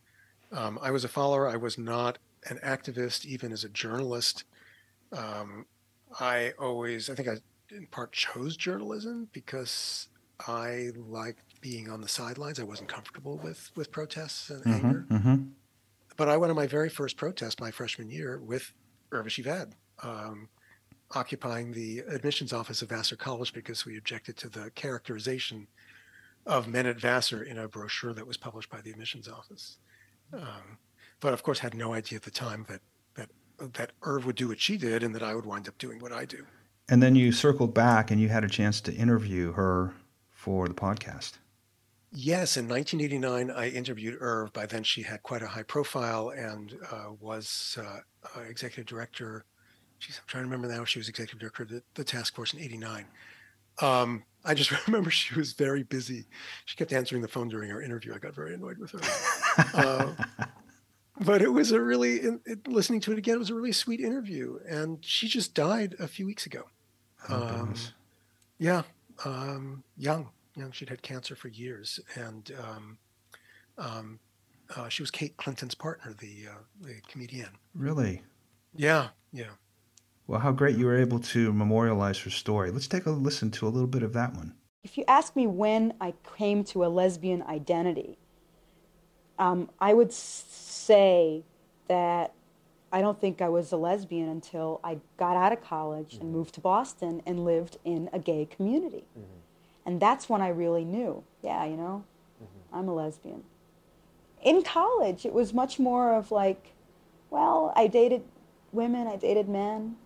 Um, 0.50 0.78
I 0.82 0.90
was 0.90 1.04
a 1.04 1.08
follower. 1.08 1.48
I 1.48 1.56
was 1.56 1.78
not 1.78 2.18
an 2.50 2.58
activist, 2.58 3.24
even 3.24 3.52
as 3.52 3.64
a 3.64 3.68
journalist. 3.68 4.44
Um, 5.12 5.66
I 6.18 6.52
always, 6.58 7.08
I 7.08 7.14
think 7.14 7.28
I 7.28 7.37
in 7.70 7.87
part 7.87 8.12
chose 8.12 8.56
journalism 8.56 9.28
because 9.32 10.08
I 10.46 10.90
liked 10.96 11.61
being 11.61 11.88
on 11.88 12.00
the 12.00 12.08
sidelines. 12.08 12.58
I 12.58 12.64
wasn't 12.64 12.88
comfortable 12.88 13.38
with 13.38 13.70
with 13.76 13.92
protests 13.92 14.50
and 14.50 14.64
mm-hmm, 14.64 14.87
anger. 14.87 15.06
Mm-hmm 15.08 15.42
but 16.16 16.29
I 16.29 16.37
went 16.37 16.51
on 16.51 16.57
my 16.57 16.66
very 16.66 16.88
first 16.88 17.16
protest 17.16 17.61
my 17.61 17.70
freshman 17.70 18.11
year 18.11 18.40
with 18.40 18.72
Urvashi 19.11 19.44
Vaid, 19.44 19.75
um, 20.03 20.48
occupying 21.12 21.72
the 21.72 22.01
admissions 22.01 22.53
office 22.53 22.83
of 22.83 22.88
Vassar 22.88 23.16
College 23.16 23.53
because 23.53 23.85
we 23.85 23.98
objected 23.98 24.37
to 24.38 24.48
the 24.48 24.70
characterization 24.75 25.66
of 26.46 26.66
men 26.68 26.87
at 26.87 27.01
Vassar 27.01 27.42
in 27.42 27.59
a 27.59 27.68
brochure 27.68 28.12
that 28.14 28.27
was 28.27 28.37
published 28.37 28.70
by 28.70 28.81
the 28.81 28.90
admissions 28.90 29.29
office. 29.29 29.79
Um, 30.33 30.79
but 31.20 31.33
of 31.33 31.42
course, 31.42 31.59
had 31.59 31.75
no 31.75 31.92
idea 31.92 32.16
at 32.16 32.22
the 32.22 32.31
time 32.31 32.66
that 32.68 32.81
that 33.14 33.72
that 33.75 33.92
Irv 34.03 34.27
would 34.27 34.37
do 34.37 34.48
what 34.48 34.61
she 34.61 34.77
did 34.77 35.03
and 35.03 35.14
that 35.14 35.22
I 35.22 35.35
would 35.35 35.46
wind 35.46 35.68
up 35.68 35.79
doing 35.79 36.01
what 36.01 36.12
I 36.12 36.25
do. 36.25 36.44
And 36.88 37.03
then 37.03 37.14
you 37.14 37.31
circled 37.31 37.75
back 37.75 38.11
and 38.11 38.20
you 38.20 38.29
had 38.29 38.44
a 38.44 38.48
chance 38.48 38.81
to 38.83 38.94
interview 38.94 39.53
her 39.53 39.94
for 40.31 40.66
the 40.66 40.75
podcast. 40.75 41.35
Yes, 42.14 42.59
in 42.59 42.68
1989, 42.68 43.51
I 43.51 43.70
interviewed 43.70 44.18
Irv. 44.20 44.53
By 44.53 44.66
then, 44.66 44.83
she 44.83 45.03
had 45.03 45.22
quite 45.22 45.42
a 45.42 45.46
high 45.46 45.62
profile 45.62 46.29
and 46.29 46.77
uh, 46.90 47.12
was 47.18 47.79
uh, 47.81 48.01
uh, 48.37 48.42
executive 48.42 48.85
director. 48.85 49.46
Geez, 49.98 50.18
I'm 50.18 50.25
trying 50.27 50.42
to 50.42 50.51
remember 50.51 50.68
now. 50.68 50.85
She 50.85 50.98
was 50.98 51.09
executive 51.09 51.40
director 51.40 51.62
of 51.62 51.70
the, 51.70 51.83
the 51.94 52.05
task 52.05 52.35
force 52.35 52.53
in 52.53 52.61
'89. 52.61 53.07
Um, 53.81 54.25
I 54.44 54.53
just 54.53 54.70
remember 54.87 55.11
she 55.11 55.35
was 55.35 55.55
very 55.55 55.85
busy. 55.85 56.27
She 56.66 56.77
kept 56.77 56.92
answering 56.92 57.22
the 57.22 57.29
phone 57.29 57.48
during 57.48 57.72
our 57.72 57.81
interview. 57.81 58.14
I 58.14 58.18
got 58.18 58.35
very 58.35 58.53
annoyed 58.55 58.77
with 58.77 58.90
her. 58.90 59.01
uh, 59.75 60.12
but 61.20 61.40
it 61.40 61.48
was 61.48 61.73
a 61.73 61.81
really, 61.81 62.17
it, 62.17 62.69
listening 62.69 63.00
to 63.00 63.13
it 63.13 63.19
again, 63.19 63.37
it 63.37 63.38
was 63.38 63.50
a 63.50 63.54
really 63.54 63.73
sweet 63.73 64.00
interview. 64.00 64.58
And 64.69 65.02
she 65.02 65.29
just 65.29 65.54
died 65.54 65.96
a 65.98 66.08
few 66.08 66.27
weeks 66.27 66.44
ago. 66.44 66.65
Oh, 67.31 67.42
um, 67.42 67.75
yeah, 68.58 68.83
um, 69.25 69.83
young 69.96 70.29
you 70.55 70.63
know, 70.63 70.71
she'd 70.71 70.88
had 70.88 71.03
cancer 71.03 71.35
for 71.35 71.48
years, 71.48 72.00
and 72.15 72.53
um, 72.63 72.98
um, 73.79 74.21
uh, 74.77 74.88
she 74.88 75.03
was 75.03 75.11
Kate 75.11 75.37
Clinton's 75.37 75.75
partner, 75.75 76.15
the 76.19 76.48
uh, 76.50 76.63
the 76.81 77.00
comedian. 77.09 77.48
Really? 77.75 78.23
Yeah, 78.75 79.09
yeah. 79.33 79.50
Well, 80.27 80.40
how 80.40 80.53
great 80.53 80.77
you 80.77 80.87
were 80.87 80.96
able 80.96 81.19
to 81.21 81.53
memorialize 81.53 82.19
her 82.21 82.31
story. 82.31 82.71
Let's 82.71 82.88
take 82.88 83.07
a 83.07 83.11
listen 83.11 83.50
to 83.53 83.67
a 83.67 83.71
little 83.71 83.88
bit 83.88 84.03
of 84.03 84.13
that 84.13 84.35
one. 84.35 84.55
If 84.85 84.98
you 84.98 85.05
ask 85.07 85.37
me 85.37 85.46
when 85.46 85.94
I 86.00 86.15
came 86.37 86.65
to 86.65 86.85
a 86.85 86.88
lesbian 86.88 87.42
identity, 87.42 88.19
um, 89.38 89.71
I 89.81 89.94
would 89.94 90.13
say 90.13 91.44
that 91.88 92.35
I 92.92 93.00
don't 93.00 93.21
think 93.21 93.40
I 93.40 93.48
was 93.48 93.73
a 93.73 93.77
lesbian 93.77 94.29
until 94.29 94.81
I 94.85 94.98
got 95.17 95.37
out 95.37 95.53
of 95.53 95.63
college 95.63 96.15
mm-hmm. 96.15 96.23
and 96.23 96.33
moved 96.33 96.55
to 96.55 96.61
Boston 96.61 97.23
and 97.27 97.44
lived 97.44 97.79
in 97.85 98.11
a 98.13 98.19
gay 98.19 98.46
community. 98.46 99.05
Mm-hmm. 99.19 99.38
And 99.85 100.00
that's 100.00 100.28
when 100.28 100.40
I 100.40 100.48
really 100.48 100.85
knew, 100.85 101.24
yeah, 101.42 101.64
you 101.64 101.76
know, 101.76 102.04
mm-hmm. 102.42 102.76
I'm 102.76 102.88
a 102.88 102.94
lesbian. 102.94 103.42
In 104.42 104.62
college, 104.62 105.24
it 105.24 105.33
was 105.33 105.52
much 105.52 105.78
more 105.78 106.14
of 106.14 106.30
like, 106.30 106.72
well, 107.30 107.72
I 107.76 107.87
dated 107.87 108.22
women, 108.72 109.06
I 109.06 109.16
dated 109.16 109.48
men, 109.48 109.96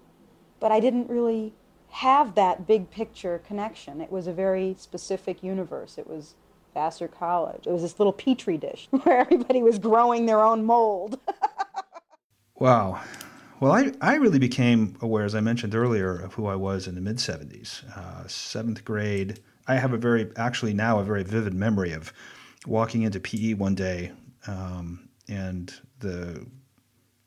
but 0.61 0.73
I 0.73 0.81
didn't 0.81 1.09
really 1.09 1.53
have 1.91 2.35
that 2.35 2.67
big 2.67 2.91
picture 2.91 3.41
connection. 3.47 4.01
It 4.01 4.11
was 4.11 4.27
a 4.27 4.33
very 4.33 4.77
specific 4.79 5.43
universe. 5.43 5.99
It 5.99 6.07
was 6.07 6.35
Vassar 6.75 7.09
College. 7.09 7.67
It 7.67 7.73
was 7.73 7.83
this 7.83 7.99
little 7.99 8.13
petri 8.13 8.59
dish 8.59 8.89
where 9.03 9.21
everybody 9.21 9.63
was 9.63 9.79
growing 9.79 10.27
their 10.27 10.43
own 10.43 10.65
mold. 10.65 11.19
wow. 12.59 13.01
Well, 13.59 13.73
I, 13.73 13.93
I 14.03 14.17
really 14.17 14.39
became 14.39 14.99
aware, 15.01 15.25
as 15.25 15.35
I 15.35 15.41
mentioned 15.41 15.75
earlier, 15.75 16.15
of 16.15 16.35
who 16.35 16.47
I 16.47 16.57
was 16.57 16.87
in 16.87 16.95
the 16.95 17.01
mid 17.01 17.17
70s. 17.17 17.83
Uh, 17.97 18.29
seventh 18.29 18.85
grade, 18.85 19.41
I 19.69 19.77
have 19.77 19.93
a 19.93 19.99
very, 19.99 20.31
actually 20.37 20.75
now, 20.75 20.99
a 20.99 21.05
very 21.05 21.23
vivid 21.23 21.55
memory 21.55 21.93
of 21.93 22.13
walking 22.67 23.03
into 23.03 23.21
PE 23.21 23.55
one 23.55 23.75
day 23.75 24.13
um, 24.47 25.09
and 25.29 25.75
the 26.01 26.47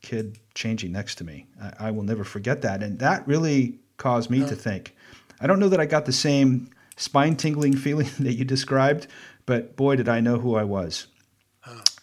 kid 0.02 0.38
changing 0.54 0.92
next 0.92 1.16
to 1.16 1.24
me. 1.24 1.48
I, 1.62 1.88
I, 1.88 1.92
will 1.92 2.04
never 2.04 2.24
forget 2.24 2.62
that. 2.62 2.82
And 2.82 3.00
that 3.00 3.28
really 3.28 3.80
caused 3.98 4.30
me 4.30 4.40
to 4.40 4.56
think. 4.56 4.96
I 5.42 5.48
don't 5.48 5.60
know 5.60 5.70
that 5.70 5.80
I 5.80 5.86
got 5.86 6.06
the 6.06 6.14
same 6.14 6.70
spine 6.96 7.36
tingling 7.36 7.76
feeling 7.86 8.10
that 8.20 8.34
you 8.34 8.46
described, 8.46 9.08
but 9.46 9.76
boy, 9.76 9.96
did 9.96 10.10
I 10.10 10.20
know 10.20 10.40
who 10.40 10.56
I 10.56 10.64
was. 10.64 11.08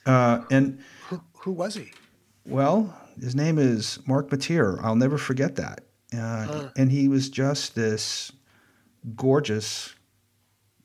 Uh, 0.05 0.43
and 0.51 0.78
who, 1.09 1.20
who, 1.39 1.53
was 1.53 1.74
he? 1.74 1.93
Well, 2.45 2.97
his 3.20 3.34
name 3.34 3.59
is 3.59 3.99
Mark 4.07 4.30
Mateer. 4.30 4.78
I'll 4.82 4.95
never 4.95 5.18
forget 5.18 5.57
that. 5.57 5.84
Uh, 6.16 6.68
And 6.76 6.93
he 6.93 7.09
was 7.09 7.28
just 7.28 7.74
this 7.74 8.30
gorgeous 9.16 9.95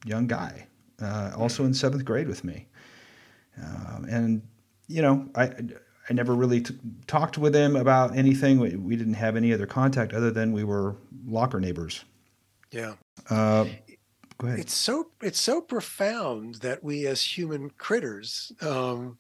young 0.06 0.28
guy, 0.28 0.68
uh, 1.02 1.32
also 1.38 1.66
in 1.66 1.74
seventh 1.74 2.06
grade 2.06 2.28
with 2.28 2.43
me. 2.43 2.68
Um, 3.62 4.06
and 4.10 4.41
you 4.88 5.02
know, 5.02 5.28
I 5.36 5.52
I 6.10 6.14
never 6.14 6.34
really 6.34 6.62
t- 6.62 6.76
talked 7.08 7.38
with 7.38 7.56
him 7.56 7.76
about 7.76 8.18
anything. 8.18 8.60
We, 8.60 8.76
we, 8.76 8.95
didn't 8.95 9.14
have 9.14 9.36
any 9.36 9.54
other 9.54 9.66
contact 9.66 10.14
other 10.14 10.32
than 10.32 10.52
we 10.52 10.64
were 10.64 10.95
locker 11.26 11.60
neighbors. 11.60 12.04
Yeah. 12.72 12.95
Uh, 13.30 13.66
go 14.38 14.47
ahead. 14.47 14.60
It's 14.60 14.74
so 14.74 15.12
it's 15.22 15.39
so 15.39 15.62
profound 15.62 16.56
that 16.56 16.84
we 16.84 17.08
as 17.08 17.22
human 17.22 17.70
critters, 17.72 18.52
um, 18.62 19.20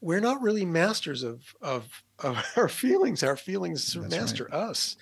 we're 0.00 0.20
not 0.20 0.42
really 0.42 0.64
masters 0.64 1.22
of 1.22 1.54
of 1.60 2.02
of 2.18 2.42
our 2.56 2.68
feelings. 2.68 3.22
Our 3.22 3.36
feelings 3.36 3.94
That's 3.94 4.14
master 4.14 4.44
right. 4.44 4.54
us, 4.54 4.96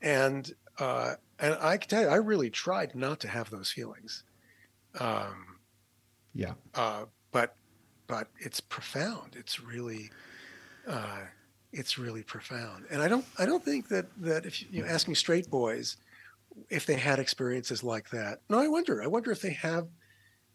and 0.00 0.50
uh, 0.78 1.14
and 1.38 1.56
I 1.60 1.76
can 1.76 1.88
tell 1.88 2.02
you, 2.02 2.08
I 2.08 2.16
really 2.16 2.50
tried 2.50 2.94
not 2.94 3.20
to 3.20 3.28
have 3.28 3.50
those 3.50 3.70
feelings. 3.70 4.24
Um, 4.98 5.58
yeah. 6.34 6.54
Uh, 6.74 7.04
but 7.32 7.56
but 8.06 8.28
it's 8.38 8.60
profound. 8.60 9.36
It's 9.36 9.60
really 9.60 10.10
uh, 10.86 11.20
it's 11.72 11.98
really 11.98 12.22
profound. 12.22 12.86
And 12.90 13.02
I 13.02 13.08
don't 13.08 13.24
I 13.38 13.46
don't 13.46 13.64
think 13.64 13.88
that 13.88 14.06
that 14.18 14.46
if 14.46 14.62
you 14.72 14.82
know, 14.82 14.88
asking 14.88 15.14
straight 15.16 15.50
boys 15.50 15.96
if 16.70 16.86
they 16.86 16.94
had 16.94 17.18
experiences 17.18 17.84
like 17.84 18.10
that. 18.10 18.40
No, 18.48 18.58
I 18.58 18.68
wonder. 18.68 19.02
I 19.02 19.06
wonder 19.06 19.30
if 19.30 19.42
they 19.42 19.52
have 19.52 19.88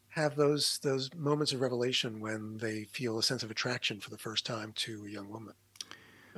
have 0.09 0.35
those 0.35 0.79
those 0.83 1.09
moments 1.15 1.53
of 1.53 1.61
revelation 1.61 2.19
when 2.19 2.57
they 2.57 2.83
feel 2.85 3.17
a 3.17 3.23
sense 3.23 3.43
of 3.43 3.51
attraction 3.51 3.99
for 3.99 4.09
the 4.09 4.17
first 4.17 4.45
time 4.45 4.73
to 4.75 5.05
a 5.05 5.09
young 5.09 5.29
woman. 5.29 5.53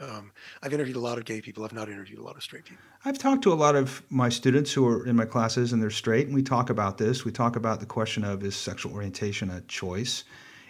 Um, 0.01 0.31
I've 0.61 0.73
interviewed 0.73 0.97
a 0.97 0.99
lot 0.99 1.17
of 1.17 1.25
gay 1.25 1.41
people. 1.41 1.63
I've 1.63 1.73
not 1.73 1.89
interviewed 1.89 2.19
a 2.19 2.23
lot 2.23 2.35
of 2.35 2.43
straight 2.43 2.65
people. 2.65 2.83
I've 3.05 3.17
talked 3.17 3.43
to 3.43 3.53
a 3.53 3.55
lot 3.55 3.75
of 3.75 4.01
my 4.09 4.29
students 4.29 4.71
who 4.71 4.87
are 4.87 5.05
in 5.05 5.15
my 5.15 5.25
classes 5.25 5.73
and 5.73 5.81
they're 5.81 5.89
straight, 5.89 6.25
and 6.25 6.35
we 6.35 6.43
talk 6.43 6.69
about 6.69 6.97
this. 6.97 7.25
We 7.25 7.31
talk 7.31 7.55
about 7.55 7.79
the 7.79 7.85
question 7.85 8.23
of 8.23 8.43
is 8.43 8.55
sexual 8.55 8.93
orientation 8.93 9.49
a 9.49 9.61
choice? 9.61 10.23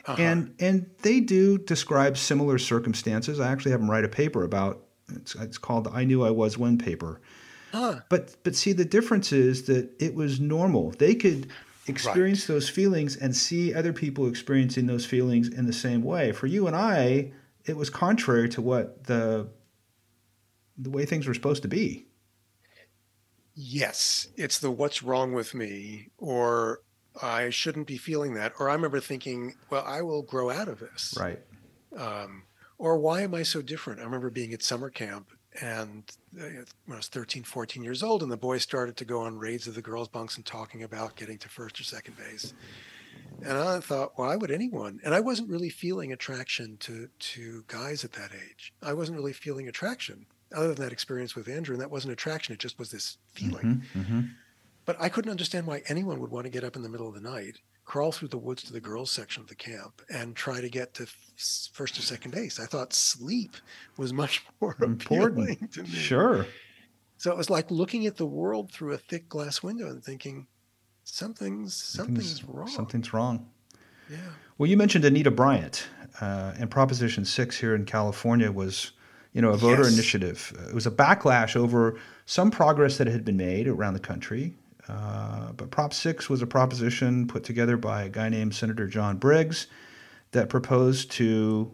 Uh-huh. 0.05 0.21
And 0.21 0.53
and 0.59 0.89
they 1.01 1.21
do 1.21 1.57
describe 1.57 2.17
similar 2.17 2.57
circumstances. 2.57 3.39
I 3.39 3.51
actually 3.51 3.71
have 3.71 3.79
them 3.79 3.89
write 3.89 4.03
a 4.03 4.09
paper 4.09 4.43
about 4.43 4.83
it's, 5.09 5.35
it's 5.35 5.57
called 5.57 5.85
the 5.85 5.91
"I 5.91 6.03
Knew 6.03 6.23
I 6.23 6.31
Was 6.31 6.57
When" 6.57 6.77
paper. 6.77 7.21
Huh. 7.71 8.01
But 8.09 8.35
but 8.43 8.55
see 8.55 8.73
the 8.73 8.85
difference 8.85 9.31
is 9.31 9.63
that 9.63 9.89
it 9.99 10.13
was 10.13 10.39
normal. 10.39 10.91
They 10.91 11.15
could 11.15 11.49
experience 11.87 12.47
right. 12.47 12.55
those 12.55 12.69
feelings 12.69 13.15
and 13.15 13.35
see 13.35 13.73
other 13.73 13.93
people 13.93 14.27
experiencing 14.27 14.87
those 14.87 15.05
feelings 15.05 15.47
in 15.47 15.65
the 15.65 15.73
same 15.73 16.03
way. 16.03 16.31
For 16.31 16.47
you 16.47 16.67
and 16.67 16.75
I, 16.75 17.31
it 17.65 17.77
was 17.77 17.89
contrary 17.89 18.49
to 18.49 18.61
what 18.61 19.05
the 19.05 19.49
the 20.77 20.89
way 20.89 21.05
things 21.05 21.27
were 21.27 21.33
supposed 21.33 21.61
to 21.61 21.67
be. 21.67 22.07
Yes, 23.55 24.27
it's 24.35 24.59
the 24.59 24.71
what's 24.71 25.03
wrong 25.03 25.33
with 25.33 25.53
me 25.53 26.09
or 26.17 26.81
I 27.21 27.51
shouldn't 27.51 27.87
be 27.87 27.97
feeling 27.97 28.33
that. 28.35 28.53
Or 28.59 28.69
I 28.69 28.73
remember 28.73 28.99
thinking, 28.99 29.55
well, 29.69 29.83
I 29.85 30.01
will 30.01 30.23
grow 30.23 30.49
out 30.49 30.67
of 30.67 30.79
this. 30.79 31.13
Right. 31.19 31.39
Um, 31.95 32.43
or 32.77 32.97
why 32.97 33.21
am 33.21 33.35
I 33.35 33.43
so 33.43 33.61
different? 33.61 33.99
I 33.99 34.03
remember 34.03 34.31
being 34.31 34.53
at 34.53 34.63
summer 34.63 34.89
camp 34.89 35.27
and 35.61 36.03
uh, 36.39 36.45
when 36.85 36.93
I 36.93 36.95
was 36.95 37.07
13, 37.07 37.43
14 37.43 37.83
years 37.83 38.01
old, 38.01 38.23
and 38.23 38.31
the 38.31 38.37
boys 38.37 38.63
started 38.63 38.97
to 38.97 39.05
go 39.05 39.21
on 39.21 39.37
raids 39.37 39.67
of 39.67 39.75
the 39.75 39.81
girls' 39.81 40.07
bunks 40.07 40.35
and 40.35 40.45
talking 40.45 40.81
about 40.81 41.15
getting 41.15 41.37
to 41.39 41.49
first 41.49 41.79
or 41.79 41.83
second 41.83 42.17
base. 42.17 42.53
And 43.45 43.57
I 43.57 43.79
thought, 43.79 44.13
why 44.15 44.35
would 44.35 44.51
anyone? 44.51 44.99
And 45.03 45.13
I 45.13 45.19
wasn't 45.19 45.49
really 45.49 45.69
feeling 45.69 46.13
attraction 46.13 46.77
to 46.81 47.09
to 47.17 47.63
guys 47.67 48.05
at 48.05 48.13
that 48.13 48.31
age. 48.33 48.73
I 48.81 48.93
wasn't 48.93 49.17
really 49.17 49.33
feeling 49.33 49.67
attraction 49.67 50.25
other 50.53 50.73
than 50.73 50.83
that 50.83 50.93
experience 50.93 51.35
with 51.35 51.47
Andrew, 51.47 51.73
and 51.73 51.81
that 51.81 51.91
wasn't 51.91 52.13
attraction. 52.13 52.53
It 52.53 52.59
just 52.59 52.79
was 52.79 52.91
this 52.91 53.17
feeling. 53.33 53.83
Mm-hmm, 53.95 53.99
mm-hmm. 53.99 54.21
But 54.85 54.97
I 54.99 55.09
couldn't 55.09 55.31
understand 55.31 55.65
why 55.65 55.81
anyone 55.87 56.19
would 56.19 56.31
want 56.31 56.45
to 56.45 56.49
get 56.49 56.63
up 56.63 56.75
in 56.75 56.83
the 56.83 56.89
middle 56.89 57.07
of 57.07 57.15
the 57.15 57.21
night, 57.21 57.59
crawl 57.85 58.11
through 58.11 58.27
the 58.29 58.37
woods 58.37 58.63
to 58.63 58.73
the 58.73 58.81
girls' 58.81 59.11
section 59.11 59.41
of 59.41 59.47
the 59.47 59.55
camp, 59.55 60.01
and 60.09 60.35
try 60.35 60.61
to 60.61 60.69
get 60.69 60.93
to 60.95 61.07
first 61.73 61.97
or 61.97 62.01
second 62.01 62.31
base. 62.31 62.59
I 62.59 62.65
thought 62.65 62.93
sleep 62.93 63.55
was 63.97 64.13
much 64.13 64.45
more 64.61 64.75
important 64.81 65.71
to 65.73 65.83
me. 65.83 65.89
Sure. 65.89 66.45
So 67.17 67.31
it 67.31 67.37
was 67.37 67.49
like 67.49 67.71
looking 67.71 68.05
at 68.05 68.17
the 68.17 68.25
world 68.25 68.71
through 68.71 68.93
a 68.93 68.97
thick 68.97 69.29
glass 69.29 69.63
window 69.63 69.87
and 69.87 70.03
thinking, 70.03 70.47
something's 71.03 71.73
something's, 71.73 72.39
something's 72.39 72.43
wrong. 72.43 72.67
Something's 72.67 73.13
wrong. 73.13 73.49
Yeah. 74.09 74.17
Well, 74.57 74.69
you 74.69 74.77
mentioned 74.77 75.05
Anita 75.05 75.31
Bryant, 75.31 75.87
uh, 76.21 76.53
and 76.57 76.69
Proposition 76.69 77.25
Six 77.25 77.57
here 77.57 77.75
in 77.75 77.85
California 77.85 78.51
was 78.51 78.91
you 79.33 79.41
know, 79.41 79.49
a 79.49 79.57
voter 79.57 79.83
yes. 79.83 79.93
initiative. 79.93 80.53
It 80.69 80.75
was 80.75 80.85
a 80.85 80.91
backlash 80.91 81.55
over 81.55 81.99
some 82.25 82.51
progress 82.51 82.97
that 82.97 83.07
had 83.07 83.25
been 83.25 83.37
made 83.37 83.67
around 83.67 83.95
the 83.95 83.99
country. 83.99 84.53
Uh, 84.87 85.51
but 85.53 85.71
Prop 85.71 85.93
6 85.93 86.29
was 86.29 86.41
a 86.41 86.47
proposition 86.47 87.27
put 87.27 87.43
together 87.43 87.77
by 87.77 88.03
a 88.03 88.09
guy 88.09 88.29
named 88.29 88.53
Senator 88.53 88.85
John 88.87 89.17
Briggs 89.17 89.67
that 90.31 90.49
proposed 90.49 91.11
to 91.11 91.71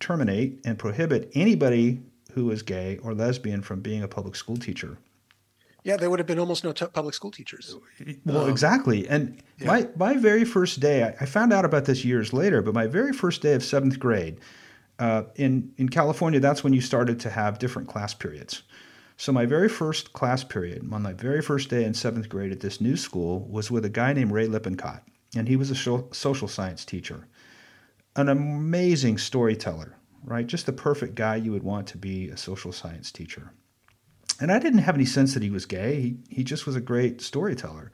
terminate 0.00 0.60
and 0.64 0.78
prohibit 0.78 1.30
anybody 1.34 2.00
who 2.32 2.50
is 2.50 2.62
gay 2.62 2.98
or 3.02 3.14
lesbian 3.14 3.62
from 3.62 3.80
being 3.80 4.02
a 4.02 4.08
public 4.08 4.34
school 4.34 4.56
teacher. 4.56 4.96
Yeah, 5.82 5.96
there 5.96 6.10
would 6.10 6.18
have 6.18 6.26
been 6.26 6.38
almost 6.38 6.64
no 6.64 6.72
t- 6.72 6.86
public 6.86 7.14
school 7.14 7.30
teachers. 7.30 7.76
Well, 8.24 8.44
um, 8.44 8.50
exactly. 8.50 9.08
And 9.08 9.42
yeah. 9.58 9.66
my, 9.66 9.88
my 9.96 10.14
very 10.16 10.44
first 10.44 10.80
day, 10.80 11.04
I, 11.04 11.14
I 11.22 11.26
found 11.26 11.52
out 11.52 11.64
about 11.64 11.86
this 11.86 12.04
years 12.04 12.32
later, 12.32 12.62
but 12.62 12.74
my 12.74 12.86
very 12.86 13.12
first 13.12 13.42
day 13.42 13.54
of 13.54 13.64
seventh 13.64 13.98
grade, 13.98 14.40
uh, 14.98 15.24
in 15.36 15.72
in 15.78 15.88
California, 15.88 16.40
that's 16.40 16.62
when 16.62 16.74
you 16.74 16.80
started 16.80 17.18
to 17.20 17.30
have 17.30 17.58
different 17.58 17.88
class 17.88 18.12
periods. 18.12 18.62
So 19.16 19.32
my 19.32 19.46
very 19.46 19.68
first 19.68 20.12
class 20.12 20.44
period, 20.44 20.86
on 20.92 21.02
my 21.02 21.12
very 21.12 21.42
first 21.42 21.68
day 21.68 21.84
in 21.84 21.94
seventh 21.94 22.28
grade 22.28 22.52
at 22.52 22.60
this 22.60 22.80
new 22.80 22.96
school, 22.96 23.40
was 23.50 23.70
with 23.70 23.84
a 23.84 23.90
guy 23.90 24.12
named 24.12 24.32
Ray 24.32 24.46
Lippincott, 24.46 25.02
and 25.36 25.48
he 25.48 25.56
was 25.56 25.70
a 25.70 25.74
social 25.74 26.48
science 26.48 26.84
teacher, 26.84 27.26
an 28.16 28.28
amazing 28.28 29.18
storyteller, 29.18 29.96
right? 30.24 30.46
Just 30.46 30.66
the 30.66 30.72
perfect 30.72 31.14
guy 31.14 31.36
you 31.36 31.52
would 31.52 31.62
want 31.62 31.86
to 31.88 31.98
be 31.98 32.28
a 32.28 32.36
social 32.36 32.72
science 32.72 33.10
teacher. 33.12 33.52
And 34.40 34.50
I 34.50 34.58
didn't 34.58 34.80
have 34.80 34.94
any 34.94 35.04
sense 35.04 35.34
that 35.34 35.42
he 35.42 35.50
was 35.50 35.66
gay. 35.66 36.00
He 36.00 36.16
he 36.28 36.44
just 36.44 36.66
was 36.66 36.74
a 36.74 36.80
great 36.80 37.20
storyteller. 37.20 37.92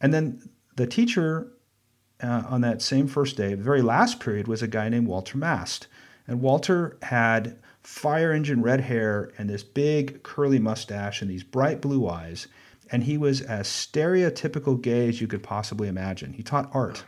And 0.00 0.14
then 0.14 0.48
the 0.76 0.86
teacher 0.86 1.52
uh, 2.22 2.44
on 2.48 2.60
that 2.60 2.80
same 2.80 3.08
first 3.08 3.36
day, 3.36 3.54
the 3.54 3.64
very 3.64 3.82
last 3.82 4.20
period, 4.20 4.46
was 4.46 4.62
a 4.62 4.68
guy 4.68 4.88
named 4.88 5.08
Walter 5.08 5.36
Mast. 5.36 5.88
And 6.26 6.40
Walter 6.40 6.96
had 7.02 7.58
fire 7.82 8.32
engine 8.32 8.62
red 8.62 8.82
hair 8.82 9.32
and 9.36 9.50
this 9.50 9.64
big 9.64 10.22
curly 10.22 10.60
mustache 10.60 11.20
and 11.20 11.30
these 11.30 11.42
bright 11.42 11.80
blue 11.80 12.08
eyes. 12.08 12.46
And 12.92 13.04
he 13.04 13.18
was 13.18 13.40
as 13.40 13.66
stereotypical 13.66 14.80
gay 14.80 15.08
as 15.08 15.20
you 15.20 15.26
could 15.26 15.42
possibly 15.42 15.88
imagine. 15.88 16.34
He 16.34 16.42
taught 16.42 16.70
art. 16.72 17.04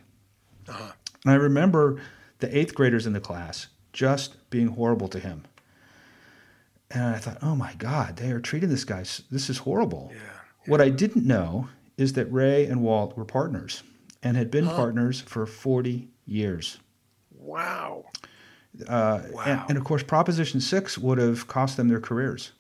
Uh-huh. 0.68 0.93
And 1.25 1.33
I 1.33 1.37
remember 1.37 2.01
the 2.41 2.57
eighth 2.57 2.75
graders 2.75 3.07
in 3.07 3.12
the 3.12 3.20
class 3.20 3.68
just 3.93 4.51
being 4.51 4.68
horrible 4.68 5.09
to 5.09 5.20
him. 5.20 5.45
And 6.91 7.03
I 7.14 7.18
thought, 7.18 7.39
oh 7.43 7.57
my 7.57 7.74
God, 7.74 8.16
they 8.16 8.30
are 8.30 8.41
treating 8.41 8.68
this 8.68 8.85
guy, 8.85 9.05
this 9.30 9.51
is 9.51 9.59
horrible. 9.59 10.11
Yeah, 10.12 10.18
yeah. 10.20 10.70
What 10.70 10.80
I 10.80 10.91
didn't 10.91 11.26
know 11.26 11.68
is 11.97 12.12
that 12.14 12.26
Ray 12.26 12.66
and 12.66 12.82
Walt 12.82 13.16
were 13.16 13.24
partners 13.24 13.82
and 14.22 14.37
had 14.37 14.51
been 14.51 14.66
huh. 14.66 14.76
partners 14.76 15.20
for 15.20 15.47
40 15.47 16.09
years. 16.26 16.78
Wow. 17.32 18.07
Uh, 18.89 19.22
wow. 19.30 19.43
and, 19.47 19.61
and, 19.68 19.78
of 19.78 19.85
course, 19.85 20.03
Proposition 20.03 20.61
6 20.61 20.99
would 20.99 21.18
have 21.18 21.47
cost 21.47 21.76
them 21.76 21.89
their 21.89 22.01
careers. 22.01 22.53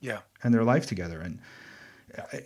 Yeah. 0.00 0.20
And 0.42 0.54
their 0.54 0.64
life 0.64 0.86
together. 0.86 1.20
And 1.20 1.40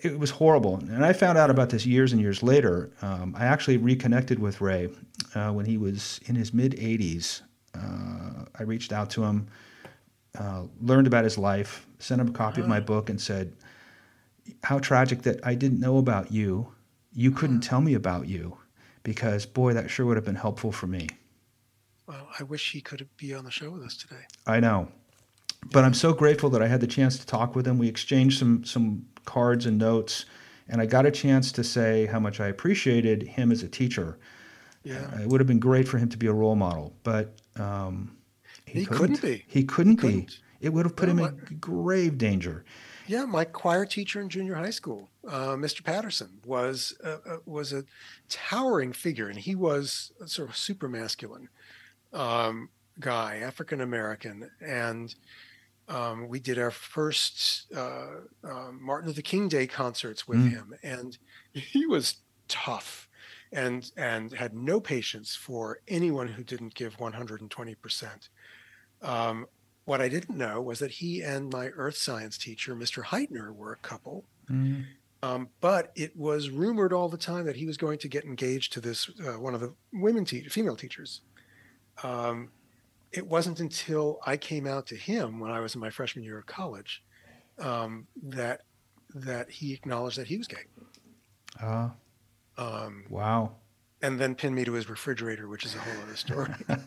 it 0.02 0.18
was 0.18 0.30
horrible. 0.30 0.76
And 0.76 1.04
I 1.04 1.12
found 1.12 1.38
out 1.38 1.50
about 1.50 1.70
this 1.70 1.86
years 1.86 2.12
and 2.12 2.20
years 2.20 2.42
later. 2.42 2.90
Um, 3.02 3.34
I 3.38 3.44
actually 3.46 3.76
reconnected 3.76 4.38
with 4.38 4.60
Ray 4.60 4.88
uh, 5.34 5.52
when 5.52 5.66
he 5.66 5.76
was 5.76 6.20
in 6.26 6.34
his 6.34 6.52
mid 6.52 6.72
80s. 6.72 7.42
Uh, 7.74 8.44
I 8.58 8.62
reached 8.62 8.92
out 8.92 9.10
to 9.10 9.24
him, 9.24 9.48
uh, 10.38 10.64
learned 10.80 11.06
about 11.06 11.24
his 11.24 11.38
life, 11.38 11.86
sent 11.98 12.20
him 12.20 12.28
a 12.28 12.32
copy 12.32 12.60
of 12.60 12.68
my 12.68 12.80
book, 12.80 13.10
and 13.10 13.20
said, 13.20 13.52
How 14.64 14.78
tragic 14.78 15.22
that 15.22 15.40
I 15.44 15.54
didn't 15.54 15.80
know 15.80 15.98
about 15.98 16.32
you. 16.32 16.72
You 17.12 17.32
couldn't 17.32 17.60
tell 17.60 17.80
me 17.80 17.94
about 17.94 18.28
you 18.28 18.56
because, 19.02 19.46
boy, 19.46 19.72
that 19.74 19.90
sure 19.90 20.06
would 20.06 20.16
have 20.16 20.24
been 20.24 20.36
helpful 20.36 20.70
for 20.70 20.86
me. 20.86 21.08
Well, 22.06 22.28
I 22.38 22.42
wish 22.44 22.72
he 22.72 22.80
could 22.80 23.08
be 23.16 23.34
on 23.34 23.44
the 23.44 23.50
show 23.50 23.70
with 23.70 23.82
us 23.82 23.96
today. 23.96 24.22
I 24.46 24.60
know. 24.60 24.88
But 25.72 25.84
I'm 25.84 25.94
so 25.94 26.12
grateful 26.12 26.50
that 26.50 26.62
I 26.62 26.66
had 26.66 26.80
the 26.80 26.86
chance 26.86 27.18
to 27.18 27.26
talk 27.26 27.54
with 27.54 27.66
him. 27.66 27.78
We 27.78 27.88
exchanged 27.88 28.38
some 28.38 28.64
some 28.64 29.06
cards 29.24 29.66
and 29.66 29.78
notes, 29.78 30.24
and 30.68 30.80
I 30.80 30.86
got 30.86 31.06
a 31.06 31.10
chance 31.10 31.52
to 31.52 31.64
say 31.64 32.06
how 32.06 32.18
much 32.18 32.40
I 32.40 32.48
appreciated 32.48 33.22
him 33.22 33.52
as 33.52 33.62
a 33.62 33.68
teacher. 33.68 34.18
Yeah, 34.82 35.10
uh, 35.14 35.22
it 35.22 35.28
would 35.28 35.40
have 35.40 35.46
been 35.46 35.60
great 35.60 35.86
for 35.86 35.98
him 35.98 36.08
to 36.08 36.16
be 36.16 36.26
a 36.26 36.32
role 36.32 36.56
model, 36.56 36.94
but 37.02 37.34
um, 37.56 38.16
he, 38.72 38.80
he 38.80 38.86
couldn't, 38.86 39.16
couldn't, 39.16 39.22
be. 39.22 39.44
He 39.46 39.64
couldn't, 39.64 39.92
he 39.92 39.96
couldn't. 39.96 40.26
be. 40.28 40.34
It 40.60 40.72
would 40.72 40.84
have 40.84 40.96
put 40.96 41.08
no, 41.08 41.24
him 41.24 41.40
in 41.48 41.58
grave 41.58 42.18
danger. 42.18 42.64
Yeah, 43.06 43.24
my 43.24 43.44
choir 43.44 43.86
teacher 43.86 44.20
in 44.20 44.28
junior 44.28 44.54
high 44.54 44.70
school, 44.70 45.08
uh, 45.26 45.56
Mr. 45.56 45.82
Patterson, 45.82 46.38
was 46.44 46.96
uh, 47.02 47.38
was 47.44 47.72
a 47.72 47.84
towering 48.28 48.92
figure, 48.92 49.28
and 49.28 49.38
he 49.38 49.54
was 49.54 50.12
sort 50.26 50.48
of 50.48 50.56
super 50.56 50.88
masculine 50.88 51.48
um, 52.12 52.68
guy, 53.00 53.38
African 53.38 53.80
American, 53.80 54.50
and 54.60 55.14
um, 55.88 56.28
we 56.28 56.38
did 56.38 56.58
our 56.58 56.70
first 56.70 57.66
uh, 57.74 58.20
uh, 58.44 58.70
Martin 58.72 59.08
Luther 59.08 59.22
King 59.22 59.48
Day 59.48 59.66
concerts 59.66 60.28
with 60.28 60.38
mm. 60.38 60.50
him, 60.50 60.74
and 60.82 61.18
he 61.52 61.86
was 61.86 62.16
tough 62.46 63.08
and 63.52 63.90
and 63.96 64.32
had 64.32 64.54
no 64.54 64.80
patience 64.80 65.34
for 65.34 65.80
anyone 65.88 66.28
who 66.28 66.44
didn't 66.44 66.74
give 66.74 67.00
120 67.00 67.74
percent. 67.76 68.28
Um, 69.02 69.46
what 69.84 70.00
I 70.00 70.08
didn't 70.08 70.36
know 70.36 70.60
was 70.60 70.78
that 70.78 70.90
he 70.90 71.22
and 71.22 71.52
my 71.52 71.68
earth 71.68 71.96
science 71.96 72.38
teacher, 72.38 72.74
Mr. 72.76 73.02
Heitner, 73.04 73.54
were 73.54 73.72
a 73.72 73.76
couple. 73.76 74.24
Mm. 74.50 74.84
Um, 75.22 75.48
but 75.60 75.92
it 75.96 76.16
was 76.16 76.48
rumored 76.48 76.92
all 76.92 77.08
the 77.08 77.18
time 77.18 77.44
that 77.44 77.56
he 77.56 77.66
was 77.66 77.76
going 77.76 77.98
to 77.98 78.08
get 78.08 78.24
engaged 78.24 78.72
to 78.74 78.80
this 78.80 79.10
uh, 79.26 79.38
one 79.38 79.54
of 79.54 79.60
the 79.60 79.74
women 79.92 80.24
te- 80.24 80.48
female 80.48 80.76
teachers. 80.76 81.20
Um, 82.02 82.50
it 83.12 83.26
wasn't 83.26 83.60
until 83.60 84.20
I 84.24 84.36
came 84.36 84.66
out 84.66 84.86
to 84.88 84.96
him 84.96 85.40
when 85.40 85.50
I 85.50 85.60
was 85.60 85.74
in 85.74 85.80
my 85.80 85.90
freshman 85.90 86.24
year 86.24 86.38
of 86.38 86.46
college 86.46 87.02
um, 87.58 88.06
that 88.22 88.62
that 89.14 89.50
he 89.50 89.72
acknowledged 89.74 90.16
that 90.18 90.28
he 90.28 90.38
was 90.38 90.46
gay. 90.46 90.64
Uh, 91.60 91.90
Um, 92.56 93.04
wow. 93.10 93.52
and 94.02 94.18
then 94.20 94.34
pinned 94.36 94.54
me 94.54 94.64
to 94.64 94.72
his 94.72 94.88
refrigerator, 94.88 95.48
which 95.48 95.64
is 95.66 95.74
a 95.74 95.78
whole 95.78 96.02
other 96.04 96.16
story. 96.16 96.54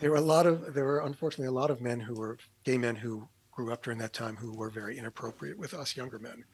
there 0.00 0.10
were 0.10 0.16
a 0.16 0.20
lot 0.20 0.46
of 0.46 0.74
there 0.74 0.84
were 0.84 1.00
unfortunately 1.00 1.46
a 1.46 1.52
lot 1.52 1.70
of 1.70 1.80
men 1.80 2.00
who 2.00 2.14
were 2.14 2.38
gay 2.64 2.78
men 2.78 2.96
who 2.96 3.28
grew 3.52 3.72
up 3.72 3.82
during 3.82 3.98
that 4.00 4.12
time 4.12 4.36
who 4.36 4.52
were 4.56 4.70
very 4.70 4.98
inappropriate 4.98 5.58
with 5.58 5.74
us 5.74 5.96
younger 5.96 6.18
men. 6.18 6.44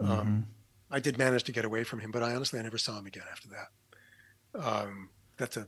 Um, 0.00 0.46
I 0.90 0.98
did 1.00 1.16
manage 1.18 1.44
to 1.44 1.52
get 1.52 1.64
away 1.64 1.84
from 1.84 2.00
him, 2.00 2.10
but 2.10 2.22
I 2.22 2.34
honestly 2.34 2.58
I 2.58 2.62
never 2.62 2.78
saw 2.78 2.98
him 2.98 3.06
again 3.06 3.24
after 3.30 3.48
that. 3.50 4.60
Um, 4.60 5.10
that's 5.36 5.56
a 5.56 5.66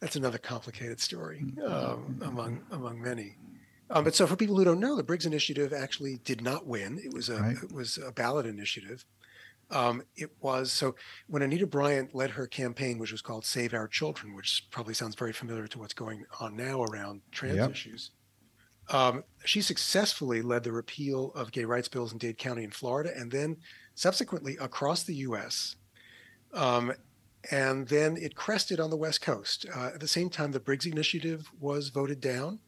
that's 0.00 0.16
another 0.16 0.38
complicated 0.38 1.00
story 1.00 1.44
um, 1.66 2.20
among 2.22 2.62
among 2.70 3.00
many. 3.02 3.36
Um, 3.90 4.04
but 4.04 4.14
so 4.14 4.26
for 4.26 4.36
people 4.36 4.56
who 4.56 4.64
don't 4.64 4.80
know, 4.80 4.96
the 4.96 5.02
Briggs 5.02 5.24
Initiative 5.26 5.72
actually 5.72 6.18
did 6.24 6.42
not 6.42 6.66
win. 6.66 7.00
It 7.02 7.12
was 7.12 7.28
a 7.30 7.40
Right. 7.40 7.56
it 7.62 7.72
was 7.72 7.98
a 7.98 8.12
ballot 8.12 8.46
initiative. 8.46 9.04
Um, 9.70 10.02
it 10.16 10.30
was 10.40 10.72
so 10.72 10.94
when 11.26 11.42
Anita 11.42 11.66
Bryant 11.66 12.14
led 12.14 12.30
her 12.30 12.46
campaign, 12.46 12.98
which 12.98 13.12
was 13.12 13.20
called 13.20 13.44
Save 13.44 13.74
Our 13.74 13.86
Children, 13.88 14.34
which 14.34 14.66
probably 14.70 14.94
sounds 14.94 15.14
very 15.14 15.32
familiar 15.32 15.66
to 15.66 15.78
what's 15.78 15.92
going 15.94 16.24
on 16.40 16.56
now 16.56 16.82
around 16.84 17.20
trans 17.32 17.56
Yep. 17.56 17.70
issues. 17.70 18.10
Um, 18.90 19.24
she 19.44 19.60
successfully 19.60 20.40
led 20.40 20.64
the 20.64 20.72
repeal 20.72 21.32
of 21.34 21.52
gay 21.52 21.66
rights 21.66 21.88
bills 21.88 22.12
in 22.12 22.18
Dade 22.18 22.38
County 22.38 22.64
in 22.64 22.70
Florida, 22.70 23.12
and 23.14 23.30
then 23.30 23.58
subsequently 23.94 24.56
across 24.58 25.02
the 25.02 25.14
U.S. 25.16 25.76
Um, 26.54 26.92
and 27.50 27.86
then 27.88 28.16
it 28.16 28.34
crested 28.34 28.80
on 28.80 28.88
the 28.88 28.96
West 28.96 29.20
Coast. 29.20 29.66
Uh, 29.74 29.90
at 29.94 30.00
the 30.00 30.08
same 30.08 30.30
time, 30.30 30.52
the 30.52 30.60
Briggs 30.60 30.86
Initiative 30.86 31.50
was 31.60 31.90
voted 31.90 32.20
down. 32.20 32.58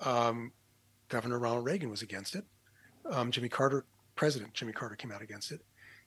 Um, 0.00 0.52
Governor 1.08 1.38
Ronald 1.38 1.66
Reagan 1.66 1.90
was 1.90 2.00
against 2.00 2.34
it. 2.34 2.44
Um, 3.10 3.30
Jimmy 3.30 3.50
Carter, 3.50 3.84
President 4.16 4.54
Jimmy 4.54 4.72
Carter, 4.72 4.96
came 4.96 5.12
out 5.12 5.20
against 5.22 5.52
it. 5.52 5.60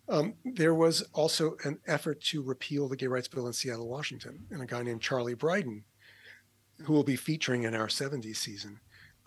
Um, 0.09 0.35
there 0.43 0.75
was 0.75 1.01
also 1.13 1.55
an 1.63 1.79
effort 1.87 2.21
to 2.21 2.41
repeal 2.43 2.89
the 2.89 2.97
gay 2.97 3.07
rights 3.07 3.27
bill 3.27 3.47
in 3.47 3.53
Seattle, 3.53 3.87
Washington, 3.87 4.45
and 4.51 4.61
a 4.61 4.65
guy 4.65 4.83
named 4.83 5.01
Charlie 5.01 5.33
Brydon, 5.33 5.85
who 6.83 6.93
will 6.93 7.03
be 7.03 7.15
featuring 7.15 7.63
in 7.63 7.73
our 7.73 7.87
70s 7.87 8.35
season, 8.37 8.81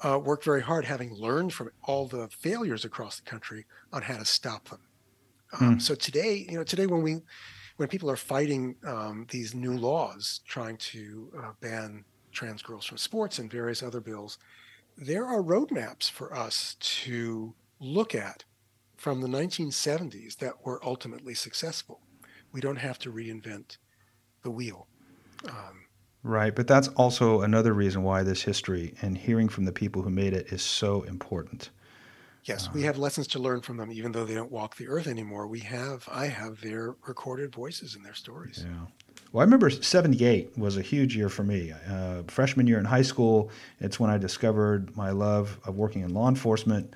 uh, 0.05 0.19
worked 0.23 0.45
very 0.45 0.61
hard, 0.63 0.85
having 0.85 1.15
learned 1.15 1.53
from 1.55 1.71
all 1.85 2.07
the 2.07 2.29
failures 2.29 2.85
across 2.85 3.17
the 3.19 3.29
country 3.31 3.65
on 3.93 4.03
how 4.03 4.19
to 4.19 4.25
stop 4.25 4.69
them. 4.69 4.81
Um, 5.61 5.75
Hmm. 5.75 5.79
So 5.79 5.95
today, 5.95 6.47
you 6.49 6.57
know, 6.59 6.65
today 6.65 6.87
when 6.87 7.03
we, 7.03 7.23
when 7.77 7.89
people 7.89 8.11
are 8.11 8.17
fighting 8.17 8.77
um, 8.87 9.27
these 9.31 9.55
new 9.55 9.77
laws 9.79 10.41
trying 10.47 10.77
to 10.79 11.33
uh, 11.43 11.53
ban 11.61 12.05
trans 12.33 12.63
girls 12.63 12.85
from 12.85 12.99
sports 12.99 13.39
and 13.39 13.51
various 13.51 13.83
other 13.83 14.01
bills, 14.01 14.39
there 14.97 15.27
are 15.27 15.43
roadmaps 15.43 16.11
for 16.11 16.35
us 16.35 16.77
to 16.81 17.55
look 17.81 18.15
at 18.15 18.45
from 19.07 19.21
the 19.21 19.29
1970s 19.29 20.39
that 20.39 20.55
were 20.65 20.85
ultimately 20.85 21.33
successful. 21.33 22.01
We 22.51 22.61
don't 22.61 22.81
have 22.81 22.99
to 22.99 23.13
reinvent 23.13 23.77
the 24.43 24.51
wheel. 24.51 24.89
Um, 25.49 25.85
Right, 26.25 26.53
but 26.53 26.67
that's 26.67 26.89
also 26.97 27.43
another 27.43 27.73
reason 27.73 28.03
why 28.03 28.25
this 28.25 28.43
history 28.43 28.95
and 29.03 29.17
hearing 29.17 29.49
from 29.49 29.65
the 29.65 29.71
people 29.71 30.03
who 30.03 30.11
made 30.11 30.33
it 30.33 30.49
is 30.49 30.61
so 30.61 31.03
important. 31.03 31.71
yes, 32.43 32.69
we 32.75 32.83
have 32.83 32.99
lessons 32.99 33.29
to 33.29 33.39
learn 33.39 33.61
from 33.61 33.77
them, 33.77 33.93
even 33.93 34.11
though 34.11 34.25
they 34.25 34.35
don't 34.35 34.51
walk 34.51 34.75
the 34.75 34.89
earth 34.89 35.07
anymore. 35.07 35.47
We 35.47 35.61
have, 35.61 36.09
I 36.11 36.27
have 36.27 36.61
their 36.61 36.97
recorded 37.07 37.55
voices 37.55 37.95
and 37.95 38.05
their 38.05 38.15
stories. 38.15 38.65
Yeah. 38.67 38.87
Well, 39.31 39.43
I 39.43 39.45
remember 39.45 39.71
78 39.71 40.59
was 40.59 40.79
a 40.79 40.83
huge 40.83 41.17
year 41.17 41.29
for 41.29 41.45
me. 41.45 41.73
Uh, 41.89 42.25
freshman 42.27 42.67
year 42.67 42.81
in 42.81 42.85
high 42.85 43.03
school, 43.03 43.53
it's 43.79 44.01
when 44.01 44.11
I 44.11 44.19
discovered 44.19 44.97
my 44.97 45.11
love 45.11 45.61
of 45.65 45.77
working 45.77 46.03
in 46.03 46.13
law 46.13 46.29
enforcement, 46.29 46.93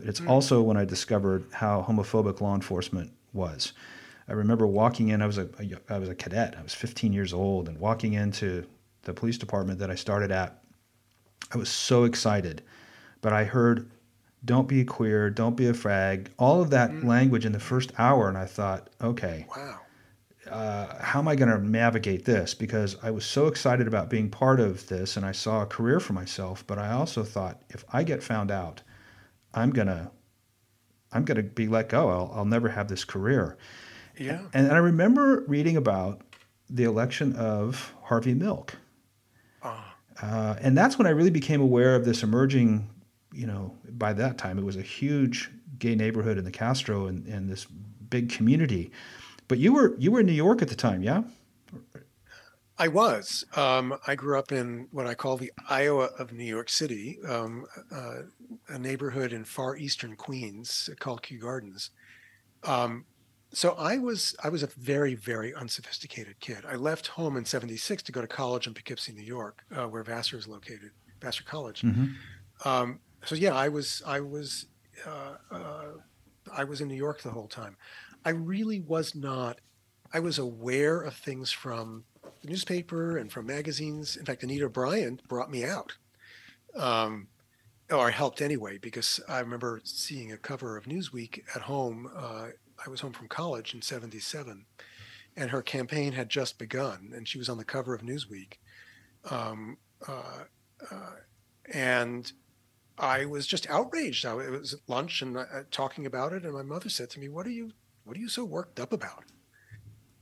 but 0.00 0.08
it's 0.08 0.20
also 0.22 0.62
when 0.62 0.76
I 0.76 0.84
discovered 0.84 1.44
how 1.52 1.84
homophobic 1.86 2.40
law 2.40 2.54
enforcement 2.54 3.12
was. 3.32 3.72
I 4.28 4.32
remember 4.32 4.66
walking 4.66 5.08
in, 5.08 5.22
I 5.22 5.26
was 5.26 5.38
a, 5.38 5.48
a 5.58 5.94
I 5.94 5.98
was 5.98 6.08
a 6.08 6.14
cadet, 6.14 6.54
I 6.58 6.62
was 6.62 6.74
15 6.74 7.12
years 7.12 7.32
old, 7.32 7.68
and 7.68 7.78
walking 7.78 8.12
into 8.14 8.64
the 9.02 9.12
police 9.12 9.38
department 9.38 9.78
that 9.80 9.90
I 9.90 9.94
started 9.94 10.30
at, 10.30 10.62
I 11.52 11.58
was 11.58 11.68
so 11.68 12.04
excited. 12.04 12.62
But 13.22 13.32
I 13.32 13.44
heard, 13.44 13.90
don't 14.44 14.68
be 14.68 14.84
queer, 14.84 15.30
don't 15.30 15.56
be 15.56 15.68
a 15.68 15.74
frag, 15.74 16.30
all 16.38 16.62
of 16.62 16.70
that 16.70 17.04
language 17.04 17.44
in 17.44 17.52
the 17.52 17.60
first 17.60 17.92
hour, 17.98 18.28
and 18.28 18.38
I 18.38 18.46
thought, 18.46 18.88
okay, 19.02 19.46
Wow. 19.54 19.80
uh, 20.50 21.02
how 21.02 21.18
am 21.18 21.28
I 21.28 21.34
going 21.36 21.50
to 21.50 21.58
navigate 21.58 22.24
this? 22.24 22.54
Because 22.54 22.96
I 23.02 23.10
was 23.10 23.24
so 23.26 23.46
excited 23.48 23.86
about 23.86 24.08
being 24.08 24.30
part 24.30 24.60
of 24.60 24.86
this 24.88 25.16
and 25.16 25.26
I 25.26 25.32
saw 25.32 25.62
a 25.62 25.66
career 25.66 26.00
for 26.00 26.12
myself, 26.14 26.64
but 26.66 26.78
I 26.78 26.92
also 26.92 27.22
thought 27.24 27.60
if 27.70 27.84
I 27.92 28.02
get 28.04 28.22
found 28.22 28.50
out, 28.50 28.82
I'm 29.54 29.72
to 29.88 30.10
I'm 31.12 31.24
to 31.38 31.42
be 31.42 31.66
let 31.66 31.88
go. 31.88 32.08
I'll, 32.08 32.32
I'll 32.34 32.44
never 32.44 32.68
have 32.68 32.88
this 32.88 33.04
career. 33.04 33.56
Yeah. 34.16 34.42
And 34.52 34.70
I 34.70 34.76
remember 34.76 35.44
reading 35.48 35.76
about 35.76 36.22
the 36.68 36.84
election 36.84 37.34
of 37.34 37.92
Harvey 38.02 38.34
Milk. 38.34 38.76
Ah, 39.62 39.96
Uh, 40.22 40.54
and 40.60 40.76
that's 40.76 40.98
when 40.98 41.06
I 41.06 41.10
really 41.10 41.30
became 41.30 41.60
aware 41.60 41.96
of 41.96 42.04
this 42.04 42.22
emerging, 42.22 42.88
you 43.32 43.46
know, 43.46 43.74
by 43.90 44.12
that 44.12 44.38
time 44.38 44.58
it 44.58 44.64
was 44.64 44.76
a 44.76 44.82
huge 44.82 45.50
gay 45.78 45.94
neighborhood 45.94 46.38
in 46.38 46.44
the 46.44 46.50
Castro 46.50 47.06
and, 47.06 47.26
and 47.26 47.48
this 47.48 47.66
big 48.08 48.28
community. 48.28 48.92
But 49.48 49.58
you 49.58 49.72
were 49.72 49.96
you 49.98 50.12
were 50.12 50.20
in 50.20 50.26
New 50.26 50.32
York 50.32 50.62
at 50.62 50.68
the 50.68 50.76
time, 50.76 51.02
yeah? 51.02 51.22
I 52.80 52.88
was. 52.88 53.44
Um, 53.56 53.94
I 54.06 54.14
grew 54.14 54.38
up 54.38 54.52
in 54.52 54.88
what 54.90 55.06
I 55.06 55.12
call 55.12 55.36
the 55.36 55.52
Iowa 55.68 56.08
of 56.18 56.32
New 56.32 56.44
York 56.44 56.70
City, 56.70 57.18
um, 57.28 57.66
uh, 57.94 58.22
a 58.68 58.78
neighborhood 58.78 59.34
in 59.34 59.44
far 59.44 59.76
eastern 59.76 60.16
Queens 60.16 60.88
called 60.98 61.22
Kew 61.22 61.38
Gardens. 61.38 61.90
Um, 62.64 63.04
so 63.52 63.72
I 63.72 63.98
was 63.98 64.34
I 64.42 64.48
was 64.48 64.62
a 64.62 64.68
very 64.68 65.14
very 65.14 65.54
unsophisticated 65.54 66.40
kid. 66.40 66.64
I 66.66 66.76
left 66.76 67.08
home 67.08 67.36
in 67.36 67.44
'76 67.44 68.02
to 68.04 68.12
go 68.12 68.22
to 68.22 68.26
college 68.26 68.66
in 68.66 68.72
Poughkeepsie, 68.72 69.12
New 69.12 69.24
York, 69.24 69.62
uh, 69.76 69.86
where 69.86 70.02
Vassar 70.02 70.38
is 70.38 70.48
located, 70.48 70.92
Vassar 71.20 71.44
College. 71.44 71.82
Mm-hmm. 71.82 72.66
Um, 72.66 73.00
so 73.26 73.34
yeah, 73.34 73.54
I 73.54 73.68
was 73.68 74.02
I 74.06 74.20
was 74.20 74.66
uh, 75.06 75.34
uh, 75.50 75.84
I 76.50 76.64
was 76.64 76.80
in 76.80 76.88
New 76.88 76.94
York 76.94 77.20
the 77.20 77.30
whole 77.30 77.48
time. 77.48 77.76
I 78.24 78.30
really 78.30 78.80
was 78.80 79.14
not. 79.14 79.60
I 80.14 80.20
was 80.20 80.38
aware 80.38 81.02
of 81.02 81.14
things 81.14 81.50
from 81.50 82.04
the 82.42 82.48
newspaper 82.48 83.16
and 83.16 83.30
from 83.30 83.46
magazines. 83.46 84.16
In 84.16 84.24
fact, 84.24 84.42
Anita 84.42 84.68
Bryant 84.68 85.26
brought 85.28 85.50
me 85.50 85.64
out, 85.64 85.96
um, 86.74 87.28
or 87.90 88.10
helped 88.10 88.40
anyway, 88.40 88.78
because 88.78 89.20
I 89.28 89.40
remember 89.40 89.80
seeing 89.84 90.32
a 90.32 90.36
cover 90.36 90.76
of 90.76 90.84
Newsweek 90.84 91.42
at 91.54 91.62
home. 91.62 92.10
Uh, 92.14 92.48
I 92.84 92.88
was 92.88 93.00
home 93.00 93.12
from 93.12 93.28
college 93.28 93.74
in 93.74 93.82
'77, 93.82 94.66
and 95.36 95.50
her 95.50 95.62
campaign 95.62 96.12
had 96.12 96.28
just 96.28 96.58
begun, 96.58 97.12
and 97.14 97.28
she 97.28 97.38
was 97.38 97.48
on 97.48 97.58
the 97.58 97.64
cover 97.64 97.94
of 97.94 98.02
Newsweek. 98.02 98.54
Um, 99.30 99.76
uh, 100.06 100.44
uh, 100.90 101.16
and 101.72 102.32
I 102.98 103.24
was 103.24 103.46
just 103.46 103.68
outraged. 103.68 104.24
I 104.26 104.32
it 104.40 104.50
was 104.50 104.74
at 104.74 104.80
lunch 104.86 105.22
and 105.22 105.36
uh, 105.36 105.44
talking 105.70 106.06
about 106.06 106.32
it, 106.32 106.44
and 106.44 106.52
my 106.52 106.62
mother 106.62 106.88
said 106.88 107.10
to 107.10 107.20
me, 107.20 107.28
"What 107.28 107.46
are 107.46 107.50
you? 107.50 107.72
What 108.04 108.16
are 108.16 108.20
you 108.20 108.28
so 108.28 108.44
worked 108.44 108.80
up 108.80 108.92
about?" 108.92 109.24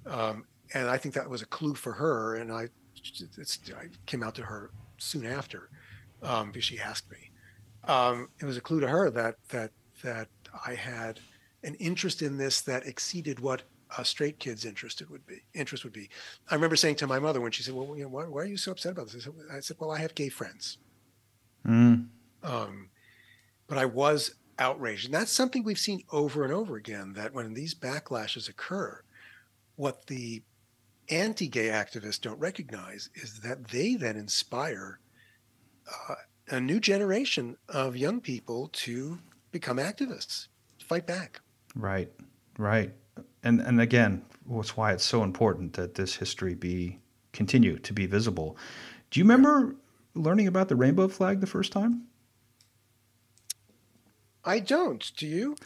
Um, 0.07 0.47
and 0.75 0.89
I 0.89 0.97
think 0.97 1.15
that 1.15 1.29
was 1.29 1.43
a 1.43 1.47
clue 1.47 1.75
for 1.75 1.93
her. 1.93 2.37
And 2.37 2.53
I, 2.53 2.69
it's, 3.37 3.61
I 3.77 3.87
came 4.07 4.23
out 4.23 4.35
to 4.37 4.43
her 4.43 4.71
soon 4.99 5.27
after 5.27 5.71
um, 6.23 6.49
because 6.49 6.65
she 6.65 6.79
asked 6.79 7.11
me. 7.11 7.31
Um, 7.85 8.29
it 8.41 8.45
was 8.45 8.57
a 8.57 8.61
clue 8.61 8.81
to 8.81 8.89
her 8.89 9.11
that 9.11 9.37
that 9.49 9.71
that 10.03 10.29
I 10.67 10.75
had 10.75 11.21
an 11.63 11.75
interest 11.77 12.23
in 12.23 12.37
this 12.37 12.61
that 12.63 12.87
exceeded 12.87 13.41
what 13.41 13.63
a 13.97 14.05
straight 14.05 14.39
kid's 14.39 14.65
interested 14.65 15.09
would 15.09 15.27
be 15.27 15.43
interest 15.55 15.85
would 15.85 15.93
be. 15.93 16.11
I 16.51 16.55
remember 16.55 16.77
saying 16.77 16.97
to 16.97 17.07
my 17.07 17.19
mother 17.19 17.41
when 17.41 17.53
she 17.53 17.63
said, 17.63 17.75
"Well, 17.75 17.97
you 17.97 18.03
know, 18.03 18.09
why, 18.09 18.25
why 18.25 18.43
are 18.43 18.47
you 18.47 18.57
so 18.57 18.73
upset 18.73 18.93
about 18.93 19.09
this?" 19.09 19.17
I 19.17 19.21
said, 19.21 19.33
I 19.53 19.61
said, 19.61 19.77
"Well, 19.81 19.91
I 19.91 20.01
have 20.01 20.15
gay 20.15 20.29
friends." 20.29 20.79
Mm. 21.67 22.09
Um, 22.43 22.91
but 23.67 23.79
I 23.79 23.87
was 23.87 24.35
outraged. 24.59 25.07
And 25.07 25.15
that's 25.15 25.33
something 25.33 25.63
we've 25.63 25.79
seen 25.79 26.03
over 26.11 26.45
and 26.45 26.53
over 26.53 26.77
again 26.77 27.13
that 27.15 27.33
when 27.33 27.55
these 27.55 27.75
backlashes 27.75 28.49
occur, 28.49 29.03
what 29.77 30.07
the 30.07 30.43
anti 31.11 31.49
gay 31.49 31.69
activists 31.69 32.21
don't 32.21 32.39
recognize 32.39 33.11
is 33.15 33.41
that 33.41 33.69
they 33.69 33.95
then 33.95 34.17
inspire 34.17 35.01
uh, 36.09 36.15
a 36.51 36.61
new 36.61 36.81
generation 36.81 37.57
of 37.69 37.97
young 37.97 38.21
people 38.21 38.69
to 38.73 39.19
become 39.53 39.79
activists, 39.79 40.49
to 40.79 40.85
fight 40.85 41.07
back. 41.07 41.41
Right, 41.75 42.11
right. 42.59 42.93
And 43.43 43.61
and 43.61 43.81
again, 43.81 44.25
that's 44.51 44.77
why 44.77 44.93
it's 44.93 45.05
so 45.05 45.23
important 45.23 45.75
that 45.75 45.95
this 45.95 46.15
history 46.15 46.55
be 46.55 46.99
continue 47.33 47.79
to 47.79 47.93
be 47.93 48.07
visible. 48.07 48.57
Do 49.11 49.21
you 49.21 49.25
remember 49.25 49.77
learning 50.15 50.49
about 50.49 50.69
the 50.69 50.77
rainbow 50.77 51.09
flag 51.09 51.41
the 51.41 51.47
first 51.47 51.73
time? 51.73 52.03
I 54.45 54.61
don't. 54.61 55.13
Do 55.17 55.27
you? 55.27 55.57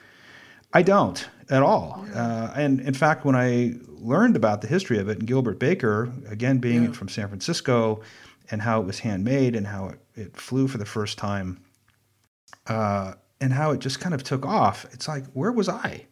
I 0.73 0.83
don't 0.83 1.29
at 1.51 1.63
all. 1.63 2.05
Uh, 2.15 2.53
and 2.55 2.81
in 2.81 2.95
fact, 2.95 3.25
when 3.25 3.37
I 3.37 3.75
learned 3.89 4.37
about 4.37 4.61
the 4.63 4.67
history 4.67 4.99
of 4.99 5.09
it 5.09 5.19
and 5.19 5.27
Gilbert 5.27 5.59
Baker, 5.59 6.13
again 6.29 6.59
being 6.59 6.85
yeah. 6.85 6.93
from 6.93 7.09
San 7.09 7.29
Francisco, 7.29 8.03
and 8.51 8.61
how 8.61 8.81
it 8.81 8.87
was 8.87 8.99
handmade 8.99 9.55
and 9.55 9.67
how 9.67 9.89
it, 9.89 9.99
it 10.15 10.37
flew 10.37 10.69
for 10.69 10.79
the 10.79 10.85
first 10.85 11.19
time, 11.19 11.63
uh, 12.67 13.15
and 13.41 13.53
how 13.53 13.71
it 13.71 13.81
just 13.81 14.01
kind 14.01 14.15
of 14.15 14.23
took 14.23 14.45
off, 14.45 14.85
it's 14.93 15.09
like, 15.09 15.25
where 15.33 15.53
was 15.53 15.69
I? 15.69 16.07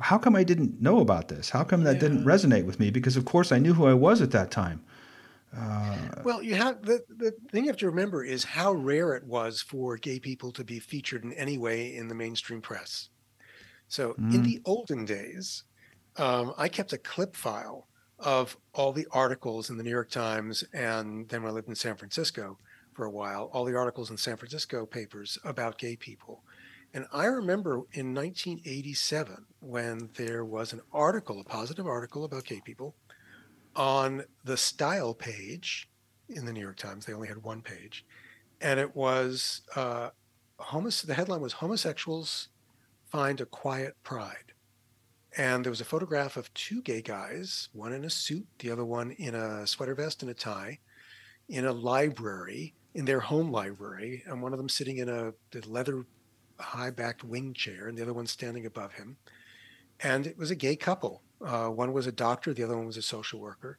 How 0.00 0.18
come 0.18 0.34
I 0.34 0.42
didn't 0.42 0.82
know 0.82 1.00
about 1.00 1.28
this? 1.28 1.50
How 1.50 1.62
come 1.62 1.84
that 1.84 1.94
yeah. 1.94 2.00
didn't 2.00 2.24
resonate 2.24 2.64
with 2.64 2.80
me? 2.80 2.90
Because 2.90 3.16
of 3.16 3.24
course 3.24 3.52
I 3.52 3.58
knew 3.58 3.74
who 3.74 3.86
I 3.86 3.94
was 3.94 4.20
at 4.20 4.32
that 4.32 4.50
time. 4.50 4.82
Uh, 5.56 5.96
well, 6.24 6.42
you 6.42 6.56
have 6.56 6.82
the 6.82 7.04
the 7.08 7.32
thing 7.52 7.64
you 7.64 7.70
have 7.70 7.76
to 7.76 7.86
remember 7.86 8.24
is 8.24 8.42
how 8.42 8.72
rare 8.72 9.14
it 9.14 9.24
was 9.24 9.62
for 9.62 9.96
gay 9.96 10.18
people 10.18 10.50
to 10.50 10.64
be 10.64 10.80
featured 10.80 11.22
in 11.22 11.32
any 11.34 11.58
way 11.58 11.94
in 11.94 12.08
the 12.08 12.14
mainstream 12.14 12.60
press. 12.60 13.08
So 13.94 14.14
mm. 14.14 14.34
in 14.34 14.42
the 14.42 14.60
olden 14.64 15.04
days, 15.04 15.62
um, 16.16 16.52
I 16.58 16.68
kept 16.68 16.92
a 16.92 16.98
clip 16.98 17.36
file 17.36 17.86
of 18.18 18.56
all 18.72 18.92
the 18.92 19.06
articles 19.12 19.70
in 19.70 19.76
the 19.76 19.84
New 19.84 19.90
York 19.90 20.10
Times, 20.10 20.64
and 20.72 21.28
then 21.28 21.42
when 21.42 21.52
I 21.52 21.54
lived 21.54 21.68
in 21.68 21.76
San 21.76 21.96
Francisco 21.96 22.58
for 22.92 23.04
a 23.04 23.10
while, 23.10 23.50
all 23.52 23.64
the 23.64 23.76
articles 23.76 24.10
in 24.10 24.16
San 24.16 24.36
Francisco 24.36 24.84
papers 24.84 25.38
about 25.44 25.78
gay 25.78 25.94
people. 25.94 26.42
And 26.92 27.06
I 27.12 27.26
remember 27.26 27.74
in 27.92 28.14
1987 28.14 29.46
when 29.60 30.10
there 30.14 30.44
was 30.44 30.72
an 30.72 30.80
article, 30.92 31.40
a 31.40 31.44
positive 31.44 31.86
article 31.86 32.24
about 32.24 32.46
gay 32.46 32.60
people, 32.64 32.96
on 33.76 34.24
the 34.42 34.56
style 34.56 35.14
page 35.14 35.88
in 36.28 36.46
the 36.46 36.52
New 36.52 36.60
York 36.60 36.78
Times. 36.78 37.06
They 37.06 37.12
only 37.12 37.28
had 37.28 37.44
one 37.44 37.62
page, 37.62 38.04
and 38.60 38.80
it 38.80 38.96
was 38.96 39.62
uh, 39.76 40.10
homos- 40.58 41.02
the 41.02 41.14
headline 41.14 41.40
was 41.40 41.52
"Homosexuals 41.54 42.48
Find 43.14 43.40
a 43.40 43.46
Quiet 43.46 43.94
Pride," 44.02 44.52
and 45.36 45.64
there 45.64 45.70
was 45.70 45.80
a 45.80 45.84
photograph 45.84 46.36
of 46.36 46.52
two 46.52 46.82
gay 46.82 47.00
guys, 47.00 47.68
one 47.72 47.92
in 47.92 48.04
a 48.04 48.10
suit, 48.10 48.48
the 48.58 48.72
other 48.72 48.84
one 48.84 49.12
in 49.12 49.36
a 49.36 49.64
sweater 49.68 49.94
vest 49.94 50.22
and 50.22 50.30
a 50.32 50.34
tie, 50.34 50.80
in 51.48 51.64
a 51.64 51.72
library 51.72 52.74
in 52.92 53.04
their 53.04 53.20
home 53.20 53.52
library, 53.52 54.24
and 54.26 54.42
one 54.42 54.52
of 54.52 54.58
them 54.58 54.68
sitting 54.68 54.98
in 54.98 55.08
a 55.08 55.32
leather 55.66 56.04
high-backed 56.58 57.22
wing 57.22 57.54
chair, 57.54 57.86
and 57.86 57.96
the 57.96 58.02
other 58.02 58.12
one 58.12 58.26
standing 58.26 58.66
above 58.66 58.94
him. 58.94 59.16
And 60.00 60.26
it 60.26 60.36
was 60.36 60.50
a 60.50 60.56
gay 60.56 60.74
couple 60.74 61.22
uh, 61.44 61.68
one 61.68 61.92
was 61.92 62.06
a 62.06 62.12
doctor, 62.12 62.52
the 62.52 62.64
other 62.64 62.76
one 62.76 62.86
was 62.86 62.96
a 62.96 63.02
social 63.02 63.38
worker. 63.38 63.78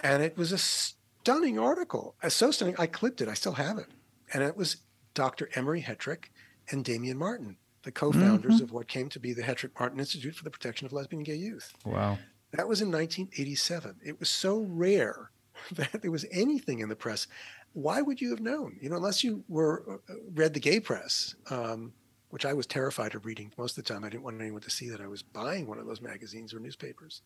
And 0.00 0.22
it 0.22 0.36
was 0.36 0.52
a 0.52 0.58
stunning 0.58 1.58
article. 1.58 2.14
So 2.28 2.50
stunning. 2.50 2.74
I 2.78 2.86
clipped 2.86 3.20
it. 3.20 3.28
I 3.28 3.34
still 3.34 3.52
have 3.52 3.78
it. 3.78 3.86
And 4.32 4.42
it 4.42 4.56
was 4.56 4.78
Dr. 5.14 5.48
Emery 5.54 5.82
Hetrick 5.82 6.30
and 6.70 6.84
Damien 6.84 7.18
Martin, 7.18 7.56
the 7.84 7.92
co-founders 7.92 8.54
mm-hmm. 8.54 8.64
of 8.64 8.72
what 8.72 8.88
came 8.88 9.08
to 9.10 9.20
be 9.20 9.32
the 9.32 9.42
Hetrick 9.42 9.78
Martin 9.78 10.00
Institute 10.00 10.34
for 10.34 10.44
the 10.44 10.50
Protection 10.50 10.86
of 10.86 10.92
Lesbian 10.92 11.20
and 11.20 11.26
Gay 11.26 11.36
Youth. 11.36 11.72
Wow. 11.84 12.18
That 12.52 12.68
was 12.68 12.80
in 12.80 12.90
1987. 12.90 13.96
It 14.04 14.18
was 14.18 14.28
so 14.28 14.60
rare 14.68 15.30
that 15.72 16.02
there 16.02 16.10
was 16.10 16.26
anything 16.30 16.80
in 16.80 16.88
the 16.88 16.96
press. 16.96 17.26
Why 17.72 18.02
would 18.02 18.20
you 18.20 18.30
have 18.30 18.40
known? 18.40 18.78
You 18.80 18.90
know, 18.90 18.96
unless 18.96 19.24
you 19.24 19.44
were 19.48 20.00
uh, 20.08 20.14
read 20.34 20.54
the 20.54 20.60
gay 20.60 20.80
press. 20.80 21.34
Um, 21.50 21.92
which 22.34 22.44
I 22.44 22.52
was 22.52 22.66
terrified 22.66 23.14
of 23.14 23.26
reading 23.26 23.52
most 23.56 23.78
of 23.78 23.84
the 23.84 23.94
time. 23.94 24.02
I 24.02 24.08
didn't 24.08 24.24
want 24.24 24.40
anyone 24.40 24.60
to 24.62 24.70
see 24.70 24.88
that 24.88 25.00
I 25.00 25.06
was 25.06 25.22
buying 25.22 25.68
one 25.68 25.78
of 25.78 25.86
those 25.86 26.00
magazines 26.00 26.52
or 26.52 26.58
newspapers. 26.58 27.22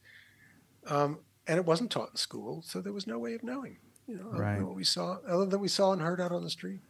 Um, 0.87 1.21
and 1.47 1.57
it 1.57 1.65
wasn't 1.65 1.91
taught 1.91 2.11
in 2.11 2.17
school, 2.17 2.61
so 2.63 2.83
there 2.83 2.93
was 2.93 3.07
no 3.07 3.19
way 3.19 3.33
of 3.33 3.43
knowing, 3.43 3.79
you 4.07 4.17
know, 4.17 4.29
right. 4.39 4.61
what 4.61 4.75
we 4.75 4.85
saw, 4.85 5.17
other 5.27 5.47
than 5.47 5.61
we 5.61 5.69
saw 5.69 5.93
and 5.93 6.03
heard 6.03 6.21
out 6.21 6.31
on 6.31 6.45
the 6.45 6.51
street. 6.51 6.81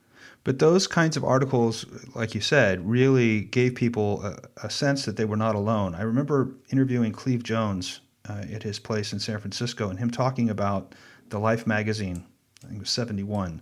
But 0.45 0.59
those 0.59 0.87
kinds 0.87 1.17
of 1.17 1.25
articles, 1.25 1.85
like 2.15 2.35
you 2.35 2.41
said, 2.41 2.89
really 2.89 3.43
gave 3.43 3.75
people 3.75 4.23
a, 4.25 4.67
a 4.67 4.71
sense 4.71 5.05
that 5.05 5.17
they 5.17 5.25
were 5.25 5.37
not 5.37 5.55
alone. 5.55 5.95
I 5.95 6.03
remember 6.03 6.55
interviewing 6.71 7.13
Cleve 7.13 7.43
Jones 7.43 8.01
uh, 8.29 8.45
at 8.53 8.63
his 8.63 8.79
place 8.79 9.13
in 9.13 9.19
San 9.19 9.39
Francisco 9.39 9.91
and 9.91 9.99
him 9.99 10.11
talking 10.11 10.51
about 10.51 10.95
the 11.29 11.39
Life 11.39 11.67
magazine, 11.67 12.25
I 12.65 12.69
think 12.69 12.77
it 12.77 12.81
was 12.81 12.91
71, 12.91 13.61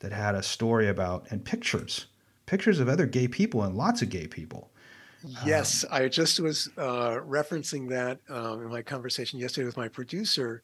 that 0.00 0.12
had 0.12 0.34
a 0.34 0.42
story 0.42 0.88
about 0.88 1.26
and 1.30 1.44
pictures 1.44 2.06
pictures 2.46 2.78
of 2.80 2.88
other 2.88 3.06
gay 3.06 3.26
people 3.26 3.62
and 3.62 3.74
lots 3.74 4.02
of 4.02 4.10
gay 4.10 4.26
people. 4.26 4.70
Yes, 5.46 5.84
um, 5.84 5.90
I 5.92 6.08
just 6.08 6.38
was 6.40 6.68
uh, 6.76 7.20
referencing 7.26 7.88
that 7.88 8.18
um, 8.28 8.62
in 8.62 8.68
my 8.68 8.82
conversation 8.82 9.38
yesterday 9.38 9.64
with 9.64 9.76
my 9.76 9.88
producer 9.88 10.62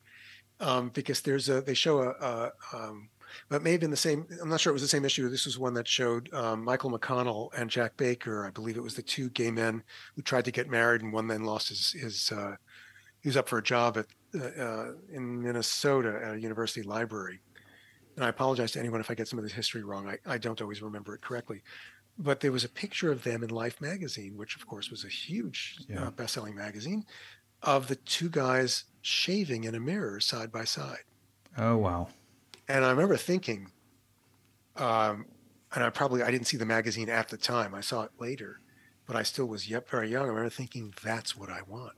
um, 0.60 0.90
because 0.90 1.22
there's 1.22 1.48
a 1.48 1.62
they 1.62 1.72
show 1.72 2.00
a, 2.00 2.10
a 2.76 2.92
but 3.48 3.62
maybe 3.62 3.84
in 3.84 3.90
the 3.90 3.96
same 3.96 4.26
I'm 4.40 4.48
not 4.48 4.60
sure 4.60 4.70
it 4.70 4.74
was 4.74 4.82
the 4.82 4.88
same 4.88 5.04
issue. 5.04 5.28
This 5.28 5.46
was 5.46 5.58
one 5.58 5.74
that 5.74 5.88
showed 5.88 6.32
um, 6.32 6.64
Michael 6.64 6.90
McConnell 6.90 7.50
and 7.56 7.70
Jack 7.70 7.96
Baker. 7.96 8.46
I 8.46 8.50
believe 8.50 8.76
it 8.76 8.82
was 8.82 8.94
the 8.94 9.02
two 9.02 9.30
gay 9.30 9.50
men 9.50 9.82
who 10.16 10.22
tried 10.22 10.44
to 10.46 10.50
get 10.50 10.68
married 10.68 11.02
and 11.02 11.12
one 11.12 11.28
then 11.28 11.44
lost 11.44 11.68
his 11.68 11.92
his 11.92 12.32
uh, 12.32 12.56
he 13.22 13.28
was 13.28 13.36
up 13.36 13.48
for 13.48 13.58
a 13.58 13.62
job 13.62 13.98
at 13.98 14.06
uh, 14.34 14.62
uh 14.62 14.92
in 15.12 15.42
Minnesota 15.42 16.20
at 16.22 16.34
a 16.34 16.40
university 16.40 16.82
library 16.82 17.40
and 18.16 18.24
I 18.24 18.28
apologize 18.28 18.72
to 18.72 18.78
anyone 18.78 19.00
if 19.00 19.10
I 19.10 19.14
get 19.14 19.28
some 19.28 19.38
of 19.38 19.46
the 19.46 19.54
history 19.54 19.82
wrong. 19.82 20.08
I, 20.08 20.18
I 20.26 20.36
don't 20.36 20.60
always 20.60 20.82
remember 20.82 21.14
it 21.14 21.22
correctly. 21.22 21.62
But 22.18 22.40
there 22.40 22.52
was 22.52 22.64
a 22.64 22.68
picture 22.68 23.10
of 23.10 23.22
them 23.22 23.42
in 23.42 23.48
Life 23.48 23.80
magazine, 23.80 24.36
which 24.36 24.56
of 24.56 24.66
course 24.66 24.90
was 24.90 25.04
a 25.04 25.08
huge 25.08 25.78
yeah. 25.88 26.04
uh, 26.04 26.10
best-selling 26.10 26.54
magazine, 26.54 27.06
of 27.62 27.88
the 27.88 27.96
two 27.96 28.28
guys 28.28 28.84
shaving 29.00 29.64
in 29.64 29.74
a 29.74 29.80
mirror 29.80 30.20
side 30.20 30.52
by 30.52 30.64
side. 30.64 31.04
Oh 31.56 31.78
wow! 31.78 32.08
And 32.70 32.84
I 32.84 32.90
remember 32.90 33.16
thinking, 33.16 33.70
um, 34.76 35.26
and 35.74 35.84
I 35.84 35.90
probably 35.90 36.22
I 36.22 36.30
didn't 36.30 36.46
see 36.46 36.56
the 36.56 36.66
magazine 36.66 37.08
at 37.08 37.28
the 37.28 37.36
time. 37.36 37.74
I 37.74 37.80
saw 37.80 38.02
it 38.02 38.12
later, 38.18 38.60
but 39.06 39.16
I 39.16 39.22
still 39.22 39.46
was 39.46 39.68
yet 39.68 39.88
very 39.88 40.10
young. 40.10 40.24
I 40.24 40.28
remember 40.28 40.50
thinking, 40.50 40.94
that's 41.02 41.36
what 41.36 41.50
I 41.50 41.62
want. 41.66 41.94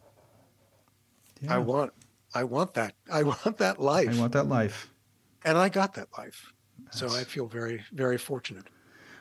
Yeah. 1.40 1.56
I 1.56 1.58
want 1.58 1.92
I 2.34 2.44
want 2.44 2.74
that. 2.74 2.94
I 3.10 3.22
want 3.32 3.58
that 3.58 3.80
life. 3.80 4.16
I 4.16 4.20
want 4.20 4.32
that 4.32 4.48
life 4.48 4.92
and 5.44 5.58
I 5.58 5.68
got 5.68 5.94
that 5.94 6.08
life. 6.16 6.52
So 6.90 7.08
I 7.08 7.24
feel 7.24 7.46
very, 7.46 7.82
very 7.92 8.18
fortunate. 8.18 8.64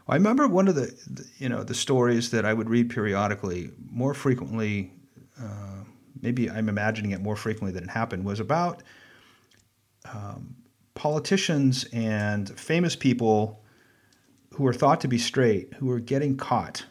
I 0.07 0.15
remember 0.15 0.47
one 0.47 0.67
of 0.67 0.75
the, 0.75 0.93
the, 1.09 1.25
you 1.37 1.47
know, 1.47 1.63
the 1.63 1.73
stories 1.73 2.31
that 2.31 2.43
I 2.43 2.53
would 2.53 2.69
read 2.69 2.89
periodically, 2.89 3.71
more 3.89 4.13
frequently. 4.13 4.91
Uh, 5.39 5.83
maybe 6.21 6.49
I'm 6.49 6.67
imagining 6.67 7.11
it 7.11 7.21
more 7.21 7.35
frequently 7.35 7.71
than 7.71 7.85
it 7.85 7.89
happened. 7.89 8.25
Was 8.25 8.39
about 8.39 8.83
um, 10.11 10.55
politicians 11.01 11.83
and 11.91 12.47
famous 12.59 12.95
people 12.95 13.59
who 14.51 14.67
are 14.67 14.73
thought 14.73 15.01
to 15.01 15.07
be 15.07 15.17
straight 15.17 15.73
who 15.73 15.89
are 15.89 15.99
getting 15.99 16.37
caught 16.37 16.85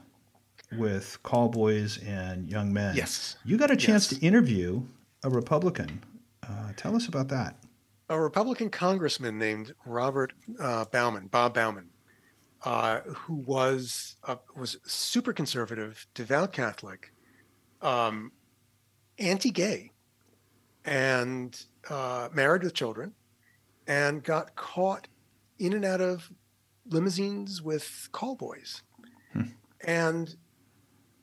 with 0.77 1.23
call 1.23 1.49
boys 1.49 1.97
and 1.99 2.51
young 2.51 2.73
men. 2.73 2.97
Yes, 2.97 3.37
you 3.45 3.57
got 3.57 3.71
a 3.71 3.77
chance 3.77 4.11
yes. 4.11 4.19
to 4.19 4.27
interview 4.27 4.83
a 5.23 5.31
Republican. 5.31 6.03
Uh, 6.43 6.73
tell 6.77 6.97
us 6.97 7.07
about 7.07 7.29
that 7.29 7.55
a 8.09 8.21
Republican 8.21 8.69
congressman 8.69 9.39
named 9.39 9.73
Robert 9.87 10.33
uh, 10.59 10.85
Bauman, 10.87 11.29
Bob 11.29 11.55
Bauman, 11.55 11.91
uh, 12.65 13.03
who 13.03 13.35
was 13.35 14.17
uh, 14.25 14.35
was 14.57 14.77
super 14.83 15.33
conservative, 15.33 16.05
devout 16.15 16.53
Catholic, 16.53 17.13
um, 17.81 18.33
anti-gay, 19.21 19.93
and 20.85 21.65
uh, 21.89 22.29
married 22.33 22.65
with 22.65 22.75
children, 22.75 23.15
and 23.87 24.23
got 24.23 24.55
caught 24.57 25.09
in 25.59 25.73
and 25.73 25.85
out 25.85 26.01
of 26.01 26.31
limousines 26.87 27.63
with 27.63 28.09
call 28.13 28.35
boys, 28.37 28.83
hmm. 29.33 29.43
and 29.85 30.37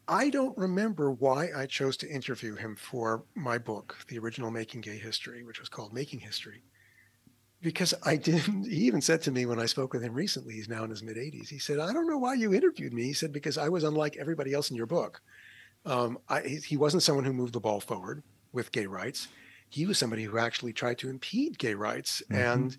I 0.07 0.29
don't 0.29 0.57
remember 0.57 1.11
why 1.11 1.49
I 1.55 1.65
chose 1.65 1.97
to 1.97 2.09
interview 2.09 2.55
him 2.55 2.75
for 2.75 3.23
my 3.35 3.57
book, 3.57 3.97
the 4.07 4.19
original 4.19 4.51
Making 4.51 4.81
Gay 4.81 4.97
History, 4.97 5.43
which 5.43 5.59
was 5.59 5.69
called 5.69 5.93
Making 5.93 6.19
History 6.19 6.63
because 7.61 7.93
I 8.03 8.15
didn't. 8.17 8.65
He 8.65 8.85
even 8.85 9.01
said 9.01 9.21
to 9.23 9.31
me 9.31 9.45
when 9.45 9.59
I 9.59 9.65
spoke 9.65 9.93
with 9.93 10.03
him 10.03 10.13
recently, 10.13 10.53
he's 10.55 10.69
now 10.69 10.83
in 10.83 10.89
his 10.89 11.03
mid 11.03 11.17
80s. 11.17 11.49
He 11.49 11.59
said, 11.59 11.79
I 11.79 11.93
don't 11.93 12.07
know 12.07 12.17
why 12.17 12.35
you 12.35 12.53
interviewed 12.53 12.93
me. 12.93 13.03
He 13.03 13.13
said, 13.13 13.31
because 13.31 13.57
I 13.57 13.69
was 13.69 13.83
unlike 13.83 14.17
everybody 14.17 14.53
else 14.53 14.69
in 14.69 14.75
your 14.75 14.85
book. 14.85 15.21
Um, 15.85 16.19
I, 16.27 16.41
he 16.41 16.77
wasn't 16.77 17.03
someone 17.03 17.25
who 17.25 17.33
moved 17.33 17.53
the 17.53 17.59
ball 17.59 17.79
forward 17.79 18.23
with 18.51 18.71
gay 18.71 18.85
rights. 18.85 19.27
He 19.69 19.85
was 19.85 19.97
somebody 19.97 20.23
who 20.23 20.37
actually 20.37 20.73
tried 20.73 20.97
to 20.99 21.09
impede 21.09 21.57
gay 21.57 21.73
rights. 21.73 22.21
Mm-hmm. 22.29 22.35
And 22.35 22.77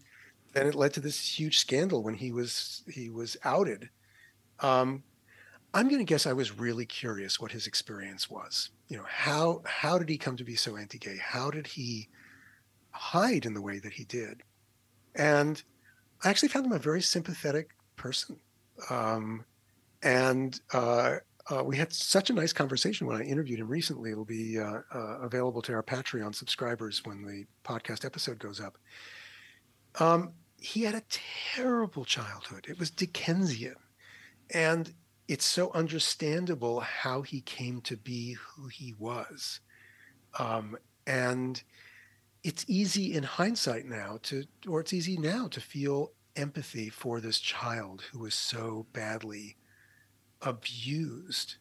then 0.52 0.66
it 0.66 0.74
led 0.74 0.94
to 0.94 1.00
this 1.00 1.38
huge 1.38 1.58
scandal 1.58 2.02
when 2.02 2.14
he 2.14 2.32
was 2.32 2.82
he 2.90 3.10
was 3.10 3.36
outed. 3.44 3.90
Um, 4.60 5.02
I'm 5.74 5.88
going 5.88 5.98
to 5.98 6.04
guess 6.04 6.26
I 6.26 6.32
was 6.32 6.58
really 6.58 6.86
curious 6.86 7.38
what 7.38 7.52
his 7.52 7.66
experience 7.66 8.30
was. 8.30 8.70
You 8.88 8.96
know, 8.96 9.04
how 9.06 9.62
how 9.66 9.98
did 9.98 10.08
he 10.08 10.18
come 10.18 10.36
to 10.36 10.44
be 10.44 10.56
so 10.56 10.76
anti-gay? 10.76 11.18
How 11.22 11.50
did 11.50 11.66
he 11.66 12.08
hide 12.90 13.44
in 13.44 13.54
the 13.54 13.62
way 13.62 13.78
that 13.78 13.92
he 13.92 14.04
did? 14.04 14.42
And 15.14 15.62
I 16.24 16.30
actually 16.30 16.48
found 16.48 16.66
him 16.66 16.72
a 16.72 16.78
very 16.78 17.02
sympathetic 17.02 17.70
person. 17.96 18.36
Um, 18.90 19.44
and 20.02 20.58
uh, 20.72 21.16
uh, 21.50 21.64
we 21.64 21.76
had 21.76 21.92
such 21.92 22.30
a 22.30 22.34
nice 22.34 22.52
conversation 22.52 23.06
when 23.06 23.16
I 23.16 23.24
interviewed 23.24 23.60
him 23.60 23.68
recently. 23.68 24.10
It'll 24.10 24.24
be 24.24 24.58
uh, 24.58 24.80
uh 24.94 25.18
available 25.20 25.62
to 25.62 25.72
our 25.72 25.82
Patreon 25.82 26.34
subscribers 26.34 27.04
when 27.04 27.24
the 27.24 27.44
podcast 27.64 28.04
episode 28.04 28.38
goes 28.38 28.60
up. 28.60 28.78
Um, 30.00 30.32
he 30.60 30.82
had 30.82 30.94
a 30.94 31.02
terrible 31.54 32.04
childhood. 32.04 32.66
It 32.68 32.78
was 32.78 32.90
Dickensian. 32.90 33.76
And 34.52 34.92
it's 35.28 35.44
so 35.44 35.70
understandable 35.74 36.80
how 36.80 37.22
he 37.22 37.40
came 37.42 37.80
to 37.82 37.96
be 37.96 38.32
who 38.32 38.68
he 38.68 38.94
was. 38.98 39.60
Um, 40.38 40.76
and 41.06 41.62
it's 42.42 42.64
easy 42.66 43.14
in 43.14 43.22
hindsight 43.22 43.84
now 43.84 44.18
to, 44.24 44.44
or 44.66 44.80
it's 44.80 44.92
easy 44.92 45.16
now 45.18 45.48
to 45.48 45.60
feel 45.60 46.12
empathy 46.36 46.88
for 46.88 47.20
this 47.20 47.40
child 47.40 48.02
who 48.12 48.20
was 48.20 48.34
so 48.34 48.86
badly 48.92 49.56
abused 50.42 51.56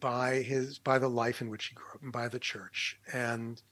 by 0.00 0.36
his 0.36 0.78
by 0.78 0.98
the 0.98 1.08
life 1.08 1.40
in 1.40 1.50
which 1.50 1.66
he 1.66 1.74
grew 1.74 1.86
up 1.94 2.02
and 2.02 2.12
by 2.12 2.28
the 2.28 2.38
church 2.38 2.98
and 3.12 3.62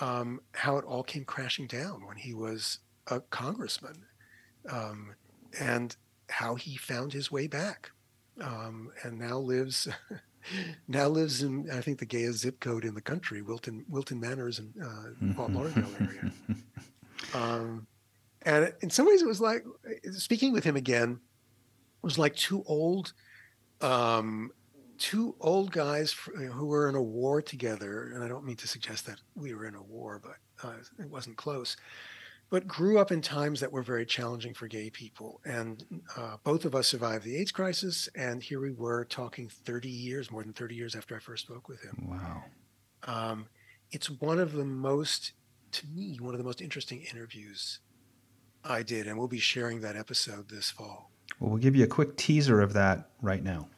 um, 0.00 0.40
how 0.52 0.76
it 0.76 0.84
all 0.84 1.02
came 1.02 1.24
crashing 1.24 1.66
down 1.66 2.06
when 2.06 2.16
he 2.16 2.34
was 2.34 2.78
a 3.08 3.20
congressman 3.20 4.04
um, 4.68 5.14
and 5.60 5.96
how 6.28 6.54
he 6.54 6.76
found 6.76 7.12
his 7.12 7.30
way 7.30 7.46
back 7.46 7.90
um, 8.40 8.90
and 9.02 9.18
now 9.18 9.38
lives 9.38 9.88
now 10.88 11.06
lives 11.08 11.42
in 11.42 11.70
I 11.70 11.80
think 11.80 11.98
the 11.98 12.06
gayest 12.06 12.40
zip 12.40 12.60
code 12.60 12.84
in 12.84 12.94
the 12.94 13.00
country, 13.00 13.42
Wilton 13.42 13.84
Wilton 13.88 14.20
Manors 14.20 14.58
in 14.58 14.72
uh, 14.82 15.34
Fort 15.34 15.52
Lauderdale 15.52 15.88
area. 16.00 16.32
Um, 17.32 17.86
and 18.42 18.72
in 18.80 18.90
some 18.90 19.06
ways, 19.06 19.22
it 19.22 19.26
was 19.26 19.40
like 19.40 19.64
speaking 20.12 20.52
with 20.52 20.62
him 20.62 20.76
again 20.76 21.18
was 22.02 22.18
like 22.18 22.36
two 22.36 22.62
old, 22.66 23.12
um, 23.80 24.50
two 24.98 25.34
old 25.40 25.72
guys 25.72 26.12
who 26.12 26.66
were 26.66 26.88
in 26.88 26.94
a 26.94 27.02
war 27.02 27.42
together. 27.42 28.12
And 28.14 28.22
I 28.22 28.28
don't 28.28 28.44
mean 28.44 28.56
to 28.56 28.68
suggest 28.68 29.06
that 29.06 29.20
we 29.34 29.54
were 29.54 29.66
in 29.66 29.74
a 29.74 29.82
war, 29.82 30.20
but 30.22 30.66
uh, 30.66 30.74
it 30.98 31.10
wasn't 31.10 31.36
close 31.36 31.76
but 32.50 32.68
grew 32.68 32.98
up 32.98 33.10
in 33.10 33.20
times 33.20 33.58
that 33.60 33.72
were 33.72 33.82
very 33.82 34.06
challenging 34.06 34.54
for 34.54 34.68
gay 34.68 34.90
people. 34.90 35.40
And 35.44 35.84
uh, 36.16 36.36
both 36.44 36.64
of 36.64 36.74
us 36.74 36.86
survived 36.86 37.24
the 37.24 37.36
AIDS 37.36 37.50
crisis, 37.50 38.08
and 38.14 38.40
here 38.40 38.60
we 38.60 38.70
were 38.70 39.04
talking 39.04 39.48
30 39.48 39.88
years, 39.88 40.30
more 40.30 40.44
than 40.44 40.52
30 40.52 40.74
years 40.74 40.94
after 40.94 41.16
I 41.16 41.18
first 41.18 41.46
spoke 41.46 41.68
with 41.68 41.82
him. 41.82 42.06
Wow. 42.08 42.44
Um, 43.08 43.46
it's 43.90 44.08
one 44.08 44.38
of 44.38 44.52
the 44.52 44.64
most, 44.64 45.32
to 45.72 45.86
me, 45.88 46.16
one 46.20 46.34
of 46.34 46.38
the 46.38 46.44
most 46.44 46.60
interesting 46.60 47.04
interviews 47.10 47.80
I 48.62 48.82
did, 48.82 49.06
and 49.06 49.18
we'll 49.18 49.26
be 49.26 49.40
sharing 49.40 49.80
that 49.80 49.96
episode 49.96 50.48
this 50.48 50.70
fall. 50.70 51.10
Well, 51.40 51.50
we'll 51.50 51.60
give 51.60 51.76
you 51.76 51.84
a 51.84 51.88
quick 51.88 52.16
teaser 52.16 52.60
of 52.60 52.72
that 52.74 53.10
right 53.22 53.42
now. 53.42 53.68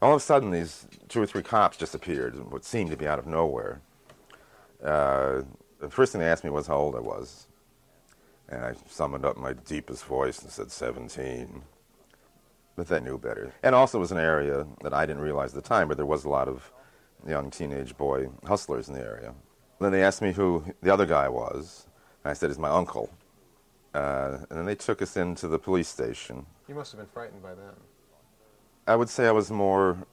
All 0.00 0.12
of 0.12 0.18
a 0.18 0.24
sudden, 0.24 0.50
these 0.50 0.86
two 1.08 1.20
or 1.20 1.26
three 1.26 1.42
cops 1.42 1.76
just 1.76 1.94
appeared, 1.94 2.50
what 2.52 2.64
seemed 2.64 2.90
to 2.90 2.96
be 2.96 3.06
out 3.06 3.18
of 3.18 3.26
nowhere. 3.26 3.80
Uh, 4.82 5.42
the 5.80 5.90
first 5.90 6.12
thing 6.12 6.20
they 6.20 6.28
asked 6.28 6.44
me 6.44 6.50
was 6.50 6.66
how 6.66 6.76
old 6.76 6.94
I 6.94 7.00
was. 7.00 7.46
And 8.48 8.64
I 8.64 8.74
summoned 8.88 9.24
up 9.24 9.36
my 9.36 9.52
deepest 9.52 10.04
voice 10.04 10.40
and 10.42 10.50
said 10.50 10.70
17. 10.70 11.62
But 12.76 12.88
they 12.88 13.00
knew 13.00 13.18
better. 13.18 13.52
And 13.62 13.74
also 13.74 13.98
it 13.98 14.00
was 14.00 14.12
an 14.12 14.18
area 14.18 14.66
that 14.82 14.94
I 14.94 15.04
didn't 15.04 15.22
realize 15.22 15.54
at 15.54 15.62
the 15.62 15.68
time, 15.68 15.88
but 15.88 15.96
there 15.96 16.06
was 16.06 16.24
a 16.24 16.28
lot 16.28 16.48
of 16.48 16.72
young 17.26 17.50
teenage 17.50 17.96
boy 17.96 18.28
hustlers 18.46 18.88
in 18.88 18.94
the 18.94 19.00
area. 19.00 19.34
Then 19.80 19.92
they 19.92 20.02
asked 20.02 20.22
me 20.22 20.32
who 20.32 20.64
the 20.82 20.92
other 20.92 21.06
guy 21.06 21.28
was. 21.28 21.86
And 22.24 22.30
I 22.30 22.34
said, 22.34 22.50
he's 22.50 22.58
my 22.58 22.70
uncle. 22.70 23.10
Uh, 23.98 24.38
and 24.48 24.58
then 24.58 24.64
they 24.64 24.76
took 24.76 25.02
us 25.02 25.16
into 25.16 25.48
the 25.48 25.58
police 25.58 25.88
station. 25.88 26.46
You 26.68 26.76
must 26.76 26.92
have 26.92 27.00
been 27.00 27.08
frightened 27.08 27.42
by 27.42 27.54
them. 27.54 27.74
I 28.86 28.94
would 28.94 29.08
say 29.08 29.26
I 29.26 29.32
was 29.32 29.50
more 29.50 30.06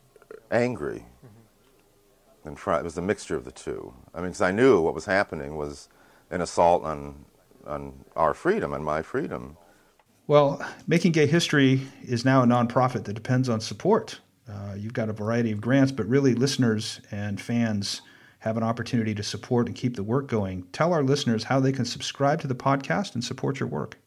angry 0.49 1.05
mm-hmm. 1.23 1.27
than 2.43 2.55
frightened. 2.55 2.85
It 2.85 2.91
was 2.93 2.97
a 2.97 3.03
mixture 3.03 3.35
of 3.35 3.45
the 3.45 3.51
two. 3.51 3.93
I 4.13 4.17
mean, 4.17 4.29
because 4.29 4.41
I 4.41 4.51
knew 4.51 4.81
what 4.81 4.95
was 4.95 5.05
happening 5.05 5.55
was 5.55 5.87
an 6.31 6.41
assault 6.41 6.83
on 6.83 7.25
on 7.67 8.05
our 8.15 8.33
freedom 8.33 8.73
and 8.73 8.83
my 8.83 9.01
freedom. 9.01 9.57
Well, 10.27 10.65
Making 10.87 11.11
Gay 11.11 11.27
History 11.27 11.81
is 12.03 12.25
now 12.25 12.43
a 12.43 12.45
nonprofit 12.45 13.03
that 13.05 13.13
depends 13.13 13.49
on 13.49 13.59
support. 13.59 14.19
Uh, 14.47 14.75
you've 14.75 14.93
got 14.93 15.09
a 15.09 15.13
variety 15.13 15.51
of 15.51 15.61
grants, 15.61 15.91
but 15.91 16.07
really, 16.07 16.33
listeners 16.33 17.01
and 17.11 17.39
fans 17.39 18.01
have 18.45 18.57
an 18.57 18.63
opportunity 18.63 19.15
to 19.15 19.23
support 19.23 19.65
and 19.65 19.75
keep 19.75 19.95
the 19.95 20.03
work 20.03 20.27
going. 20.27 20.67
Tell 20.71 20.93
our 20.93 21.03
listeners 21.03 21.43
how 21.43 21.59
they 21.59 21.71
can 21.71 21.83
subscribe 21.83 22.39
to 22.41 22.47
the 22.47 22.53
podcast 22.53 23.15
and 23.15 23.23
support 23.23 23.59
your 23.59 23.67
work. 23.67 23.97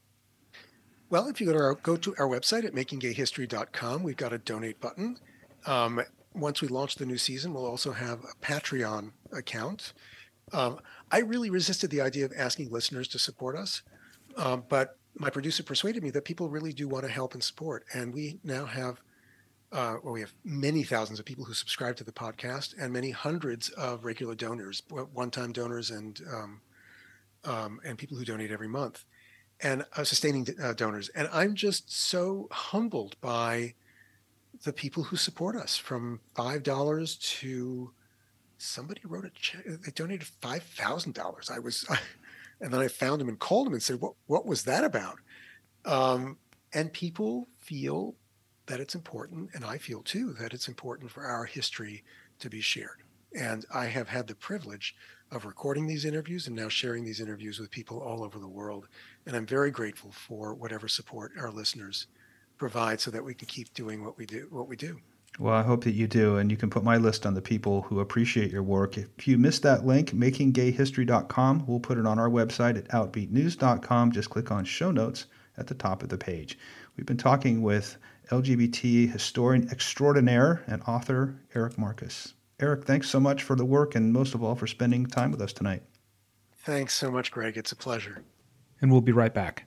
Well, 1.10 1.26
if 1.26 1.40
you 1.40 1.48
go 1.48 1.54
to 1.54 1.58
our, 1.58 1.74
go 1.74 1.96
to 1.96 2.14
our 2.20 2.28
website 2.28 2.64
at 2.64 2.72
makinggayhistory.com, 2.72 4.04
we've 4.04 4.16
got 4.16 4.32
a 4.32 4.38
donate 4.38 4.80
button. 4.80 5.18
Um, 5.66 6.00
once 6.34 6.62
we 6.62 6.68
launch 6.68 6.94
the 6.94 7.04
new 7.04 7.18
season, 7.18 7.52
we'll 7.52 7.66
also 7.66 7.90
have 7.90 8.20
a 8.20 8.44
Patreon 8.44 9.10
account. 9.32 9.92
Um, 10.52 10.78
I 11.10 11.18
really 11.18 11.50
resisted 11.50 11.90
the 11.90 12.00
idea 12.00 12.24
of 12.24 12.32
asking 12.36 12.70
listeners 12.70 13.08
to 13.08 13.18
support 13.18 13.56
us, 13.56 13.82
um, 14.36 14.64
but 14.68 14.98
my 15.16 15.30
producer 15.30 15.64
persuaded 15.64 16.04
me 16.04 16.10
that 16.10 16.24
people 16.24 16.48
really 16.48 16.72
do 16.72 16.86
want 16.86 17.04
to 17.04 17.10
help 17.10 17.34
and 17.34 17.42
support. 17.42 17.84
And 17.92 18.14
we 18.14 18.38
now 18.44 18.66
have, 18.66 19.00
uh, 19.70 19.96
we 20.02 20.20
have 20.20 20.32
many 20.44 20.82
thousands 20.82 21.18
of 21.18 21.26
people 21.26 21.44
who 21.44 21.52
subscribe 21.52 21.96
to 21.96 22.04
the 22.04 22.12
podcast 22.12 22.74
and 22.80 22.92
many 22.92 23.10
hundreds 23.10 23.68
of 23.70 24.04
regular 24.04 24.34
donors, 24.34 24.82
one-time 25.12 25.52
donors, 25.52 25.90
and 25.90 26.20
um, 26.32 26.60
um, 27.44 27.80
and 27.84 27.98
people 27.98 28.16
who 28.16 28.24
donate 28.24 28.50
every 28.50 28.68
month, 28.68 29.04
and 29.60 29.84
uh, 29.96 30.04
sustaining 30.04 30.46
uh, 30.62 30.72
donors. 30.72 31.10
And 31.10 31.28
I'm 31.32 31.54
just 31.54 31.92
so 31.92 32.48
humbled 32.50 33.16
by 33.20 33.74
the 34.64 34.72
people 34.72 35.02
who 35.02 35.16
support 35.16 35.54
us, 35.54 35.76
from 35.76 36.20
five 36.34 36.62
dollars 36.62 37.16
to 37.16 37.92
somebody 38.56 39.02
wrote 39.04 39.26
a 39.26 39.30
check. 39.30 39.64
They 39.66 39.92
donated 39.92 40.26
five 40.40 40.62
thousand 40.62 41.14
dollars. 41.14 41.50
I 41.50 41.58
was, 41.58 41.84
and 42.60 42.72
then 42.72 42.80
I 42.80 42.88
found 42.88 43.20
him 43.20 43.28
and 43.28 43.38
called 43.38 43.66
him 43.66 43.74
and 43.74 43.82
said, 43.82 44.00
"What 44.00 44.14
what 44.26 44.46
was 44.46 44.64
that 44.64 44.84
about?" 44.84 45.18
Um, 45.84 46.38
and 46.72 46.90
people 46.90 47.48
feel 47.58 48.14
that 48.68 48.80
it's 48.80 48.94
important, 48.94 49.50
and 49.54 49.64
I 49.64 49.78
feel 49.78 50.02
too 50.02 50.32
that 50.34 50.54
it's 50.54 50.68
important 50.68 51.10
for 51.10 51.24
our 51.24 51.44
history 51.44 52.04
to 52.38 52.48
be 52.48 52.60
shared. 52.60 53.02
And 53.34 53.66
I 53.74 53.86
have 53.86 54.08
had 54.08 54.26
the 54.26 54.34
privilege 54.34 54.94
of 55.30 55.44
recording 55.44 55.86
these 55.86 56.04
interviews 56.04 56.46
and 56.46 56.56
now 56.56 56.68
sharing 56.68 57.04
these 57.04 57.20
interviews 57.20 57.58
with 57.58 57.70
people 57.70 57.98
all 57.98 58.22
over 58.22 58.38
the 58.38 58.48
world. 58.48 58.88
And 59.26 59.36
I'm 59.36 59.46
very 59.46 59.70
grateful 59.70 60.10
for 60.12 60.54
whatever 60.54 60.88
support 60.88 61.32
our 61.38 61.50
listeners 61.50 62.06
provide 62.56 63.00
so 63.00 63.10
that 63.10 63.24
we 63.24 63.34
can 63.34 63.46
keep 63.46 63.72
doing 63.74 64.04
what 64.04 64.16
we 64.16 64.26
do 64.26 64.48
what 64.50 64.68
we 64.68 64.76
do. 64.76 64.98
Well, 65.38 65.54
I 65.54 65.62
hope 65.62 65.84
that 65.84 65.92
you 65.92 66.08
do, 66.08 66.38
and 66.38 66.50
you 66.50 66.56
can 66.56 66.70
put 66.70 66.82
my 66.82 66.96
list 66.96 67.24
on 67.24 67.34
the 67.34 67.42
people 67.42 67.82
who 67.82 68.00
appreciate 68.00 68.50
your 68.50 68.62
work. 68.62 68.96
If 68.96 69.28
you 69.28 69.38
missed 69.38 69.62
that 69.62 69.86
link, 69.86 70.10
makinggayhistory.com, 70.10 71.64
we'll 71.66 71.78
put 71.78 71.98
it 71.98 72.06
on 72.06 72.18
our 72.18 72.30
website 72.30 72.76
at 72.76 72.88
outbeatnews.com. 72.88 74.10
Just 74.10 74.30
click 74.30 74.50
on 74.50 74.64
show 74.64 74.90
notes 74.90 75.26
at 75.56 75.68
the 75.68 75.74
top 75.74 76.02
of 76.02 76.08
the 76.08 76.18
page. 76.18 76.58
We've 76.96 77.06
been 77.06 77.16
talking 77.16 77.62
with 77.62 77.98
LGBT 78.30 79.10
historian 79.10 79.68
extraordinaire 79.70 80.62
and 80.66 80.82
author 80.82 81.40
Eric 81.54 81.78
Marcus. 81.78 82.34
Eric, 82.60 82.84
thanks 82.84 83.08
so 83.08 83.20
much 83.20 83.42
for 83.42 83.56
the 83.56 83.64
work 83.64 83.94
and 83.94 84.12
most 84.12 84.34
of 84.34 84.42
all 84.42 84.54
for 84.54 84.66
spending 84.66 85.06
time 85.06 85.30
with 85.30 85.40
us 85.40 85.52
tonight. 85.52 85.82
Thanks 86.64 86.94
so 86.94 87.10
much, 87.10 87.30
Greg. 87.30 87.56
It's 87.56 87.72
a 87.72 87.76
pleasure. 87.76 88.22
And 88.80 88.90
we'll 88.90 89.00
be 89.00 89.12
right 89.12 89.32
back. 89.32 89.64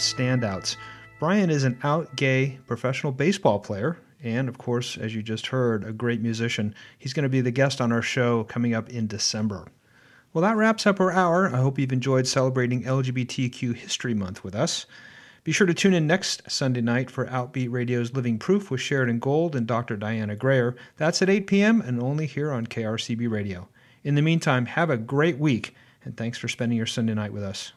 Standouts. 0.00 0.76
Brian 1.18 1.50
is 1.50 1.64
an 1.64 1.78
out 1.82 2.16
gay 2.16 2.58
professional 2.66 3.12
baseball 3.12 3.58
player 3.58 3.98
and, 4.22 4.48
of 4.48 4.58
course, 4.58 4.98
as 4.98 5.14
you 5.14 5.22
just 5.22 5.46
heard, 5.46 5.84
a 5.84 5.92
great 5.92 6.20
musician. 6.20 6.74
He's 6.98 7.12
going 7.12 7.22
to 7.24 7.28
be 7.28 7.40
the 7.40 7.50
guest 7.50 7.80
on 7.80 7.92
our 7.92 8.02
show 8.02 8.44
coming 8.44 8.74
up 8.74 8.90
in 8.90 9.06
December. 9.06 9.66
Well, 10.32 10.42
that 10.42 10.56
wraps 10.56 10.86
up 10.86 11.00
our 11.00 11.10
hour. 11.10 11.48
I 11.48 11.58
hope 11.58 11.78
you've 11.78 11.92
enjoyed 11.92 12.26
celebrating 12.26 12.84
LGBTQ 12.84 13.74
History 13.74 14.14
Month 14.14 14.44
with 14.44 14.54
us. 14.54 14.86
Be 15.42 15.52
sure 15.52 15.66
to 15.66 15.74
tune 15.74 15.94
in 15.94 16.06
next 16.06 16.50
Sunday 16.50 16.82
night 16.82 17.10
for 17.10 17.26
Outbeat 17.26 17.70
Radio's 17.70 18.12
Living 18.12 18.38
Proof 18.38 18.70
with 18.70 18.80
Sheridan 18.80 19.20
Gold 19.20 19.56
and 19.56 19.66
Dr. 19.66 19.96
Diana 19.96 20.36
Greer. 20.36 20.76
That's 20.98 21.22
at 21.22 21.30
8 21.30 21.46
p.m. 21.46 21.80
and 21.80 22.02
only 22.02 22.26
here 22.26 22.52
on 22.52 22.66
KRCB 22.66 23.30
Radio. 23.30 23.68
In 24.04 24.14
the 24.14 24.22
meantime, 24.22 24.66
have 24.66 24.90
a 24.90 24.98
great 24.98 25.38
week, 25.38 25.74
and 26.04 26.16
thanks 26.16 26.36
for 26.36 26.48
spending 26.48 26.76
your 26.76 26.86
Sunday 26.86 27.14
night 27.14 27.32
with 27.32 27.42
us. 27.42 27.72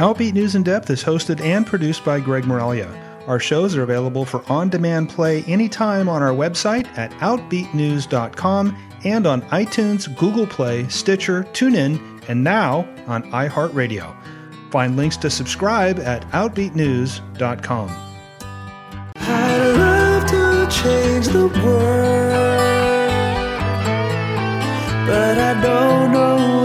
Outbeat 0.00 0.32
News 0.32 0.54
in 0.54 0.62
Depth 0.62 0.88
is 0.88 1.04
hosted 1.04 1.42
and 1.42 1.66
produced 1.66 2.06
by 2.06 2.20
Greg 2.20 2.44
Moralia. 2.44 2.88
Our 3.28 3.38
shows 3.38 3.76
are 3.76 3.82
available 3.82 4.24
for 4.24 4.42
on 4.50 4.70
demand 4.70 5.10
play 5.10 5.42
anytime 5.42 6.08
on 6.08 6.22
our 6.22 6.32
website 6.32 6.86
at 6.96 7.10
OutbeatNews.com 7.20 8.78
and 9.04 9.26
on 9.26 9.42
iTunes, 9.42 10.16
Google 10.16 10.46
Play, 10.46 10.88
Stitcher, 10.88 11.44
TuneIn, 11.52 12.22
and 12.30 12.42
now 12.42 12.88
on 13.08 13.30
iHeartRadio. 13.30 14.16
Find 14.70 14.96
links 14.96 15.18
to 15.18 15.28
subscribe 15.28 15.98
at 15.98 16.22
OutbeatNews.com. 16.30 17.90
I'd 19.16 19.76
love 19.76 20.26
to 20.30 20.82
change 20.82 21.26
the 21.26 21.48
world, 21.62 22.46
but 25.06 25.36
I 25.36 25.60
don't 25.60 26.12
know 26.12 26.59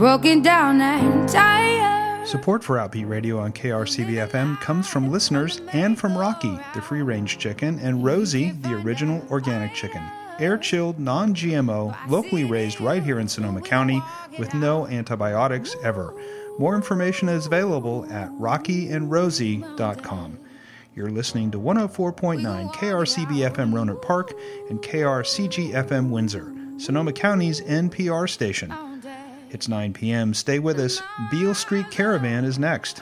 broken 0.00 0.40
down 0.40 0.80
and 0.80 1.28
tired. 1.28 2.26
Support 2.26 2.64
for 2.64 2.76
Outbeat 2.76 3.06
Radio 3.06 3.38
on 3.38 3.52
KRCB 3.52 4.30
FM 4.30 4.58
comes 4.58 4.88
from 4.88 5.12
listeners 5.12 5.60
and 5.74 5.98
from 5.98 6.16
Rocky, 6.16 6.58
the 6.74 6.80
free 6.80 7.02
range 7.02 7.36
chicken, 7.36 7.78
and 7.80 8.02
Rosie, 8.02 8.52
the 8.52 8.76
original 8.76 9.22
organic 9.30 9.74
chicken. 9.74 10.02
Air 10.38 10.56
chilled, 10.56 10.98
non 10.98 11.34
GMO, 11.34 11.94
locally 12.08 12.44
raised 12.44 12.80
right 12.80 13.02
here 13.02 13.20
in 13.20 13.28
Sonoma 13.28 13.60
County 13.60 14.02
with 14.38 14.54
no 14.54 14.86
antibiotics 14.86 15.76
ever. 15.84 16.14
More 16.58 16.74
information 16.74 17.28
is 17.28 17.44
available 17.44 18.10
at 18.10 18.30
rockyandrosie.com. 18.30 20.38
You're 20.94 21.10
listening 21.10 21.50
to 21.50 21.58
104.9 21.58 22.72
KRCB 22.72 23.52
FM 23.52 23.74
Rohnert 23.74 24.00
Park 24.00 24.32
and 24.70 24.80
KRCG 24.80 25.72
FM 25.72 26.08
Windsor, 26.08 26.50
Sonoma 26.78 27.12
County's 27.12 27.60
NPR 27.60 28.26
station. 28.26 28.72
It's 29.52 29.68
9 29.68 29.92
p.m. 29.92 30.32
Stay 30.32 30.58
with 30.58 30.78
us. 30.78 31.02
Beale 31.30 31.54
Street 31.54 31.90
Caravan 31.90 32.44
is 32.44 32.58
next. 32.58 33.00